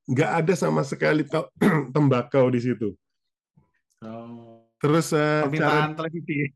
[0.10, 1.22] nggak ada sama sekali
[1.96, 2.94] tembakau di situ.
[4.02, 4.66] Oh.
[4.80, 6.50] Terus eh, cara televisi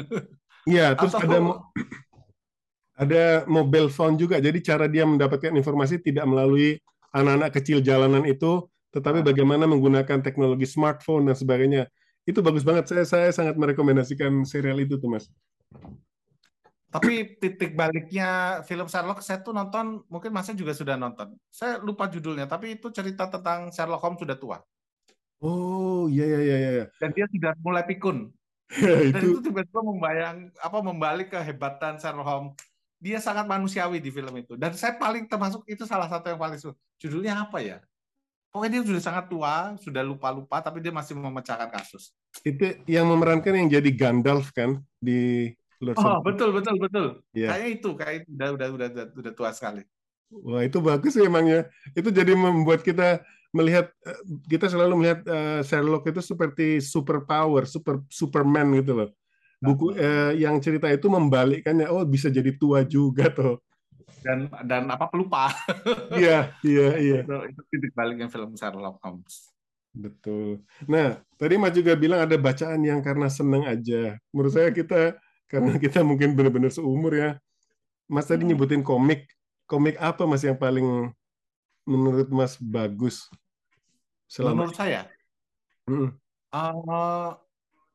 [0.70, 1.60] Iya, terus Atau- ada mo-
[3.02, 4.38] ada mobile phone juga.
[4.40, 6.78] Jadi cara dia mendapatkan informasi tidak melalui
[7.12, 8.64] anak-anak kecil jalanan itu,
[8.94, 9.26] tetapi Ah.
[9.26, 11.84] bagaimana menggunakan teknologi smartphone dan sebagainya.
[12.24, 12.88] Itu bagus banget.
[12.88, 15.28] Saya saya sangat merekomendasikan serial itu tuh, Mas.
[16.94, 21.34] Tapi titik baliknya film Sherlock saya tuh nonton, mungkin masnya juga sudah nonton.
[21.50, 24.58] Saya lupa judulnya, tapi itu cerita tentang Sherlock Holmes sudah tua
[25.42, 26.86] Oh, iya iya iya iya.
[27.02, 28.30] dan dia sudah mulai pikun.
[28.80, 32.54] Dan itu itu tiba-tiba membayang apa membalik kehebatan Sherlock Holmes.
[32.96, 34.56] Dia sangat manusiawi di film itu.
[34.56, 36.78] Dan saya paling termasuk itu salah satu yang paling suka.
[36.96, 37.82] Judulnya apa ya?
[38.54, 42.14] Pokoknya dia sudah sangat tua, sudah lupa-lupa, tapi dia masih memecahkan kasus.
[42.46, 45.50] itu yang memerankan yang jadi Gandalf kan di
[45.82, 47.06] Lord Oh, betul betul betul.
[47.34, 47.50] Iya.
[47.50, 49.82] Kayaknya itu, kayak itu udah udah udah udah, udah tua sekali.
[50.30, 51.66] Wah, itu bagus emangnya.
[51.98, 58.06] Itu jadi membuat kita melihat eh, kita selalu melihat eh, Sherlock itu seperti superpower, super
[58.06, 59.10] Superman gitu loh.
[59.58, 63.58] Buku eh, yang cerita itu membalikkannya, oh bisa jadi tua juga tuh.
[64.24, 65.52] Dan dan apa pelupa.
[66.16, 67.18] Iya, iya, iya.
[67.20, 69.52] itu, itu titik baliknya film Sherlock Holmes.
[69.94, 70.64] Betul.
[70.90, 74.16] Nah, tadi Mas juga bilang ada bacaan yang karena senang aja.
[74.32, 77.36] Menurut saya kita karena kita mungkin benar-benar seumur ya.
[78.08, 78.56] Mas tadi Hmm.
[78.56, 79.28] nyebutin komik.
[79.68, 81.12] Komik apa Mas yang paling
[81.84, 83.28] menurut Mas bagus
[84.24, 85.06] selama Menurut saya,
[85.84, 86.16] Mm,
[86.56, 87.30] eh,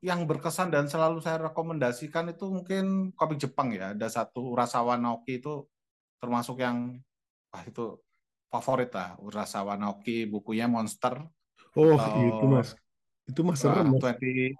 [0.05, 3.97] yang berkesan dan selalu saya rekomendasikan itu mungkin komik Jepang ya.
[3.97, 5.65] Ada satu Urasawa Naoki itu
[6.19, 6.99] termasuk yang
[7.49, 7.97] wah itu
[8.51, 11.25] favorit lah Urasawa Naoki bukunya Monster.
[11.77, 12.69] Oh, atau, itu Mas.
[13.29, 13.93] Itu Mas serem.
[13.93, 14.53] Uh, 20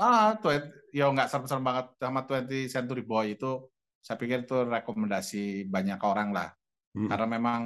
[0.00, 3.68] Ah, 20, ya nggak serem-serem banget sama 20 Century Boy itu
[4.00, 6.48] saya pikir itu rekomendasi banyak orang lah.
[6.96, 7.04] Hmm.
[7.12, 7.60] Karena memang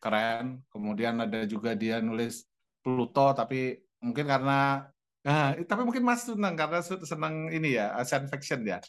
[0.00, 0.64] keren.
[0.72, 2.48] Kemudian ada juga dia nulis
[2.80, 4.88] Pluto tapi mungkin karena
[5.22, 8.82] Nah, tapi mungkin Mas senang karena senang ini ya, science fiction ya.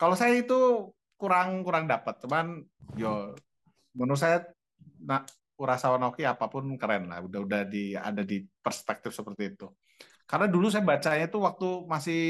[0.00, 0.88] Kalau saya itu
[1.22, 2.58] kurang kurang dapat, cuman
[2.98, 3.38] yo
[3.94, 4.42] menurut saya
[5.06, 5.22] nah
[5.54, 9.66] Urasawa Naoki apa pun keren lah, udah udah di ada di perspektif seperti itu.
[10.26, 12.22] Karena dulu saya bacanya itu waktu masih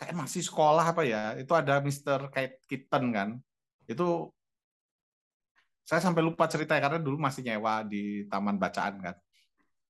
[0.00, 2.32] kayak masih sekolah apa ya, itu ada Mr.
[2.32, 3.28] Kate Kitten kan.
[3.84, 4.32] Itu
[5.84, 9.16] saya sampai lupa ceritanya karena dulu masih nyewa di taman bacaan kan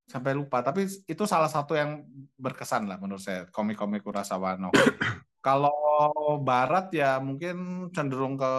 [0.08, 2.02] sampai lupa tapi itu salah satu yang
[2.36, 4.74] berkesan lah menurut saya komik-komik Urasawa no.
[5.42, 8.54] Kalau barat ya mungkin cenderung ke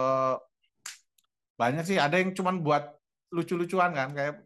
[1.56, 2.94] banyak sih ada yang cuman buat
[3.32, 4.44] lucu-lucuan kan kayak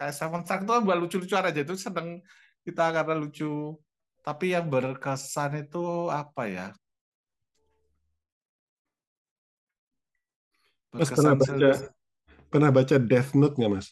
[0.00, 2.18] kayak Seven Star itu kan buat lucu-lucuan aja itu sedang
[2.64, 3.76] kita karena lucu
[4.24, 6.68] tapi yang berkesan itu apa ya
[10.94, 11.70] Mas pernah baca
[12.48, 13.88] pernah baca Death Note nggak mas?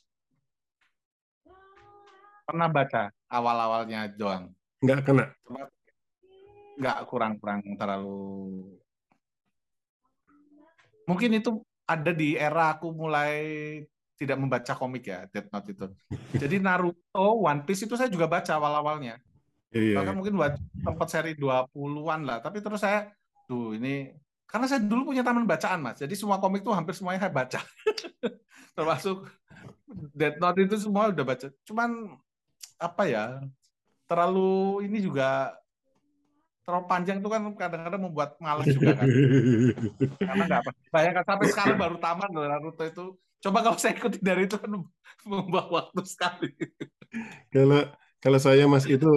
[2.52, 4.52] pernah baca awal-awalnya doang.
[4.84, 5.24] Nggak kena.
[6.78, 8.78] Nggak kurang-kurang terlalu.
[11.08, 13.34] Mungkin itu ada di era aku mulai
[14.16, 15.86] tidak membaca komik ya, Death Note itu.
[16.42, 19.18] Jadi Naruto, One Piece itu saya juga baca awal-awalnya.
[19.72, 20.18] Iya, Bahkan iya.
[20.18, 20.54] mungkin buat
[20.84, 22.38] tempat seri 20-an lah.
[22.38, 23.10] Tapi terus saya,
[23.50, 24.14] tuh ini
[24.52, 27.60] karena saya dulu punya taman bacaan mas, jadi semua komik tuh hampir semuanya saya baca,
[28.76, 29.24] termasuk
[30.12, 31.48] Death Note itu semua udah baca.
[31.64, 32.20] Cuman
[32.76, 33.40] apa ya
[34.04, 35.56] terlalu ini juga
[36.62, 39.06] terlalu panjang itu kan kadang-kadang membuat malas juga kan.
[40.28, 40.70] Karena nggak apa.
[40.94, 43.04] Bayangkan sampai sekarang baru taman loh Naruto itu.
[43.42, 44.70] Coba kalau saya ikuti dari itu kan
[45.26, 46.54] membuat waktu sekali.
[47.50, 47.90] Kalau
[48.22, 49.10] kalau saya Mas itu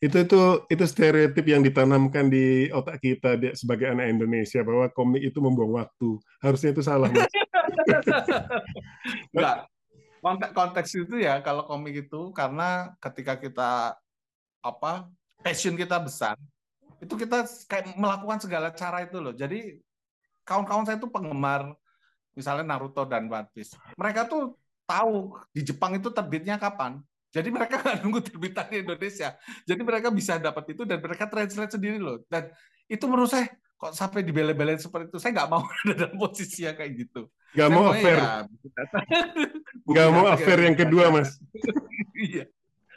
[0.00, 0.40] itu itu
[0.72, 6.16] itu stereotip yang ditanamkan di otak kita sebagai anak Indonesia bahwa komik itu membuang waktu.
[6.40, 7.28] Harusnya itu salah Mas.
[9.36, 9.68] Enggak
[10.26, 13.94] konteks konteks itu ya kalau komik itu karena ketika kita
[14.58, 15.06] apa
[15.38, 16.34] passion kita besar
[17.00, 19.34] itu kita kayak melakukan segala cara itu loh.
[19.36, 19.80] Jadi
[20.46, 21.74] kawan-kawan saya itu penggemar
[22.32, 23.76] misalnya Naruto dan One Piece.
[23.96, 24.56] Mereka tuh
[24.86, 27.00] tahu di Jepang itu terbitnya kapan.
[27.32, 29.36] Jadi mereka nggak nunggu terbitan di Indonesia.
[29.68, 32.24] Jadi mereka bisa dapat itu dan mereka translate sendiri loh.
[32.30, 32.48] Dan
[32.88, 35.18] itu menurut saya kok sampai dibela-belain seperti itu?
[35.20, 37.28] Saya nggak mau ada dalam posisi yang kayak gitu.
[37.52, 38.18] Nggak mau affair.
[38.20, 38.32] ya,
[39.84, 41.36] nggak mau affair yang kedua mas.
[42.16, 42.48] Iya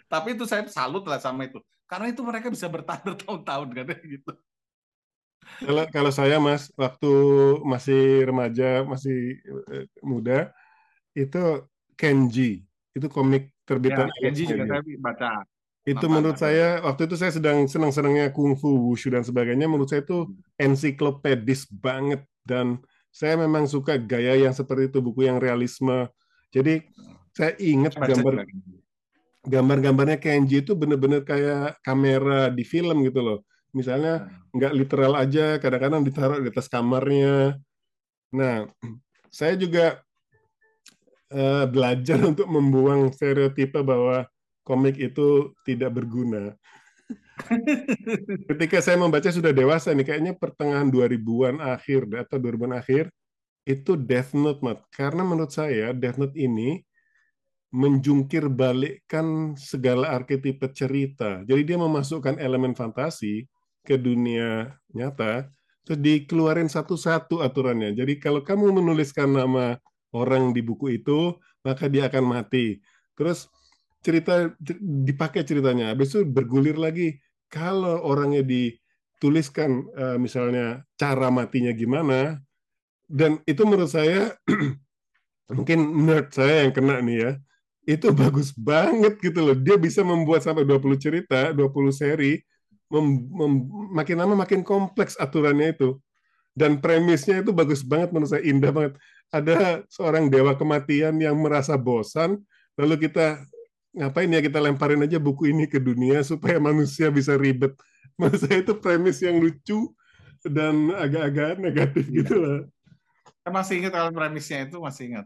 [0.09, 1.61] tapi itu saya salut lah sama itu.
[1.85, 4.33] Karena itu mereka bisa bertahan bertahun-tahun kan gitu.
[5.63, 7.13] Kalau kalau saya mas waktu
[7.63, 9.39] masih remaja masih
[9.71, 10.51] eh, muda
[11.15, 11.65] itu
[11.95, 12.63] Kenji.
[12.95, 15.29] Itu komik terbitan ya, Kenji juga saya baca.
[15.87, 16.83] Itu menurut saya.
[16.85, 19.65] waktu itu saya sedang senang-senangnya kungfu, wushu dan sebagainya.
[19.65, 20.59] Menurut saya itu hmm.
[20.59, 22.23] ensiklopedis banget.
[22.45, 26.07] Dan saya memang suka gaya yang seperti itu buku yang realisme.
[26.53, 26.85] Jadi
[27.33, 28.45] saya ingat gambar
[29.45, 33.39] gambar-gambarnya Kenji itu benar-benar kayak kamera di film gitu loh.
[33.71, 34.55] Misalnya hmm.
[34.55, 37.55] nggak literal aja, kadang-kadang ditaruh di atas kamarnya.
[38.33, 38.67] Nah,
[39.37, 40.01] saya juga
[41.33, 44.25] uh, belajar untuk membuang stereotipe bahwa
[44.65, 46.53] komik itu tidak berguna.
[48.51, 53.09] Ketika saya membaca sudah dewasa nih, kayaknya pertengahan 2000-an akhir atau 2000-an akhir,
[53.65, 54.83] itu Death Note, Mat.
[54.93, 56.83] Karena menurut saya Death Note ini
[57.69, 61.45] menjungkir balikkan segala arketipe cerita.
[61.45, 63.45] Jadi dia memasukkan elemen fantasi
[63.85, 65.49] ke dunia nyata,
[65.85, 67.93] terus dikeluarin satu-satu aturannya.
[67.93, 69.77] Jadi kalau kamu menuliskan nama
[70.13, 72.81] orang di buku itu, maka dia akan mati.
[73.13, 73.45] Terus
[73.99, 74.47] cerita
[74.79, 77.19] dipakai ceritanya habis itu bergulir lagi
[77.51, 82.39] kalau orangnya dituliskan uh, misalnya cara matinya gimana
[83.11, 84.39] dan itu menurut saya
[85.55, 87.31] mungkin nerd saya yang kena nih ya
[87.89, 92.37] itu bagus banget gitu loh dia bisa membuat sampai 20 cerita 20 seri
[92.93, 93.53] mem, mem,
[93.97, 95.97] makin lama makin kompleks aturannya itu
[96.53, 98.93] dan premisnya itu bagus banget menurut saya indah banget
[99.33, 102.37] ada seorang dewa kematian yang merasa bosan
[102.77, 103.41] lalu kita
[103.93, 107.73] ngapain ya kita lemparin aja buku ini ke dunia supaya manusia bisa ribet.
[108.19, 109.91] Menurut saya itu premis yang lucu
[110.43, 112.23] dan agak-agak negatif ya.
[112.23, 112.59] gitu lah.
[113.43, 115.25] Saya masih ingat kalau premisnya itu masih ingat.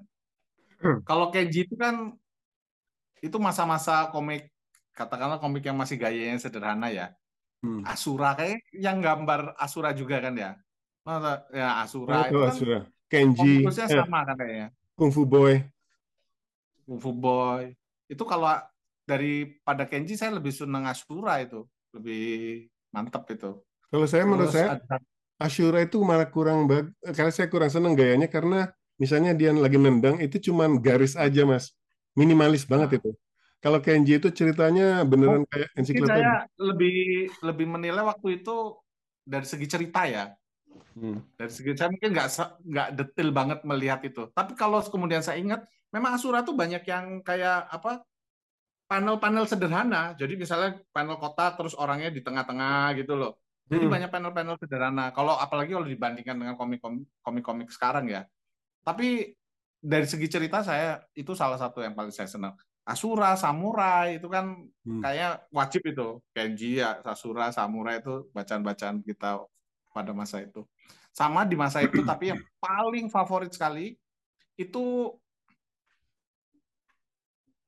[0.84, 0.99] Hmm.
[1.03, 2.14] Kalau Kenji itu kan
[3.23, 4.51] itu masa-masa komik
[4.91, 7.15] katakanlah komik yang masih gayanya sederhana ya.
[7.63, 7.79] Hmm.
[7.87, 10.59] Asura kayak yang gambar Asura juga kan ya.
[11.55, 12.79] Ya Oh, Asura itu tahu kan Asura.
[13.07, 14.67] Kenji, komikusnya eh, sama kan kayaknya.
[14.95, 15.63] Kung Fu Boy.
[16.83, 17.71] Kung Fu Boy.
[18.11, 18.51] Itu kalau
[19.07, 21.63] daripada Kenji saya lebih senang Asura itu.
[21.95, 23.51] Lebih mantep itu.
[23.87, 24.99] Kalau saya menurut saya ada
[25.41, 30.21] Ashura itu malah kurang bag karena saya kurang seneng gayanya karena misalnya dia lagi nendang
[30.23, 31.73] itu cuman garis aja mas
[32.14, 33.11] minimalis banget itu
[33.64, 38.76] kalau Kenji itu ceritanya beneran kayak mungkin ensiklopedia saya lebih lebih menilai waktu itu
[39.23, 40.35] dari segi cerita ya.
[40.99, 41.23] Hmm.
[41.40, 42.27] Dari segi saya mungkin nggak
[42.60, 44.27] nggak detail banget melihat itu.
[44.35, 45.64] Tapi kalau kemudian saya ingat,
[45.95, 48.03] memang Asura tuh banyak yang kayak apa
[48.91, 50.11] panel-panel sederhana.
[50.19, 53.40] Jadi misalnya panel kota terus orangnya di tengah-tengah gitu loh.
[53.72, 53.95] Jadi Hmm.
[53.95, 55.15] banyak panel-panel sederhana.
[55.15, 58.27] Kalau apalagi kalau dibandingkan dengan komik-komik komik-komik sekarang ya.
[58.84, 59.31] Tapi
[59.84, 62.55] dari segi cerita saya itu salah satu yang paling saya senang.
[62.88, 64.99] Asura, Samurai itu kan Hmm.
[65.03, 66.19] kayak wajib itu.
[66.31, 69.43] Kenji ya, Asura, Samurai itu bacaan-bacaan kita
[69.91, 70.64] pada masa itu.
[71.11, 73.95] Sama di masa itu tapi yang paling favorit sekali
[74.55, 75.11] itu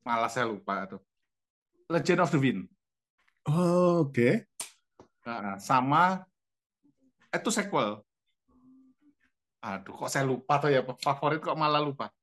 [0.04, 1.02] malah saya lupa tuh.
[1.92, 2.62] Legend of the Wind.
[3.46, 4.46] oh, oke
[5.26, 6.22] Nah, sama
[7.34, 8.05] itu sequel.
[9.66, 12.14] Aduh, kok saya lupa tuh ya favorit kok malah lupa.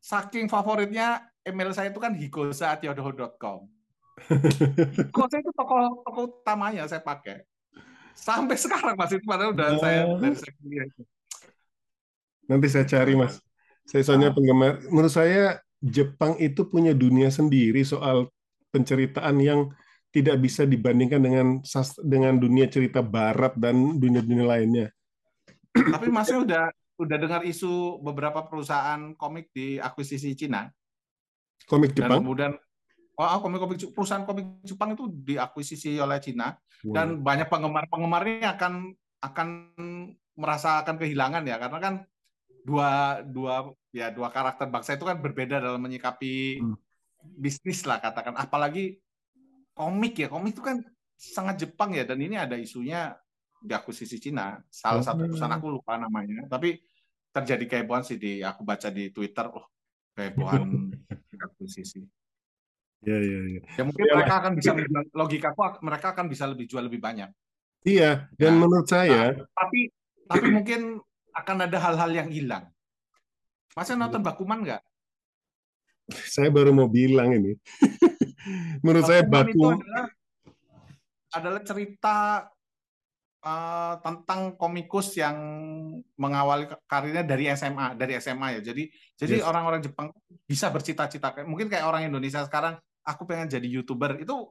[0.00, 3.68] Saking favoritnya email saya itu kan higosa@yahoo.com.
[4.96, 5.76] Higosa itu toko
[6.08, 7.44] toko utamanya saya pakai.
[8.16, 10.20] Sampai sekarang masih padahal udah saya Oh.
[10.20, 10.84] dari saya kuliah
[12.50, 13.40] nanti saya cari mas
[13.88, 14.34] saya soalnya Ah.
[14.36, 18.28] penggemar menurut saya Jepang itu punya dunia sendiri soal
[18.68, 19.60] penceritaan yang
[20.12, 21.46] tidak bisa dibandingkan dengan
[22.04, 24.86] dengan dunia cerita Barat dan dunia-dunia lainnya
[25.72, 26.64] Tapi masnya udah
[27.00, 30.68] udah dengar isu beberapa perusahaan komik di akuisisi Cina?
[31.64, 32.20] Komik dan Jepang?
[32.22, 32.52] kemudian
[33.16, 36.54] oh, komik-komik perusahaan komik Jepang itu diakuisisi oleh Cina.
[36.82, 38.90] Dan banyak penggemar-penggemarnya akan
[39.22, 39.48] akan
[40.34, 41.56] merasa akan kehilangan ya.
[41.62, 41.94] Karena kan
[42.62, 46.76] dua dua ya dua karakter bangsa itu kan berbeda dalam menyikapi Hmm.
[47.38, 48.34] bisnis lah katakan.
[48.34, 48.98] Apalagi
[49.78, 50.82] komik ya komik itu kan
[51.14, 52.02] sangat Jepang ya.
[52.02, 53.14] Dan ini ada isunya
[53.62, 54.58] diakuisisi Cina.
[54.68, 56.44] Salah satu perusahaan aku lupa namanya.
[56.50, 56.82] Tapi
[57.32, 59.64] terjadi kehebohan sih di aku baca di Twitter oh
[60.12, 60.68] kehebohan
[61.32, 62.04] diakuisisi
[63.02, 66.68] ya ya ya ya mungkin Ya, mereka akan bisa menjual- logikaku mereka akan bisa lebih
[66.68, 67.32] jual lebih banyak.
[67.82, 69.90] Iya, dan Nah, menurut saya, tapi
[70.30, 71.02] tapi mungkin
[71.34, 72.70] akan ada hal-hal yang hilang.
[73.74, 74.82] Masnya nonton Bakuman nggak?
[76.28, 77.56] saya baru mau bilang ini.
[78.86, 80.06] menurut saya Bakuman itu baku, adalah
[81.32, 82.16] adalah cerita
[83.42, 85.34] eh, tentang komikus yang
[86.14, 88.60] mengawali karirnya dari SMA, dari SMA ya.
[88.70, 88.86] Jadi
[89.18, 89.46] jadi Yes.
[89.46, 90.14] orang-orang Jepang
[90.46, 94.46] bisa bercita-cita kayak- mungkin kayak orang Indonesia sekarang aku pengen jadi YouTuber itu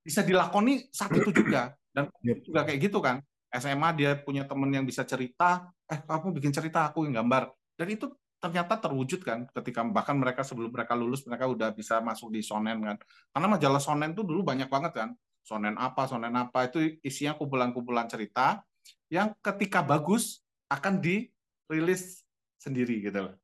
[0.00, 2.08] bisa dilakoni saat itu juga dan
[2.46, 3.20] juga kayak gitu kan.
[3.50, 7.50] SMA dia punya temen yang bisa cerita, eh kamu bikin cerita aku yang gambar.
[7.74, 8.06] Dan itu
[8.38, 12.78] ternyata terwujud kan ketika bahkan mereka sebelum mereka lulus mereka udah bisa masuk di shonen
[12.78, 12.96] kan.
[13.34, 15.10] Karena majalah shonen tuh dulu banyak banget kan.
[15.44, 18.62] Shonen apa, shonen apa itu isinya kumpulan-kumpulan cerita
[19.10, 22.22] yang ketika bagus akan dirilis
[22.60, 23.34] sendiri gitu loh.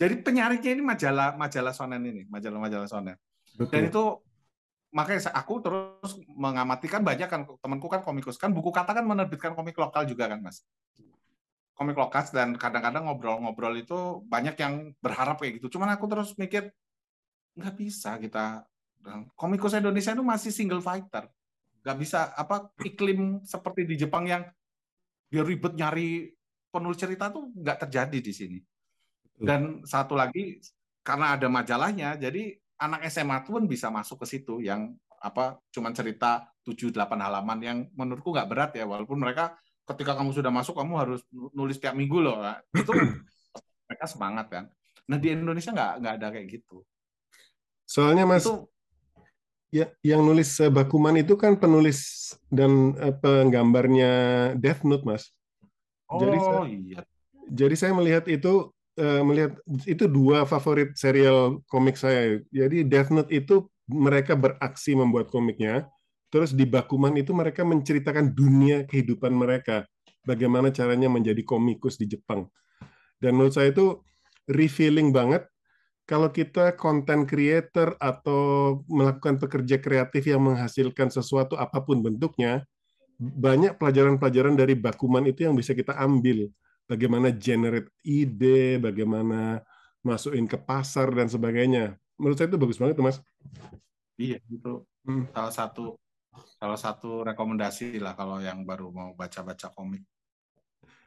[0.00, 3.16] Jadi penyariknya ini majalah majalah shonen ini, majalah-majalah shonen.
[3.56, 3.90] Dan betul.
[3.90, 4.04] itu
[4.90, 9.54] makanya aku terus mengamati kan banyak kan temanku kan komikus kan buku kata kan menerbitkan
[9.54, 10.66] komik lokal juga kan mas
[11.78, 16.74] komik lokal dan kadang-kadang ngobrol-ngobrol itu banyak yang berharap kayak gitu cuman aku terus mikir
[17.54, 18.66] nggak bisa kita
[19.34, 21.28] komikus Indonesia itu masih single fighter.
[21.80, 24.44] Nggak bisa apa iklim seperti di Jepang yang
[25.30, 26.28] biar ribet nyari
[26.70, 28.58] penulis cerita tuh nggak terjadi di sini.
[29.40, 30.60] Dan satu lagi
[31.00, 36.48] karena ada majalahnya jadi anak SMA pun bisa masuk ke situ yang apa cuman cerita
[36.64, 38.84] 7-8 halaman yang menurutku nggak berat ya.
[38.84, 39.56] Walaupun mereka
[39.88, 42.40] ketika kamu sudah masuk kamu harus nulis tiap minggu loh.
[42.40, 42.92] Nah, itu
[43.88, 44.64] mereka semangat kan.
[45.10, 46.86] Nah di Indonesia nggak nggak ada kayak gitu.
[47.90, 48.70] Soalnya Mas, itu
[49.70, 54.12] ya, yang nulis eh, Bakuman itu kan penulis dan eh, penggambarnya
[54.58, 55.30] Death Note, Mas.
[56.10, 57.00] Jadi oh saya- iya
[57.50, 62.38] Jadi saya melihat itu eh, melihat itu dua favorit serial komik saya.
[62.50, 65.90] Jadi Death Note itu mereka beraksi membuat komiknya,
[66.30, 69.82] terus di Bakuman itu mereka menceritakan dunia kehidupan mereka,
[70.22, 72.46] bagaimana caranya menjadi komikus di Jepang.
[73.18, 73.98] Dan menurut saya itu
[74.46, 75.42] revealing banget
[76.10, 82.66] kalau kita content creator atau melakukan pekerja kreatif yang menghasilkan sesuatu apa pun bentuknya,
[83.22, 86.50] banyak pelajaran-pelajaran dari Bakuman itu yang bisa kita ambil
[86.90, 89.62] bagaimana generate ide, bagaimana
[90.02, 91.94] masukin ke pasar dan sebagainya.
[92.18, 93.22] Menurut saya itu bagus banget tuh, Mas.
[94.18, 95.30] Iya, itu hmm.
[95.30, 95.94] salah satu
[96.58, 100.02] salah satu rekomendasi lah kalau yang baru mau baca-baca komik.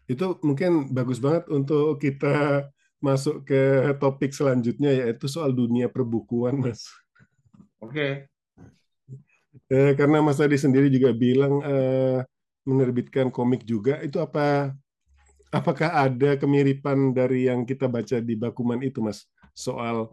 [0.08, 2.72] Itu mungkin bagus banget untuk kita
[3.04, 6.88] masuk ke topik selanjutnya yaitu soal dunia perbukuan, Mas.
[7.84, 7.92] Oke.
[7.92, 8.14] Okay.
[9.68, 12.24] Eh, karena Mas tadi sendiri juga bilang eh,
[12.64, 14.72] menerbitkan komik juga, itu apa?
[15.54, 19.28] Apakah ada kemiripan dari yang kita baca di Bakuman itu, Mas?
[19.54, 20.10] Soal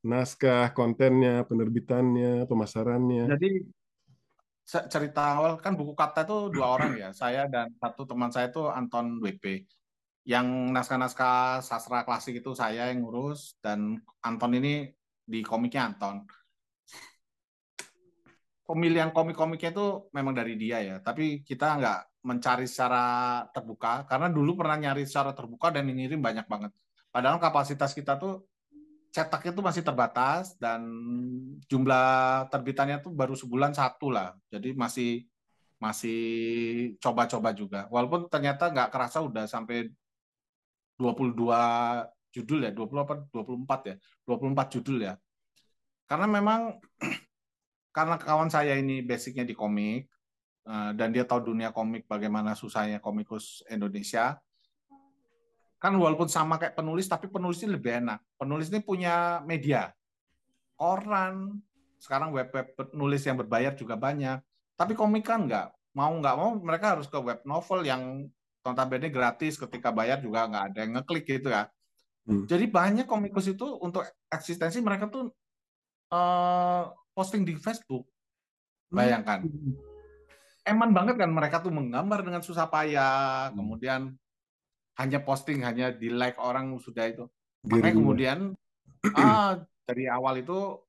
[0.00, 3.28] naskah, kontennya, penerbitannya, pemasarannya.
[3.36, 3.50] Jadi
[4.64, 8.64] cerita awal kan buku kata itu dua orang ya, saya dan satu teman saya itu
[8.64, 9.68] Anton WP.
[10.24, 14.88] Yang naskah-naskah sastra klasik itu saya yang ngurus dan Anton ini
[15.20, 16.24] di komiknya Anton.
[18.64, 24.56] Pemilihan komik-komiknya itu memang dari dia ya, tapi kita nggak mencari secara terbuka karena dulu
[24.56, 26.72] pernah nyari secara terbuka dan ngirim banyak banget.
[27.12, 28.48] Padahal kapasitas kita tuh
[29.14, 30.82] cetaknya itu masih terbatas dan
[31.70, 34.32] jumlah terbitannya tuh baru sebulan satu lah.
[34.48, 35.28] Jadi masih
[35.78, 36.20] masih
[36.98, 37.80] coba-coba juga.
[37.92, 39.92] Walaupun ternyata nggak kerasa udah sampai
[40.96, 41.44] 22
[42.34, 43.96] judul ya, 20 apa 24 ya.
[44.26, 45.14] 24 judul ya.
[46.10, 46.82] Karena memang
[47.96, 50.10] karena kawan saya ini basicnya di komik
[50.66, 54.38] eh, dan dia tahu dunia komik bagaimana susahnya komikus Indonesia.
[55.78, 58.20] Kan walaupun sama kayak penulis tapi penulis ini lebih enak.
[58.40, 59.92] Penulis ini punya media.
[60.74, 61.60] Koran.
[62.00, 64.40] Sekarang web web penulis yang berbayar juga banyak.
[64.74, 65.72] Tapi komik kan nggak.
[65.94, 68.26] Mau nggak mau mereka harus ke web novel yang
[68.64, 71.68] notabene gratis ketika bayar juga nggak ada yang ngeklik gitu ya
[72.26, 72.48] hmm.
[72.48, 75.28] jadi banyak komikus itu untuk eksistensi mereka tuh
[76.08, 78.96] uh, posting di Facebook hmm.
[78.96, 79.76] bayangkan hmm.
[80.64, 83.56] eman banget kan mereka tuh menggambar dengan susah payah hmm.
[83.60, 84.00] kemudian
[84.96, 87.28] hanya posting hanya di like orang sudah itu
[87.68, 88.38] makanya kemudian
[89.20, 90.80] ah dari awal itu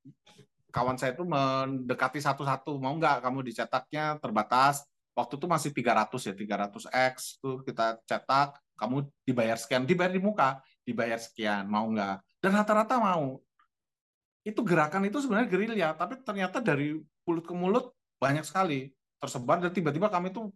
[0.72, 6.34] kawan saya itu mendekati satu-satu mau nggak kamu dicetaknya terbatas waktu itu masih 300 ya
[6.36, 12.22] 300 x itu kita cetak kamu dibayar sekian dibayar di muka dibayar sekian mau nggak?
[12.44, 13.42] Dan rata-rata mau.
[14.46, 17.86] Itu gerakan itu sebenarnya gerilya tapi ternyata dari mulut ke mulut
[18.22, 20.54] banyak sekali tersebar dan tiba-tiba kami itu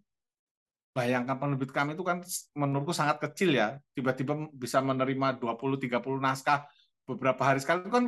[0.93, 2.21] bayangkan penerbit kami itu kan
[2.53, 6.69] menurutku sangat kecil ya tiba-tiba bisa menerima 20 30 naskah
[7.09, 8.05] beberapa hari sekali itu kan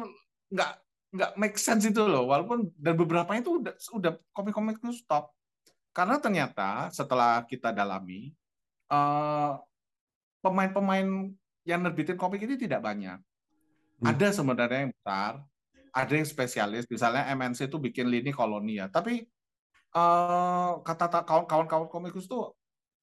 [0.53, 0.72] nggak
[1.11, 5.34] nggak make sense itu loh walaupun dan beberapa itu udah udah komik-komik itu stop
[5.91, 8.31] karena ternyata setelah kita dalami
[8.91, 9.51] eh,
[10.41, 11.07] pemain-pemain
[11.68, 14.05] yang nerbitin komik ini tidak banyak hmm.
[14.07, 15.43] ada sebenarnya yang besar
[15.91, 19.27] ada yang spesialis misalnya MNC itu bikin lini koloni ya tapi
[19.93, 22.55] uh, kata kawan-kawan komikus tuh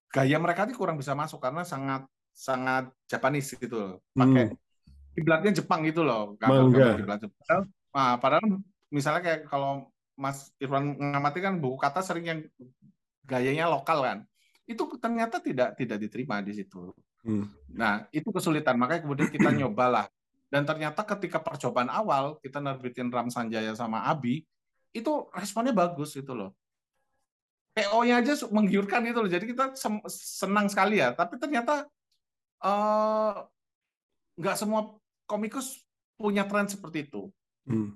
[0.09, 4.57] gaya mereka ini kurang bisa masuk karena sangat sangat Japanese gitu Pakai hmm.
[5.19, 6.39] kiblatnya Jepang gitu loh.
[6.39, 7.67] kiblat Jepang.
[7.91, 8.63] Nah, padahal
[8.95, 12.41] misalnya kayak kalau Mas Irfan ngamati kan buku kata sering yang
[13.23, 14.19] gayanya lokal kan.
[14.67, 16.91] Itu ternyata tidak tidak diterima di situ.
[17.23, 17.47] Hmm.
[17.71, 18.75] Nah, itu kesulitan.
[18.75, 20.11] Makanya kemudian kita nyobalah.
[20.51, 24.43] Dan ternyata ketika percobaan awal kita nerbitin Ram Sanjaya sama Abi,
[24.91, 26.57] itu responnya bagus itu loh.
[27.77, 29.31] PO-nya aja menggiurkan itu loh.
[29.31, 29.79] Jadi kita
[30.11, 31.15] senang sekali ya.
[31.15, 31.87] Tapi ternyata
[32.65, 33.35] eh,
[34.35, 35.85] nggak uh, semua komikus
[36.19, 37.31] punya tren seperti itu.
[37.69, 37.95] Hmm.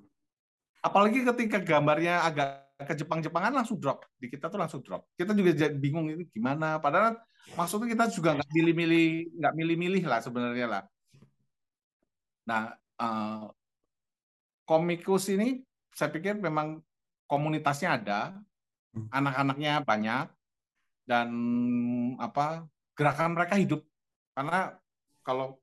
[0.82, 4.02] Apalagi ketika gambarnya agak ke Jepang-Jepangan langsung drop.
[4.18, 5.06] Di kita tuh langsung drop.
[5.14, 6.82] Kita juga bingung ini gimana.
[6.82, 7.22] Padahal
[7.54, 9.06] maksudnya kita juga nggak milih-milih,
[9.38, 10.82] nggak milih-milih lah sebenarnya lah.
[12.42, 13.46] Nah, uh,
[14.66, 15.62] komikus ini
[15.94, 16.82] saya pikir memang
[17.30, 18.34] komunitasnya ada,
[18.92, 19.08] Hmm.
[19.08, 20.26] anak-anaknya banyak
[21.08, 21.28] dan
[22.20, 23.80] apa gerakan mereka hidup
[24.36, 24.76] karena
[25.24, 25.56] kalau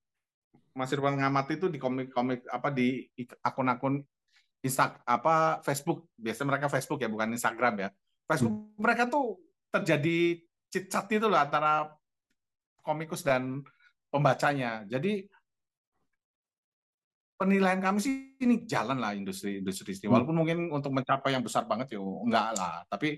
[0.74, 3.06] Mas Irwan ngamati itu di komik-komik apa di
[3.46, 4.02] akun-akun
[4.60, 7.90] Insta apa Facebook biasa mereka Facebook ya bukan Instagram ya
[8.27, 8.76] Facebook hmm.
[8.76, 9.40] mereka tuh
[9.72, 11.88] terjadi cicat itu loh antara
[12.84, 13.64] komikus dan
[14.11, 15.23] pembacanya jadi
[17.40, 20.11] penilaian kami sih ini jalan lah industri industri ini.
[20.11, 20.19] Hmm.
[20.19, 22.84] Walaupun mungkin untuk mencapai yang besar banget ya enggak lah.
[22.91, 23.15] Tapi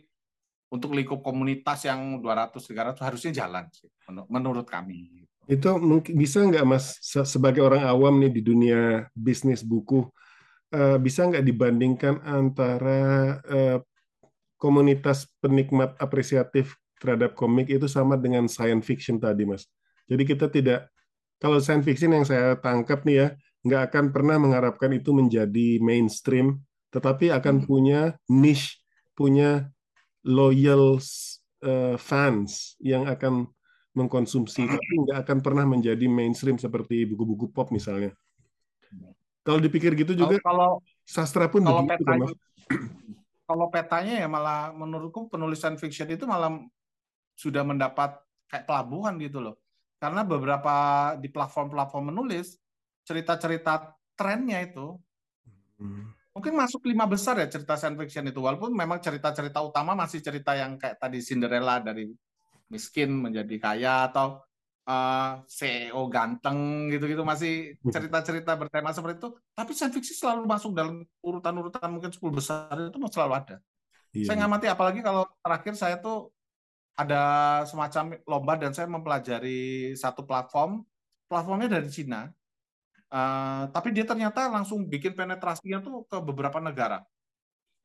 [0.72, 3.90] untuk lingkup komunitas yang 200 300 harusnya jalan sih
[4.30, 5.26] menurut kami.
[5.50, 10.06] Itu mungkin bisa nggak Mas sebagai orang awam nih di dunia bisnis buku
[10.72, 13.02] eh, bisa nggak dibandingkan antara
[13.46, 13.78] eh,
[14.58, 19.66] komunitas penikmat apresiatif terhadap komik itu sama dengan science fiction tadi Mas.
[20.06, 20.92] Jadi kita tidak
[21.42, 23.28] kalau science fiction yang saya tangkap nih ya
[23.66, 26.62] nggak akan pernah mengharapkan itu menjadi mainstream,
[26.94, 27.66] tetapi akan hmm.
[27.66, 28.82] punya niche,
[29.14, 29.70] punya
[30.26, 30.98] loyal
[31.66, 33.50] uh, fans yang akan
[33.98, 38.14] mengkonsumsi, tapi nggak akan pernah menjadi mainstream seperti buku-buku pop misalnya.
[39.42, 42.30] Kalau dipikir gitu juga, kalau, sastra pun kalau begitu, petanya,
[43.50, 46.62] kalau petanya ya malah menurutku penulisan fiction itu malah
[47.34, 49.58] sudah mendapat kayak pelabuhan gitu loh.
[49.98, 50.74] Karena beberapa
[51.18, 52.58] di platform-platform menulis
[53.06, 54.94] cerita-cerita trennya itu
[55.82, 56.38] hmm.
[56.38, 60.54] mungkin masuk lima besar ya cerita science fiction itu walaupun memang cerita-cerita utama masih cerita
[60.54, 62.14] yang kayak tadi Cinderella dari
[62.70, 64.40] miskin menjadi kaya atau
[64.88, 67.92] uh, eh, CEO ganteng gitu-gitu masih hmm.
[67.92, 72.98] cerita-cerita bertema seperti itu tapi science fiction selalu masuk dalam urutan-urutan mungkin 10 besar itu
[73.12, 73.58] selalu ada.
[74.12, 74.28] Iya.
[74.28, 76.32] Saya ngamati apalagi kalau terakhir saya tuh
[76.96, 77.24] ada
[77.66, 80.84] semacam lomba dan saya mempelajari satu platform
[81.26, 82.28] platformnya dari Cina
[83.10, 87.02] uh, tapi dia ternyata langsung bikin penetrasinya tuh ke beberapa negara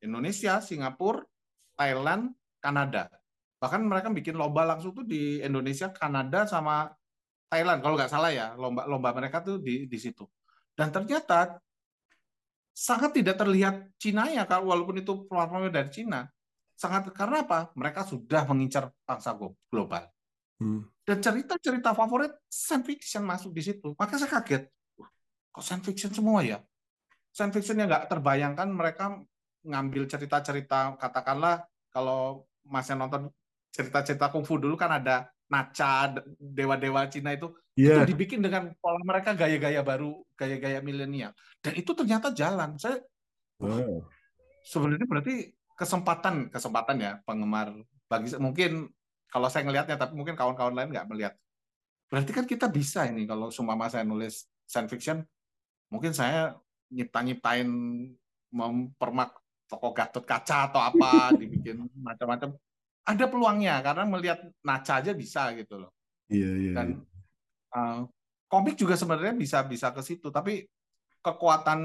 [0.02, 1.24] Indonesia Singapura
[1.78, 3.08] Thailand Kanada
[3.56, 6.92] bahkan mereka bikin lomba langsung tuh di Indonesia Kanada sama
[7.48, 10.28] Thailand kalau nggak salah ya lomba lomba mereka tuh di di situ
[10.76, 11.56] dan ternyata
[12.76, 16.28] sangat tidak terlihat Cina ya walaupun itu platformnya dari Cina
[16.76, 17.72] sangat karena apa?
[17.72, 19.32] Mereka sudah mengincar bangsa
[19.72, 20.04] global.
[20.60, 20.84] Hmm.
[21.02, 23.96] Dan cerita-cerita favorit science fiction masuk di situ.
[23.96, 24.68] Maka saya kaget,
[25.50, 26.60] kok science fiction semua ya?
[27.32, 29.04] Science fiction yang nggak terbayangkan mereka
[29.66, 33.32] ngambil cerita-cerita katakanlah kalau masih nonton
[33.76, 36.10] cerita-cerita kungfu dulu kan ada Nacha,
[36.42, 38.02] dewa-dewa Cina itu yeah.
[38.02, 41.30] itu dibikin dengan pola mereka gaya-gaya baru, gaya-gaya milenial.
[41.62, 42.74] Dan itu ternyata jalan.
[42.82, 42.98] Saya
[43.62, 44.02] wow.
[44.66, 47.76] sebenarnya berarti kesempatan kesempatan ya penggemar
[48.08, 48.88] bagi mungkin
[49.28, 51.34] kalau saya ngelihatnya tapi mungkin kawan-kawan lain nggak melihat
[52.08, 55.20] berarti kan kita bisa ini kalau semua saya nulis science fiction
[55.92, 56.56] mungkin saya
[56.88, 57.68] nyipta-nyiptain
[58.50, 59.36] mempermak
[59.68, 62.56] toko Gatot kaca atau apa dibikin macam-macam
[63.06, 65.94] ada peluangnya karena melihat Naca aja bisa gitu loh
[66.26, 66.88] iya iya dan
[67.72, 68.04] uh,
[68.50, 70.66] komik juga sebenarnya bisa bisa ke situ tapi
[71.22, 71.80] kekuatan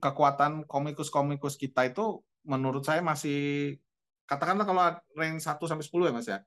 [0.00, 3.76] kekuatan komikus-komikus kita itu menurut saya masih
[4.24, 4.82] katakanlah kalau
[5.16, 6.38] rank 1 sampai 10 ya Mas ya.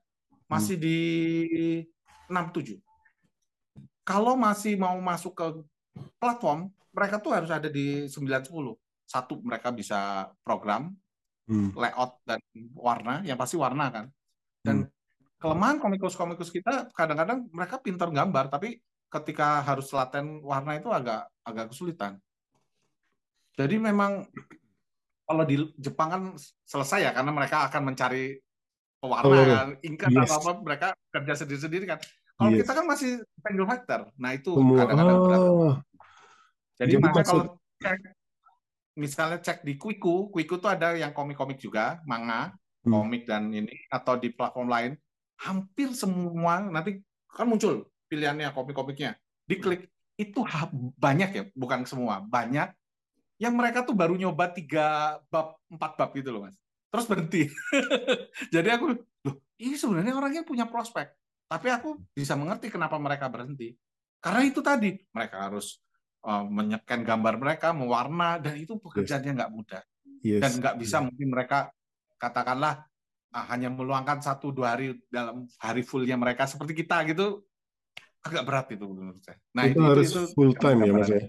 [0.48, 0.82] Masih hmm.
[0.82, 0.98] di
[2.30, 2.78] 6 7.
[4.02, 5.46] Kalau masih mau masuk ke
[6.16, 8.18] platform, mereka tuh harus ada di 9
[8.48, 8.50] 10.
[9.08, 10.92] Satu mereka bisa program,
[11.48, 11.72] hmm.
[11.74, 12.38] layout dan
[12.76, 14.06] warna, yang pasti warna kan.
[14.62, 14.92] Dan hmm.
[15.40, 21.72] kelemahan komikus-komikus kita kadang-kadang mereka pintar gambar, tapi ketika harus latihan warna itu agak agak
[21.72, 22.20] kesulitan.
[23.56, 24.28] Jadi memang
[25.24, 26.22] kalau di Jepang kan
[26.64, 28.38] selesai ya karena mereka akan mencari
[28.98, 30.30] pewarna oh, kan, ingkat yes.
[30.30, 31.98] atau apa mereka kerja sendiri-sendiri kan.
[32.38, 32.58] Kalau yes.
[32.62, 33.10] kita kan masih
[33.42, 34.00] single factor.
[34.14, 35.24] Nah, itu kadang-kadang oh.
[35.26, 35.42] berat.
[36.78, 37.44] Jadi, Jadi maka kalau
[38.98, 42.50] misalnya cek di Quiku, Quiku tuh ada yang komik-komik juga, manga,
[42.82, 42.90] hmm.
[42.90, 44.92] komik dan ini atau di platform lain,
[45.38, 46.98] hampir semua nanti
[47.30, 49.14] kan muncul pilihannya komik-komiknya.
[49.46, 49.86] Diklik
[50.18, 50.42] itu
[50.98, 52.74] banyak ya, bukan semua, banyak.
[53.38, 56.58] Yang mereka tuh baru nyoba tiga bab empat bab gitu loh mas.
[56.90, 57.46] Terus berhenti.
[58.54, 61.14] Jadi aku loh ini sebenarnya orangnya punya prospek.
[61.46, 63.78] Tapi aku bisa mengerti kenapa mereka berhenti.
[64.18, 65.78] Karena itu tadi mereka harus
[66.24, 69.82] uh, menyekan gambar mereka mewarna dan itu pekerjaannya nggak mudah
[70.24, 70.42] yes.
[70.42, 71.04] dan nggak bisa yes.
[71.10, 71.58] mungkin mereka
[72.18, 72.86] katakanlah
[73.34, 77.46] uh, hanya meluangkan satu dua hari dalam hari fullnya mereka seperti kita gitu
[78.18, 79.38] agak berat itu menurut saya.
[79.54, 81.22] Nah itu, itu harus itu, full time ya mas ya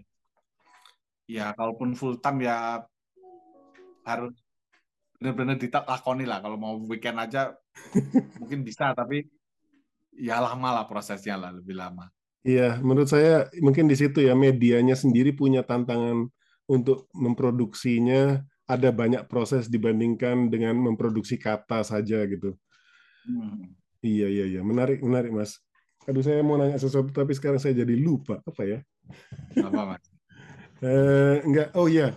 [1.29, 2.81] ya kalaupun full time ya
[4.01, 4.33] harus
[5.21, 7.53] benar-benar ditakoni lah kalau mau weekend aja
[8.41, 9.29] mungkin bisa tapi
[10.17, 12.09] ya lama lah prosesnya lah lebih lama.
[12.43, 16.31] Iya, menurut saya mungkin di situ ya medianya sendiri punya tantangan
[16.69, 18.39] untuk memproduksinya
[18.69, 22.55] ada banyak proses dibandingkan dengan memproduksi kata saja gitu.
[23.27, 23.75] Hmm.
[23.99, 25.59] Iya iya iya, menarik menarik mas.
[26.07, 28.79] Aduh saya mau nanya sesuatu tapi sekarang saya jadi lupa apa ya?
[29.59, 30.03] Apa mas?
[30.79, 31.75] Eh, enggak.
[31.75, 32.15] Oh iya.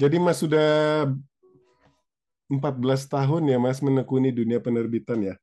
[0.00, 1.04] Jadi Mas sudah
[2.48, 5.34] 14 tahun ya Mas menekuni dunia penerbitan ya?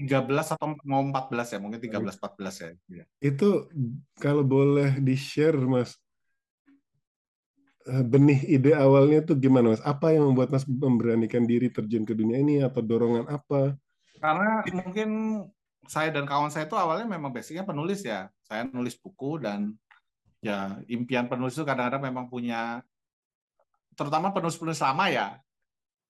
[0.00, 2.68] 13 atau mau 14 ya, mungkin 13 14 ya.
[2.88, 3.04] Iya.
[3.20, 3.68] Itu
[4.16, 5.96] kalau boleh di-share Mas
[7.86, 9.82] eh, benih ide awalnya tuh gimana Mas?
[9.84, 13.76] Apa yang membuat Mas memberanikan diri terjun ke dunia ini atau dorongan apa?
[14.22, 15.10] Karena mungkin
[15.90, 18.30] saya dan kawan saya itu awalnya memang basicnya penulis ya.
[18.46, 19.74] Saya nulis buku dan
[20.42, 22.82] ya impian penulis itu kadang-kadang memang punya
[23.94, 25.26] terutama penulis-penulis lama ya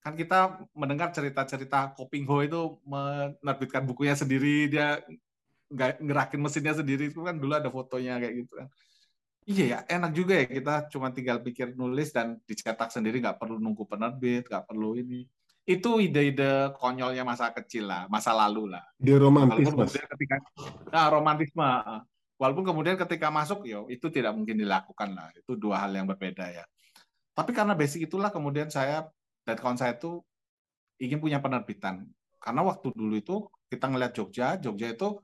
[0.02, 4.98] kan kita mendengar cerita-cerita Koping Ho itu menerbitkan bukunya sendiri dia
[5.72, 7.14] ngerakin mesinnya sendiri.
[7.14, 8.68] Itu kan dulu ada fotonya kayak gitu kan.
[9.42, 13.58] Iya ya enak juga ya kita cuma tinggal pikir nulis dan dicetak sendiri nggak perlu
[13.58, 15.26] nunggu penerbit nggak perlu ini.
[15.62, 18.82] Itu ide-ide konyolnya masa kecil lah masa lalu lah.
[18.98, 19.94] Dia romantis mas.
[19.94, 20.42] ketika
[20.90, 21.66] nah romantisme
[22.42, 25.30] Walaupun kemudian ketika masuk, yo ya, itu tidak mungkin dilakukan lah.
[25.38, 26.66] Itu dua hal yang berbeda ya.
[27.38, 29.06] Tapi karena basic itulah kemudian saya
[29.42, 30.22] dan kawan saya itu
[31.02, 32.06] ingin punya penerbitan.
[32.42, 33.36] Karena waktu dulu itu
[33.70, 35.18] kita ngeliat Jogja, Jogja itu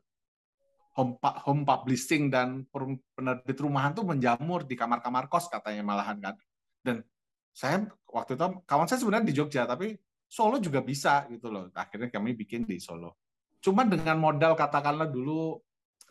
[0.98, 2.66] home, home publishing dan
[3.14, 6.34] penerbit rumahan tuh menjamur di kamar-kamar kos katanya malahan kan.
[6.82, 7.06] Dan
[7.54, 11.72] saya waktu itu kawan saya sebenarnya di Jogja tapi Solo juga bisa gitu loh.
[11.72, 13.16] Akhirnya kami bikin di Solo.
[13.64, 15.56] Cuma dengan modal katakanlah dulu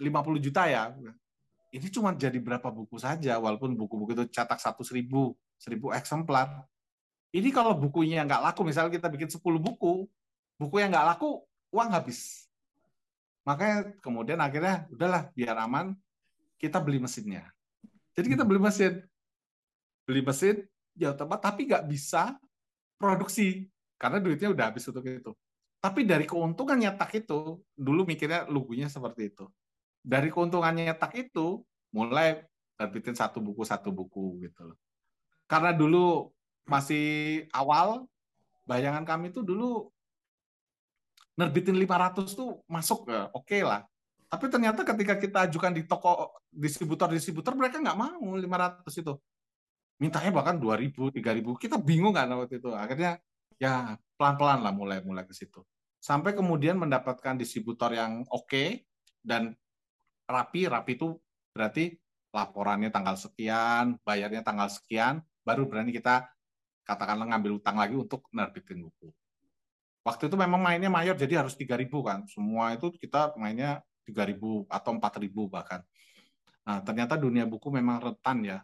[0.01, 0.89] 50 juta ya.
[1.69, 6.65] Ini cuma jadi berapa buku saja walaupun buku-buku itu cetak satu seribu, seribu eksemplar.
[7.35, 10.07] Ini kalau bukunya nggak laku, misalnya kita bikin 10 buku,
[10.55, 11.43] buku yang nggak laku,
[11.75, 12.47] uang habis.
[13.43, 15.95] Makanya kemudian akhirnya udahlah biar aman,
[16.59, 17.47] kita beli mesinnya.
[18.17, 19.03] Jadi kita beli mesin,
[20.07, 20.65] beli mesin,
[20.97, 22.33] ya tempat tapi nggak bisa
[22.97, 23.69] produksi
[24.01, 25.31] karena duitnya udah habis untuk itu.
[25.77, 29.45] Tapi dari keuntungan nyetak itu, dulu mikirnya lugunya seperti itu.
[30.01, 31.61] Dari keuntungan nyetak itu,
[31.93, 32.41] mulai
[32.77, 34.77] terbitin satu buku satu buku gitu loh.
[35.45, 36.33] Karena dulu
[36.67, 38.05] masih awal,
[38.67, 39.87] bayangan kami tuh dulu
[41.39, 43.87] nerbitin 500 tuh masuk oke okay lah.
[44.27, 49.15] Tapi ternyata ketika kita ajukan di toko distributor-distributor mereka nggak mau 500 itu
[49.97, 51.55] mintanya bahkan 2000, 3000.
[51.57, 52.69] Kita bingung kan waktu itu.
[52.75, 53.17] Akhirnya
[53.57, 55.63] ya pelan-pelan lah mulai mulai ke situ.
[55.97, 58.85] Sampai kemudian mendapatkan distributor yang oke okay,
[59.23, 59.55] dan
[60.29, 61.17] rapi, rapi itu
[61.55, 61.97] berarti
[62.35, 66.27] laporannya tanggal sekian, bayarnya tanggal sekian, baru berani kita
[66.87, 69.11] katakanlah ngambil utang lagi untuk nerbitin buku.
[70.07, 72.23] Waktu itu memang mainnya mayor jadi harus 3000 kan.
[72.31, 75.83] Semua itu kita mainnya 3000 atau 4000 bahkan.
[76.63, 78.59] Nah, ternyata dunia buku memang rentan ya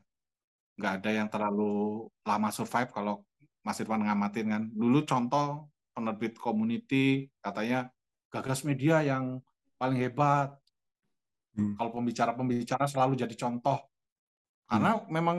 [0.79, 3.21] nggak ada yang terlalu lama survive kalau
[3.61, 4.63] Mas Irfan ngamatin kan.
[4.71, 7.91] Dulu contoh penerbit community katanya
[8.31, 9.43] gagas media yang
[9.75, 10.55] paling hebat.
[11.53, 11.77] Hmm.
[11.77, 13.77] Kalau pembicara-pembicara selalu jadi contoh.
[14.65, 15.05] Karena hmm.
[15.11, 15.37] memang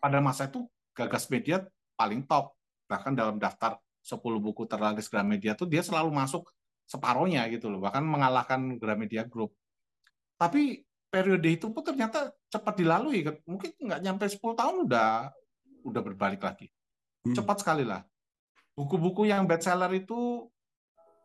[0.00, 0.64] pada masa itu
[0.96, 1.66] gagas media
[2.02, 2.58] paling top.
[2.90, 6.50] Bahkan dalam daftar 10 buku terlaris Gramedia itu dia selalu masuk
[6.90, 7.78] separohnya gitu loh.
[7.78, 9.54] Bahkan mengalahkan Gramedia Group.
[10.34, 13.22] Tapi periode itu pun ternyata cepat dilalui.
[13.46, 15.30] Mungkin nggak nyampe 10 tahun udah
[15.86, 16.66] udah berbalik lagi.
[17.22, 17.38] Hmm.
[17.38, 18.02] Cepat sekali lah.
[18.74, 20.50] Buku-buku yang bestseller itu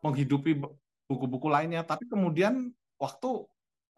[0.04, 0.62] menghidupi
[1.10, 3.48] buku-buku lainnya, tapi kemudian waktu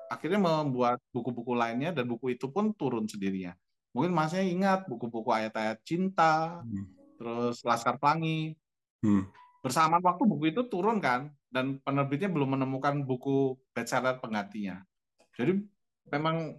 [0.08, 3.52] akhirnya membuat buku-buku lainnya dan buku itu pun turun sendirinya.
[3.90, 7.18] Mungkin masnya ingat buku-buku ayat-ayat cinta, hmm.
[7.18, 8.54] terus Laskar Pelangi.
[9.02, 9.26] Hmm.
[9.60, 14.80] Bersamaan waktu buku itu turun kan, dan penerbitnya belum menemukan buku bestseller penggantinya.
[15.34, 15.60] Jadi
[16.08, 16.58] memang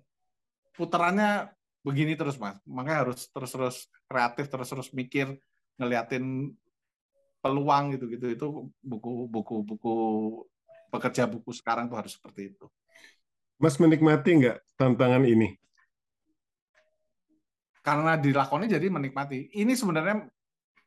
[0.75, 1.51] putarannya
[1.81, 5.33] begini terus mas makanya harus terus-terus kreatif terus-terus mikir
[5.81, 6.53] ngeliatin
[7.41, 8.47] peluang gitu gitu itu
[8.85, 9.95] buku buku buku
[10.93, 12.69] pekerja buku sekarang tuh harus seperti itu
[13.57, 15.57] mas menikmati nggak tantangan ini
[17.81, 20.29] karena dilakoni jadi menikmati ini sebenarnya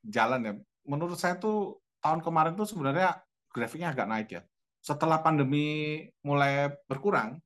[0.07, 0.53] jalan ya
[0.87, 3.19] menurut saya tuh tahun kemarin tuh sebenarnya
[3.51, 4.43] grafiknya agak naik ya
[4.85, 7.41] setelah pandemi mulai berkurang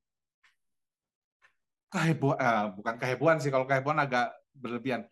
[1.89, 5.09] kehebohan, eh, bukan kehebohan sih, kalau kehebohan agak berlebihan.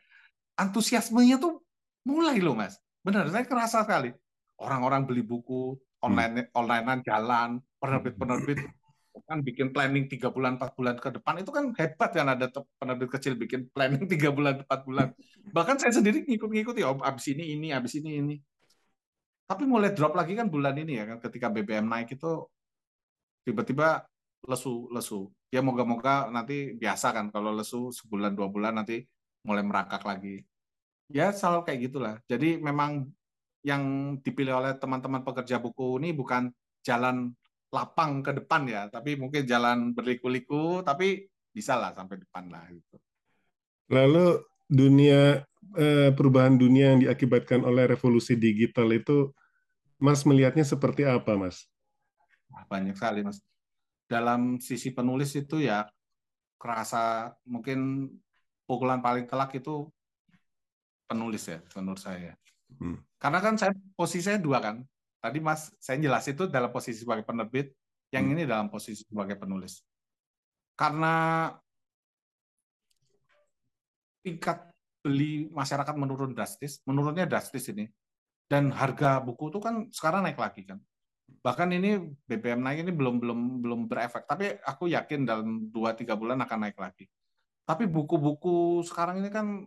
[0.56, 1.60] Antusiasmenya tuh
[2.04, 2.80] mulai loh mas.
[3.04, 4.12] Benar, saya kerasa sekali.
[4.56, 6.56] Orang-orang beli buku, online hmm.
[6.56, 8.60] onlinean jalan, penerbit-penerbit
[9.24, 13.08] kan bikin planning tiga bulan empat bulan ke depan itu kan hebat kan ada penerbit
[13.16, 15.16] kecil bikin planning tiga bulan empat bulan.
[15.48, 18.36] Bahkan saya sendiri ngikut-ngikut ya abis ini ini abis ini ini.
[19.46, 22.44] Tapi mulai drop lagi kan bulan ini ya kan ketika BBM naik itu
[23.46, 24.04] tiba-tiba
[24.44, 25.32] lesu lesu.
[25.54, 29.06] Ya moga-moga nanti biasa kan kalau lesu sebulan dua bulan nanti
[29.46, 30.42] mulai merangkak lagi.
[31.08, 32.14] Ya selalu kayak gitulah.
[32.26, 33.06] Jadi memang
[33.62, 36.50] yang dipilih oleh teman-teman pekerja buku ini bukan
[36.86, 37.34] jalan
[37.72, 42.96] lapang ke depan ya tapi mungkin jalan berliku-liku tapi bisa lah sampai depan lah gitu
[43.90, 45.42] lalu dunia
[45.78, 49.30] eh, perubahan dunia yang diakibatkan oleh revolusi digital itu
[49.96, 51.66] Mas melihatnya seperti apa Mas
[52.70, 53.42] banyak sekali Mas
[54.06, 55.86] dalam sisi penulis itu ya
[56.56, 58.10] kerasa mungkin
[58.66, 59.90] pukulan paling telak itu
[61.06, 62.34] penulis ya menurut saya.
[62.82, 62.98] Hmm.
[63.22, 64.82] Karena kan saya posisi saya dua kan.
[65.26, 67.74] Tadi Mas saya jelas itu dalam posisi sebagai penerbit,
[68.14, 68.32] yang hmm.
[68.38, 69.82] ini dalam posisi sebagai penulis.
[70.78, 71.50] Karena
[74.22, 74.70] tingkat
[75.02, 77.90] beli masyarakat menurun drastis, menurunnya drastis ini.
[78.46, 80.78] Dan harga buku itu kan sekarang naik lagi kan
[81.42, 86.38] bahkan ini BBM naik ini belum belum belum berefek tapi aku yakin dalam 2-3 bulan
[86.42, 87.06] akan naik lagi
[87.66, 89.62] tapi buku-buku sekarang ini kan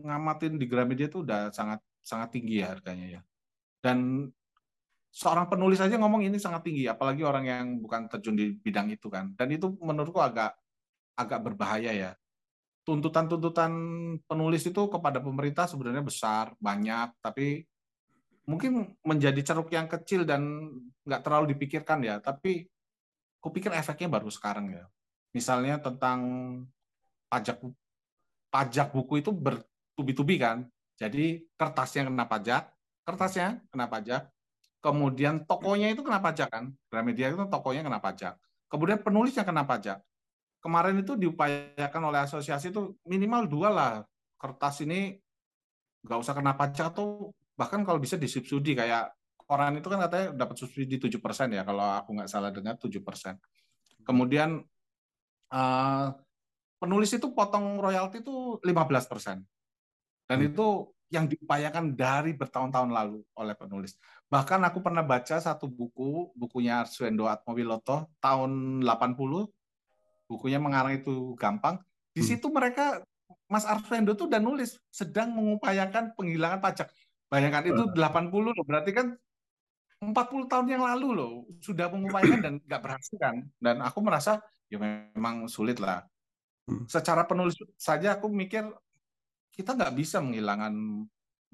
[0.00, 3.22] ngamatin di Gramedia itu udah sangat sangat tinggi ya harganya ya
[3.80, 4.28] dan
[5.14, 9.06] seorang penulis aja ngomong ini sangat tinggi apalagi orang yang bukan terjun di bidang itu
[9.06, 10.58] kan dan itu menurutku agak
[11.14, 12.10] agak berbahaya ya
[12.84, 13.72] tuntutan-tuntutan
[14.28, 17.64] penulis itu kepada pemerintah sebenarnya besar, banyak, tapi
[18.44, 20.68] mungkin menjadi ceruk yang kecil dan
[21.08, 22.20] nggak terlalu dipikirkan ya.
[22.20, 22.68] Tapi
[23.40, 24.84] kupikir efeknya baru sekarang ya.
[25.32, 26.20] Misalnya tentang
[27.32, 27.58] pajak
[28.52, 30.68] pajak buku itu bertubi-tubi kan.
[31.00, 32.70] Jadi kertasnya kena pajak,
[33.02, 34.30] kertasnya kena pajak,
[34.84, 36.68] kemudian tokonya itu kena pajak kan.
[36.92, 38.36] Gramedia itu tokonya kena pajak.
[38.68, 40.04] Kemudian penulisnya kena pajak
[40.64, 43.92] kemarin itu diupayakan oleh asosiasi itu minimal dua lah
[44.40, 45.20] kertas ini
[46.08, 49.12] nggak usah kena pajak atau bahkan kalau bisa disubsidi kayak
[49.52, 51.20] orang itu kan katanya dapat subsidi 7%
[51.52, 52.96] ya kalau aku nggak salah dengar 7%.
[54.08, 54.64] Kemudian
[55.52, 56.08] uh,
[56.80, 59.44] penulis itu potong royalti itu 15%.
[60.24, 60.48] Dan hmm.
[60.48, 60.66] itu
[61.14, 63.94] yang diupayakan dari bertahun-tahun lalu oleh penulis.
[64.26, 69.46] Bahkan aku pernah baca satu buku, bukunya Arswendo Atmowiloto tahun 80
[70.28, 71.78] bukunya mengarang itu gampang.
[72.10, 72.28] Di hmm.
[72.28, 73.04] situ mereka
[73.48, 76.88] Mas Arswendo tuh udah nulis sedang mengupayakan penghilangan pajak.
[77.28, 79.06] Bayangkan itu 80 loh, berarti kan
[80.02, 81.32] 40 tahun yang lalu loh
[81.64, 83.46] sudah mengupayakan dan nggak berhasil kan.
[83.56, 86.04] Dan aku merasa ya memang sulit lah.
[86.64, 86.88] Hmm.
[86.88, 88.64] Secara penulis saja aku mikir
[89.54, 90.74] kita nggak bisa menghilangkan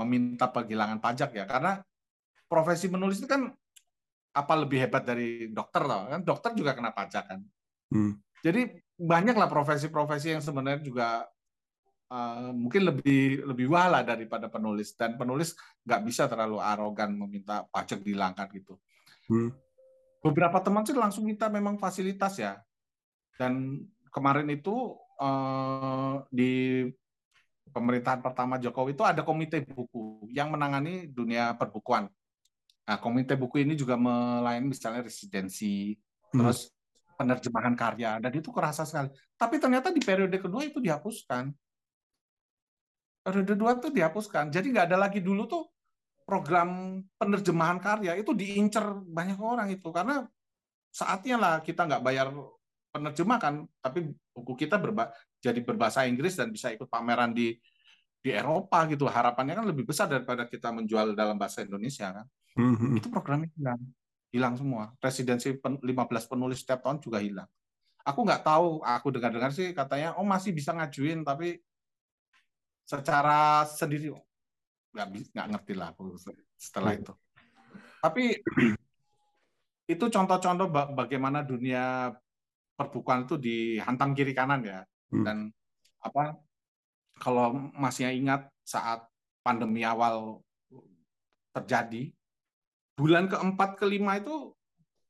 [0.00, 1.84] meminta penghilangan pajak ya karena
[2.48, 3.52] profesi menulis itu kan
[4.30, 7.40] apa lebih hebat dari dokter loh kan dokter juga kena pajak kan.
[7.90, 8.16] Hmm.
[8.40, 11.28] Jadi banyaklah profesi-profesi yang sebenarnya juga
[12.08, 15.52] uh, mungkin lebih lebih wah daripada penulis dan penulis
[15.84, 18.80] nggak bisa terlalu arogan meminta pajak dihilangkan gitu.
[19.28, 19.52] Hmm.
[20.20, 22.60] Beberapa teman sih langsung minta memang fasilitas ya.
[23.36, 26.84] Dan kemarin itu uh, di
[27.70, 32.10] pemerintahan pertama Jokowi itu ada komite buku yang menangani dunia perbukuan.
[32.86, 36.36] Nah, komite buku ini juga melayani misalnya residensi, hmm.
[36.36, 36.74] terus
[37.14, 39.12] penerjemahan karya dan itu kerasa sekali.
[39.36, 41.52] Tapi ternyata di periode kedua itu dihapuskan.
[43.20, 44.48] Periode kedua itu dihapuskan.
[44.48, 45.68] Jadi nggak ada lagi dulu tuh
[46.24, 50.24] program penerjemahan karya itu diincer banyak orang itu karena
[50.90, 52.32] saatnya lah kita nggak bayar
[52.90, 57.56] penerjemah kan, tapi buku kita berba jadi berbahasa Inggris dan bisa ikut pameran di
[58.20, 59.08] di Eropa gitu.
[59.08, 62.26] Harapannya kan lebih besar daripada kita menjual dalam bahasa Indonesia kan.
[62.54, 62.98] Mm -hmm.
[63.00, 63.80] Itu programnya hilang
[64.30, 64.94] hilang semua.
[65.02, 65.82] Residensi 15
[66.30, 67.50] penulis setiap tahun juga hilang.
[68.06, 71.60] Aku nggak tahu, aku dengar-dengar sih katanya, oh masih bisa ngajuin, tapi
[72.88, 74.10] secara sendiri
[74.90, 75.06] nggak
[75.36, 75.92] nggak ngerti lah
[76.56, 77.12] setelah itu.
[78.00, 78.40] Tapi
[79.92, 82.14] itu contoh-contoh bagaimana dunia
[82.78, 84.80] perbukuan itu dihantam kiri kanan ya.
[85.10, 85.24] Hmm.
[85.26, 85.36] Dan
[86.00, 86.38] apa
[87.20, 89.04] kalau masih ingat saat
[89.44, 90.40] pandemi awal
[91.52, 92.14] terjadi,
[92.96, 94.54] bulan keempat kelima itu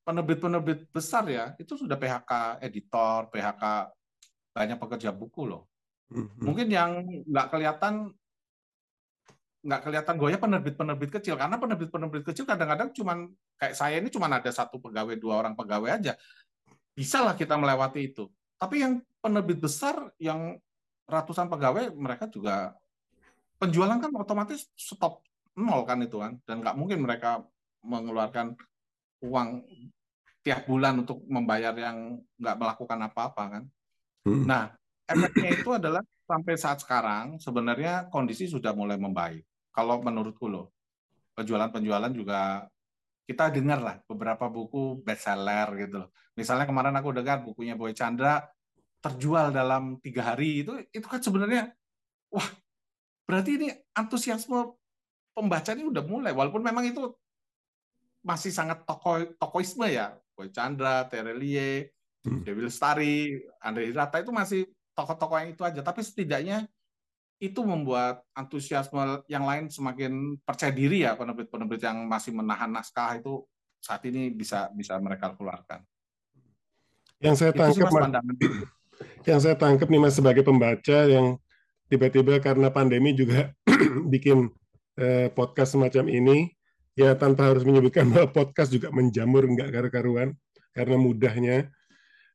[0.02, 3.64] penerbit-penerbit besar ya itu sudah PHK editor, PHK
[4.50, 5.70] banyak pekerja buku loh.
[6.10, 6.42] Mm-hmm.
[6.42, 6.90] Mungkin yang
[7.28, 8.10] nggak kelihatan
[9.60, 13.28] nggak kelihatan goya penerbit-penerbit kecil karena penerbit-penerbit kecil kadang-kadang cuman
[13.60, 16.16] kayak saya ini cuma ada satu pegawai dua orang pegawai aja
[16.96, 18.24] bisa lah kita melewati itu
[18.56, 20.56] tapi yang penerbit besar yang
[21.04, 22.72] ratusan pegawai mereka juga
[23.60, 25.20] penjualan kan otomatis stop
[25.58, 27.44] nol kan itu kan dan nggak mungkin mereka
[27.84, 28.56] mengeluarkan
[29.20, 29.64] uang
[30.40, 33.64] tiap bulan untuk membayar yang nggak melakukan apa-apa kan.
[34.24, 34.44] Hmm.
[34.48, 34.72] Nah,
[35.04, 39.44] efeknya itu adalah sampai saat sekarang sebenarnya kondisi sudah mulai membaik.
[39.70, 40.72] Kalau menurutku loh,
[41.36, 42.64] penjualan-penjualan juga
[43.28, 46.10] kita dengar lah beberapa buku bestseller gitu loh.
[46.34, 48.40] Misalnya kemarin aku dengar bukunya Boy Chandra
[49.00, 51.72] terjual dalam tiga hari itu itu kan sebenarnya
[52.28, 52.46] wah
[53.24, 54.76] berarti ini antusiasme
[55.32, 57.16] pembaca ini udah mulai walaupun memang itu
[58.20, 60.16] masih sangat toko tokoisme ya.
[60.36, 61.92] Boy Chandra, Terelie,
[62.24, 62.44] hmm.
[62.44, 64.64] Dewi Lestari, Andre Hirata itu masih
[64.96, 65.80] tokoh-tokoh yang itu aja.
[65.84, 66.68] Tapi setidaknya
[67.40, 73.40] itu membuat antusiasme yang lain semakin percaya diri ya penerbit-penerbit yang masih menahan naskah itu
[73.80, 75.80] saat ini bisa bisa mereka keluarkan.
[77.20, 77.88] Yang saya tangkap
[79.24, 81.36] yang saya tangkap nih mas sebagai pembaca yang
[81.90, 83.52] tiba-tiba karena pandemi juga
[84.12, 84.48] bikin
[84.96, 86.52] eh, podcast semacam ini
[86.94, 90.36] ya tanpa harus menyebutkan bahwa podcast juga menjamur nggak karu-karuan
[90.72, 91.56] karena mudahnya.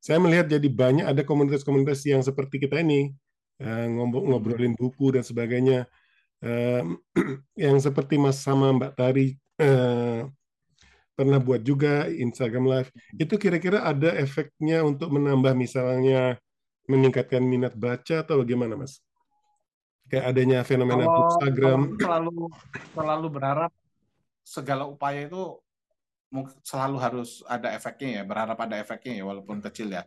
[0.03, 3.13] Saya melihat jadi banyak ada komunitas-komunitas yang seperti kita ini
[3.61, 5.89] eh, ngobrolin buku dan sebagainya
[7.65, 10.21] yang seperti Mas sama Mbak Tari eh,
[11.15, 12.89] pernah buat juga Instagram Live.
[13.15, 16.37] Itu kira-kira ada efeknya untuk menambah misalnya
[16.85, 19.01] meningkatkan minat baca atau bagaimana, Mas?
[20.05, 21.79] Kayak adanya fenomena Kalau Instagram.
[21.97, 22.35] Selalu
[22.93, 23.71] selalu berharap
[24.45, 25.57] segala upaya itu
[26.61, 30.05] selalu harus ada efeknya ya, berharap ada efeknya ya walaupun kecil ya.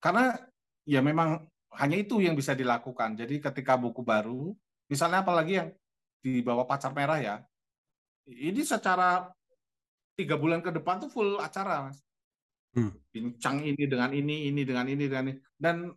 [0.00, 0.38] Karena
[0.88, 1.44] ya memang
[1.76, 3.18] hanya itu yang bisa dilakukan.
[3.18, 4.56] Jadi ketika buku baru,
[4.88, 5.68] misalnya apalagi yang
[6.24, 7.36] di bawah pacar merah ya,
[8.24, 9.28] ini secara
[10.16, 12.07] tiga bulan ke depan tuh full acara, mas.
[12.78, 12.94] Hmm.
[13.10, 15.38] Bincang ini dengan ini, ini dengan ini dengan ini.
[15.58, 15.90] Dan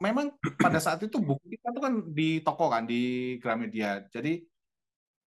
[0.00, 4.04] memang pada saat itu buku kita tuh kan di toko kan di Gramedia.
[4.12, 4.44] Jadi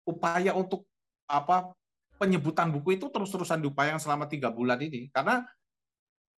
[0.06, 0.86] upaya untuk
[1.30, 1.73] apa
[2.22, 5.45] penyebutan buku itu terus-terusan diupayakan selama tiga bulan ini karena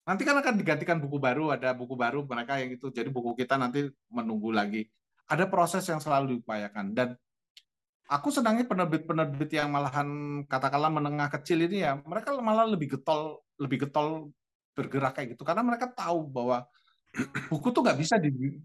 [0.06, 2.88] nanti kan akan digantikan buku baru, ada buku baru mereka yang itu.
[2.88, 4.88] Jadi buku kita nanti menunggu lagi.
[5.28, 7.16] Ada proses yang selalu diupayakan dan
[8.12, 13.88] aku senangnya penerbit-penerbit yang malahan katakanlah menengah kecil ini ya mereka malah lebih getol lebih
[13.88, 14.36] getol
[14.72, 16.68] bergerak kayak gitu karena mereka tahu bahwa
[17.52, 18.16] buku tuh nggak bisa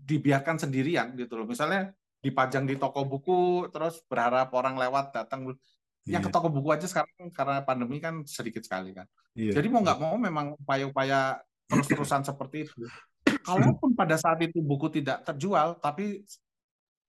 [0.07, 1.91] dibiarkan sendirian gitu loh misalnya
[2.23, 5.51] dipajang di toko buku terus berharap orang lewat datang
[6.07, 6.35] yang ke iya.
[6.35, 9.55] toko buku aja sekarang karena pandemi kan sedikit sekali kan yeah.
[9.55, 12.87] jadi mau nggak mau memang upaya-upaya terus-terusan seperti itu
[13.43, 16.23] kalaupun pada saat itu buku tidak terjual tapi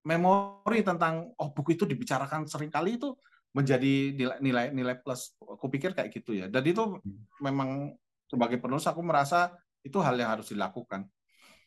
[0.01, 3.13] memori tentang oh buku itu dibicarakan sering kali itu
[3.53, 7.41] menjadi nilai nilai nilai plus aku pikir kayak gitu ya dan itu hmm.
[7.41, 7.93] memang
[8.27, 11.07] sebagai penulis aku merasa itu hal yang harus dilakukan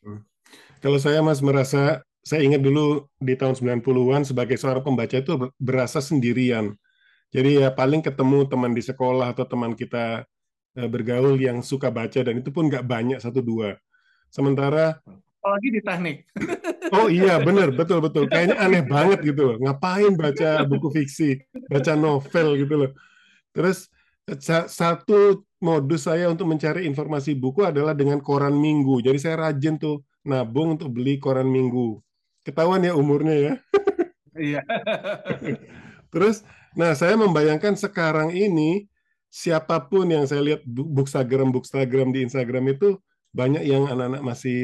[0.05, 0.21] hmm.
[0.79, 5.97] kalau saya mas merasa saya ingat dulu di tahun 90-an sebagai seorang pembaca itu berasa
[5.97, 6.77] sendirian.
[7.33, 10.27] Jadi ya paling ketemu teman di sekolah atau teman kita
[10.77, 13.73] eh, bergaul yang suka baca dan itu pun nggak banyak satu dua.
[14.29, 15.01] Sementara
[15.41, 16.17] apalagi di teknik.
[16.91, 19.55] Oh iya benar betul betul kayaknya aneh banget gitu loh.
[19.63, 21.39] Ngapain baca buku fiksi,
[21.71, 22.91] baca novel gitu loh.
[23.55, 23.87] Terus
[24.67, 29.05] satu modus saya untuk mencari informasi buku adalah dengan koran minggu.
[29.05, 32.01] Jadi saya rajin tuh nabung untuk beli koran minggu
[32.45, 33.53] ketahuan ya umurnya ya.
[34.31, 34.61] Iya.
[36.13, 36.43] Terus,
[36.73, 38.89] nah saya membayangkan sekarang ini
[39.31, 42.99] siapa pun yang saya lihat bookstagram bookstagram di Instagram itu
[43.31, 44.59] banyak yang anak-anak masih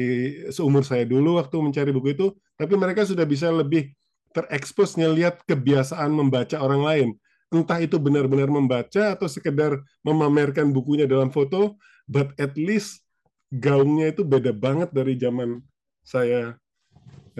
[0.52, 2.26] seumur saya dulu waktu mencari buku itu,
[2.60, 3.96] tapi mereka sudah bisa lebih
[4.36, 7.08] terekspos ngelihat kebiasaan membaca orang lain.
[7.48, 13.00] Entah itu benar-benar membaca atau sekedar memamerkan bukunya dalam foto, but at least
[13.48, 15.64] gaungnya itu beda banget dari zaman
[16.04, 16.60] saya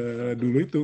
[0.01, 0.83] uh, dulu itu.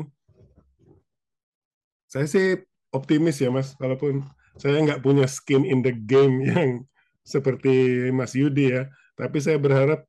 [2.08, 2.60] Saya sih
[2.92, 4.22] optimis ya Mas, walaupun
[4.60, 6.84] saya nggak punya skin in the game yang
[7.24, 10.04] seperti Mas Yudi ya, tapi saya berharap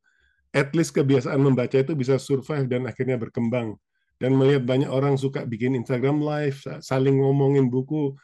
[0.56, 3.76] at least kebiasaan membaca itu bisa survive dan akhirnya berkembang.
[4.16, 8.16] Dan melihat banyak orang suka bikin Instagram live, saling ngomongin buku,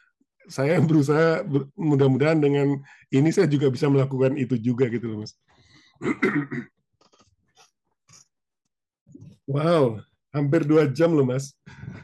[0.52, 1.48] saya berusaha
[1.80, 5.34] mudah-mudahan dengan ini saya juga bisa melakukan itu juga gitu loh Mas.
[9.52, 9.99] wow,
[10.32, 11.56] hampir dua jam loh mas.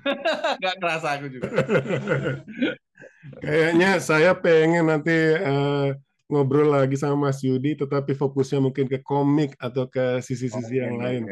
[0.63, 1.49] Gak kerasa aku juga.
[3.43, 5.91] Kayaknya saya pengen nanti uh,
[6.31, 10.95] ngobrol lagi sama Mas Yudi, tetapi fokusnya mungkin ke komik atau ke sisi-sisi oh, yang
[10.99, 11.23] lain.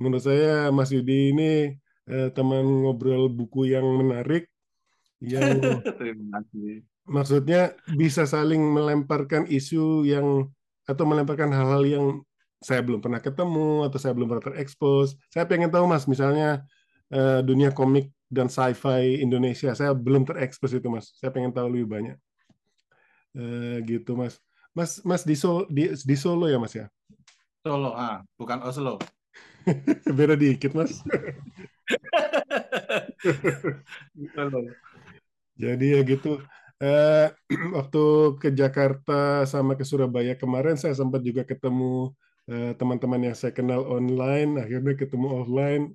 [0.00, 1.52] Menurut saya Mas Yudi ini
[2.08, 4.48] uh, teman ngobrol buku yang menarik,
[5.32, 5.60] yang
[7.04, 10.48] maksudnya bisa saling melemparkan isu yang
[10.88, 12.06] atau melemparkan hal-hal yang
[12.60, 15.16] saya belum pernah ketemu atau saya belum pernah terekspos.
[15.32, 16.60] Saya pengen tahu mas, misalnya
[17.12, 21.12] uh, dunia komik dan sci-fi Indonesia, saya belum terekspos itu mas.
[21.16, 22.16] Saya pengen tahu lebih banyak.
[23.32, 24.36] Uh, gitu mas.
[24.76, 26.86] Mas, mas di Solo, di, di Solo ya mas ya?
[27.64, 28.98] Solo, ah, bukan Oslo.
[30.16, 31.00] Beda dikit mas.
[35.60, 36.40] Jadi ya gitu.
[36.80, 37.28] Uh,
[37.76, 38.04] waktu
[38.40, 42.16] ke Jakarta sama ke Surabaya kemarin saya sempat juga ketemu
[42.50, 45.94] Eh, teman-teman yang saya kenal online, akhirnya ketemu offline.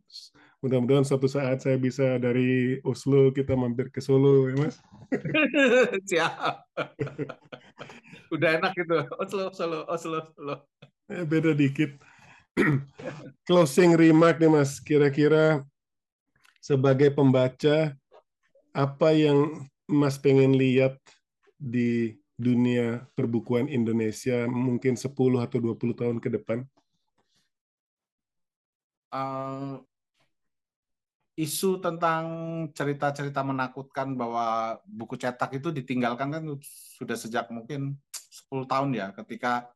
[0.63, 4.79] Mudah-mudahan suatu saat saya bisa dari Oslo kita mampir ke Solo, ya Mas.
[6.09, 6.63] Siap.
[8.31, 9.03] Udah enak gitu.
[9.19, 10.55] Oslo, Solo, Oslo, Solo.
[11.11, 11.99] Eh, beda dikit.
[13.51, 15.59] Closing remark nih Mas, kira-kira
[16.63, 17.91] sebagai pembaca
[18.75, 20.99] apa yang Mas pengen lihat
[21.55, 25.07] di dunia perbukuan Indonesia mungkin 10
[25.39, 26.67] atau 20 tahun ke depan?
[29.15, 29.79] Uh,
[31.39, 32.27] isu tentang
[32.75, 36.43] cerita-cerita menakutkan bahwa buku cetak itu ditinggalkan kan
[36.99, 39.71] sudah sejak mungkin 10 tahun ya ketika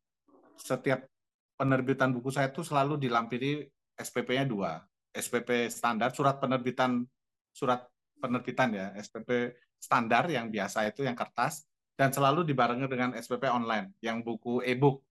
[0.60, 1.08] setiap
[1.56, 3.64] penerbitan buku saya itu selalu dilampiri
[3.96, 4.84] SPP-nya dua.
[5.10, 7.04] SPP standar, surat penerbitan
[7.52, 7.88] surat
[8.20, 11.64] penerbitan ya, SPP standar yang biasa itu yang kertas,
[12.00, 15.04] dan selalu dibarengi dengan SPP online yang buku e-book.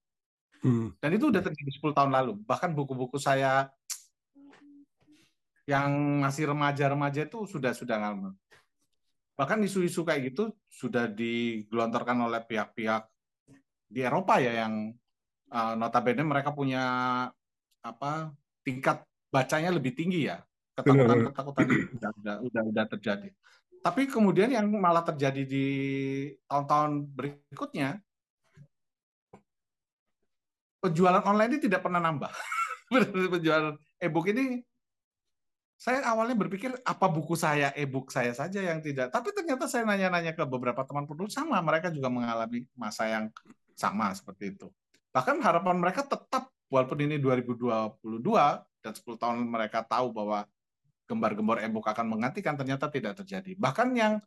[0.64, 0.96] Hmm.
[0.96, 2.32] Dan itu udah terjadi 10 tahun lalu.
[2.48, 3.68] Bahkan buku-buku saya
[5.68, 5.92] yang
[6.24, 8.32] masih remaja-remaja itu sudah sudah ngalmer.
[9.36, 13.04] Bahkan isu-isu kayak gitu sudah digelontorkan oleh pihak-pihak
[13.84, 14.96] di Eropa ya yang
[15.52, 16.84] uh, notabene mereka punya
[17.84, 18.32] apa
[18.64, 20.40] tingkat bacanya lebih tinggi ya.
[20.78, 21.66] Ketakutan-ketakutan
[21.98, 23.28] udah, udah, udah, udah terjadi.
[23.78, 25.66] Tapi kemudian yang malah terjadi di
[26.46, 27.98] tahun-tahun berikutnya,
[30.78, 32.30] penjualan online ini tidak pernah nambah.
[33.34, 34.62] penjualan e-book ini
[35.78, 40.34] saya awalnya berpikir apa buku saya e-book saya saja yang tidak tapi ternyata saya nanya-nanya
[40.34, 43.30] ke beberapa teman penulis sama mereka juga mengalami masa yang
[43.78, 44.66] sama seperti itu
[45.14, 48.02] bahkan harapan mereka tetap walaupun ini 2022
[48.82, 50.50] dan 10 tahun mereka tahu bahwa
[51.08, 54.20] gembar-gembor e-book akan menggantikan ternyata tidak terjadi bahkan yang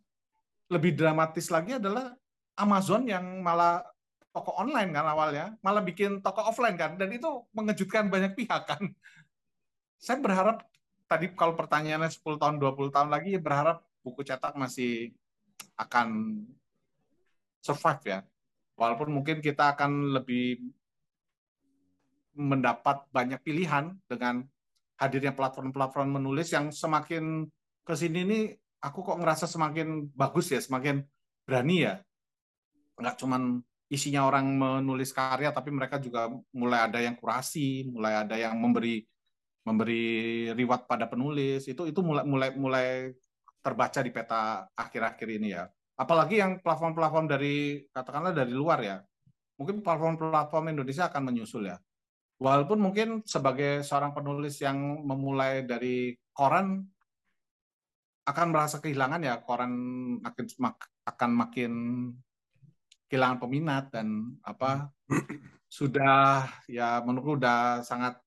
[0.73, 2.11] lebih dramatis lagi adalah
[2.57, 3.85] Amazon yang malah
[4.33, 8.83] toko online kan awalnya malah bikin toko offline kan dan itu mengejutkan banyak pihak kan
[10.01, 10.65] saya berharap
[11.05, 15.13] tadi kalau pertanyaannya 10 tahun 20 tahun lagi berharap buku cetak masih
[15.77, 16.39] akan
[17.61, 18.19] survive ya.
[18.79, 20.57] Walaupun mungkin kita akan lebih
[22.33, 24.47] mendapat banyak pilihan dengan
[25.01, 27.49] hadirnya platform-platform menulis yang semakin
[27.81, 28.39] ke sini ini
[28.77, 31.01] aku kok ngerasa semakin bagus ya, semakin
[31.41, 31.97] berani ya.
[33.01, 38.37] Enggak cuman isinya orang menulis karya tapi mereka juga mulai ada yang kurasi, mulai ada
[38.37, 39.01] yang memberi
[39.61, 42.87] memberi reward pada penulis itu itu mulai mulai mulai
[43.61, 45.65] terbaca di peta akhir-akhir ini ya.
[45.97, 48.97] Apalagi yang platform-platform dari katakanlah dari luar ya.
[49.61, 51.77] Mungkin platform-platform Indonesia akan menyusul ya.
[52.41, 56.81] Walaupun mungkin sebagai seorang penulis yang memulai dari koran
[58.25, 59.73] akan merasa kehilangan ya koran
[60.25, 60.45] akan
[61.05, 61.73] akan makin
[63.05, 64.89] kehilangan peminat dan apa
[65.77, 68.17] sudah ya menurutku sudah sangat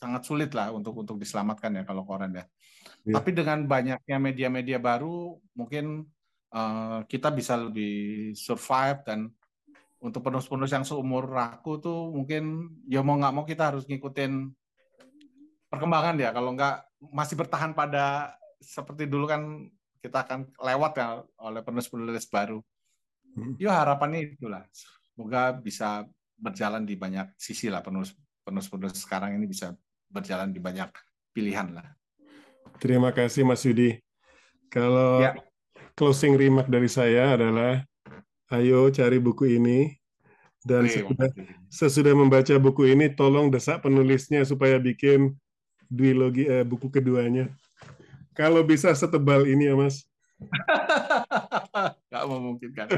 [0.00, 2.44] sangat sulit lah untuk untuk diselamatkan ya kalau koran ya.
[3.04, 3.20] Yeah.
[3.20, 6.08] Tapi dengan banyaknya media-media baru, mungkin
[6.56, 9.28] uh, kita bisa lebih survive dan
[10.00, 14.48] untuk penulis-penulis yang seumur aku tuh mungkin ya mau nggak mau kita harus ngikutin
[15.68, 16.32] perkembangan ya.
[16.32, 16.76] Kalau nggak
[17.12, 19.68] masih bertahan pada seperti dulu kan
[20.00, 21.08] kita akan lewat ya
[21.44, 22.64] oleh penulis-penulis baru.
[23.36, 23.54] Hmm.
[23.60, 24.64] Ya harapannya itulah.
[24.72, 26.08] Semoga bisa
[26.40, 29.76] berjalan di banyak sisi lah penulis penulis-penulis sekarang ini bisa
[30.08, 30.88] berjalan di banyak
[31.36, 31.86] pilihan lah.
[32.80, 34.00] Terima kasih Mas Yudi.
[34.72, 35.36] Kalau ya.
[35.92, 37.84] closing remark dari saya adalah
[38.50, 39.94] ayo cari buku ini
[40.66, 41.28] dan Oke, sesudah,
[41.72, 45.32] sesudah membaca buku ini tolong desak penulisnya supaya bikin
[45.88, 47.48] duologi eh, buku keduanya.
[48.36, 50.04] Kalau bisa setebal ini ya Mas.
[52.12, 52.88] Gak memungkinkan.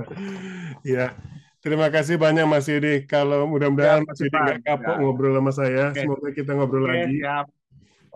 [0.94, 1.12] ya,
[1.60, 3.04] Terima kasih banyak Mas Yudi.
[3.04, 5.00] Kalau mudah-mudahan ya, Mas Yudi nggak kapok ya.
[5.04, 5.84] ngobrol sama saya.
[5.92, 6.00] Oke.
[6.00, 7.16] Semoga kita ngobrol oke, lagi.
[7.20, 7.46] Siap.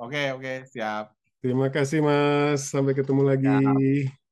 [0.01, 1.05] Oke, oke, siap.
[1.45, 2.73] Terima kasih Mas.
[2.73, 3.53] Sampai ketemu lagi.
[3.53, 4.24] Ya.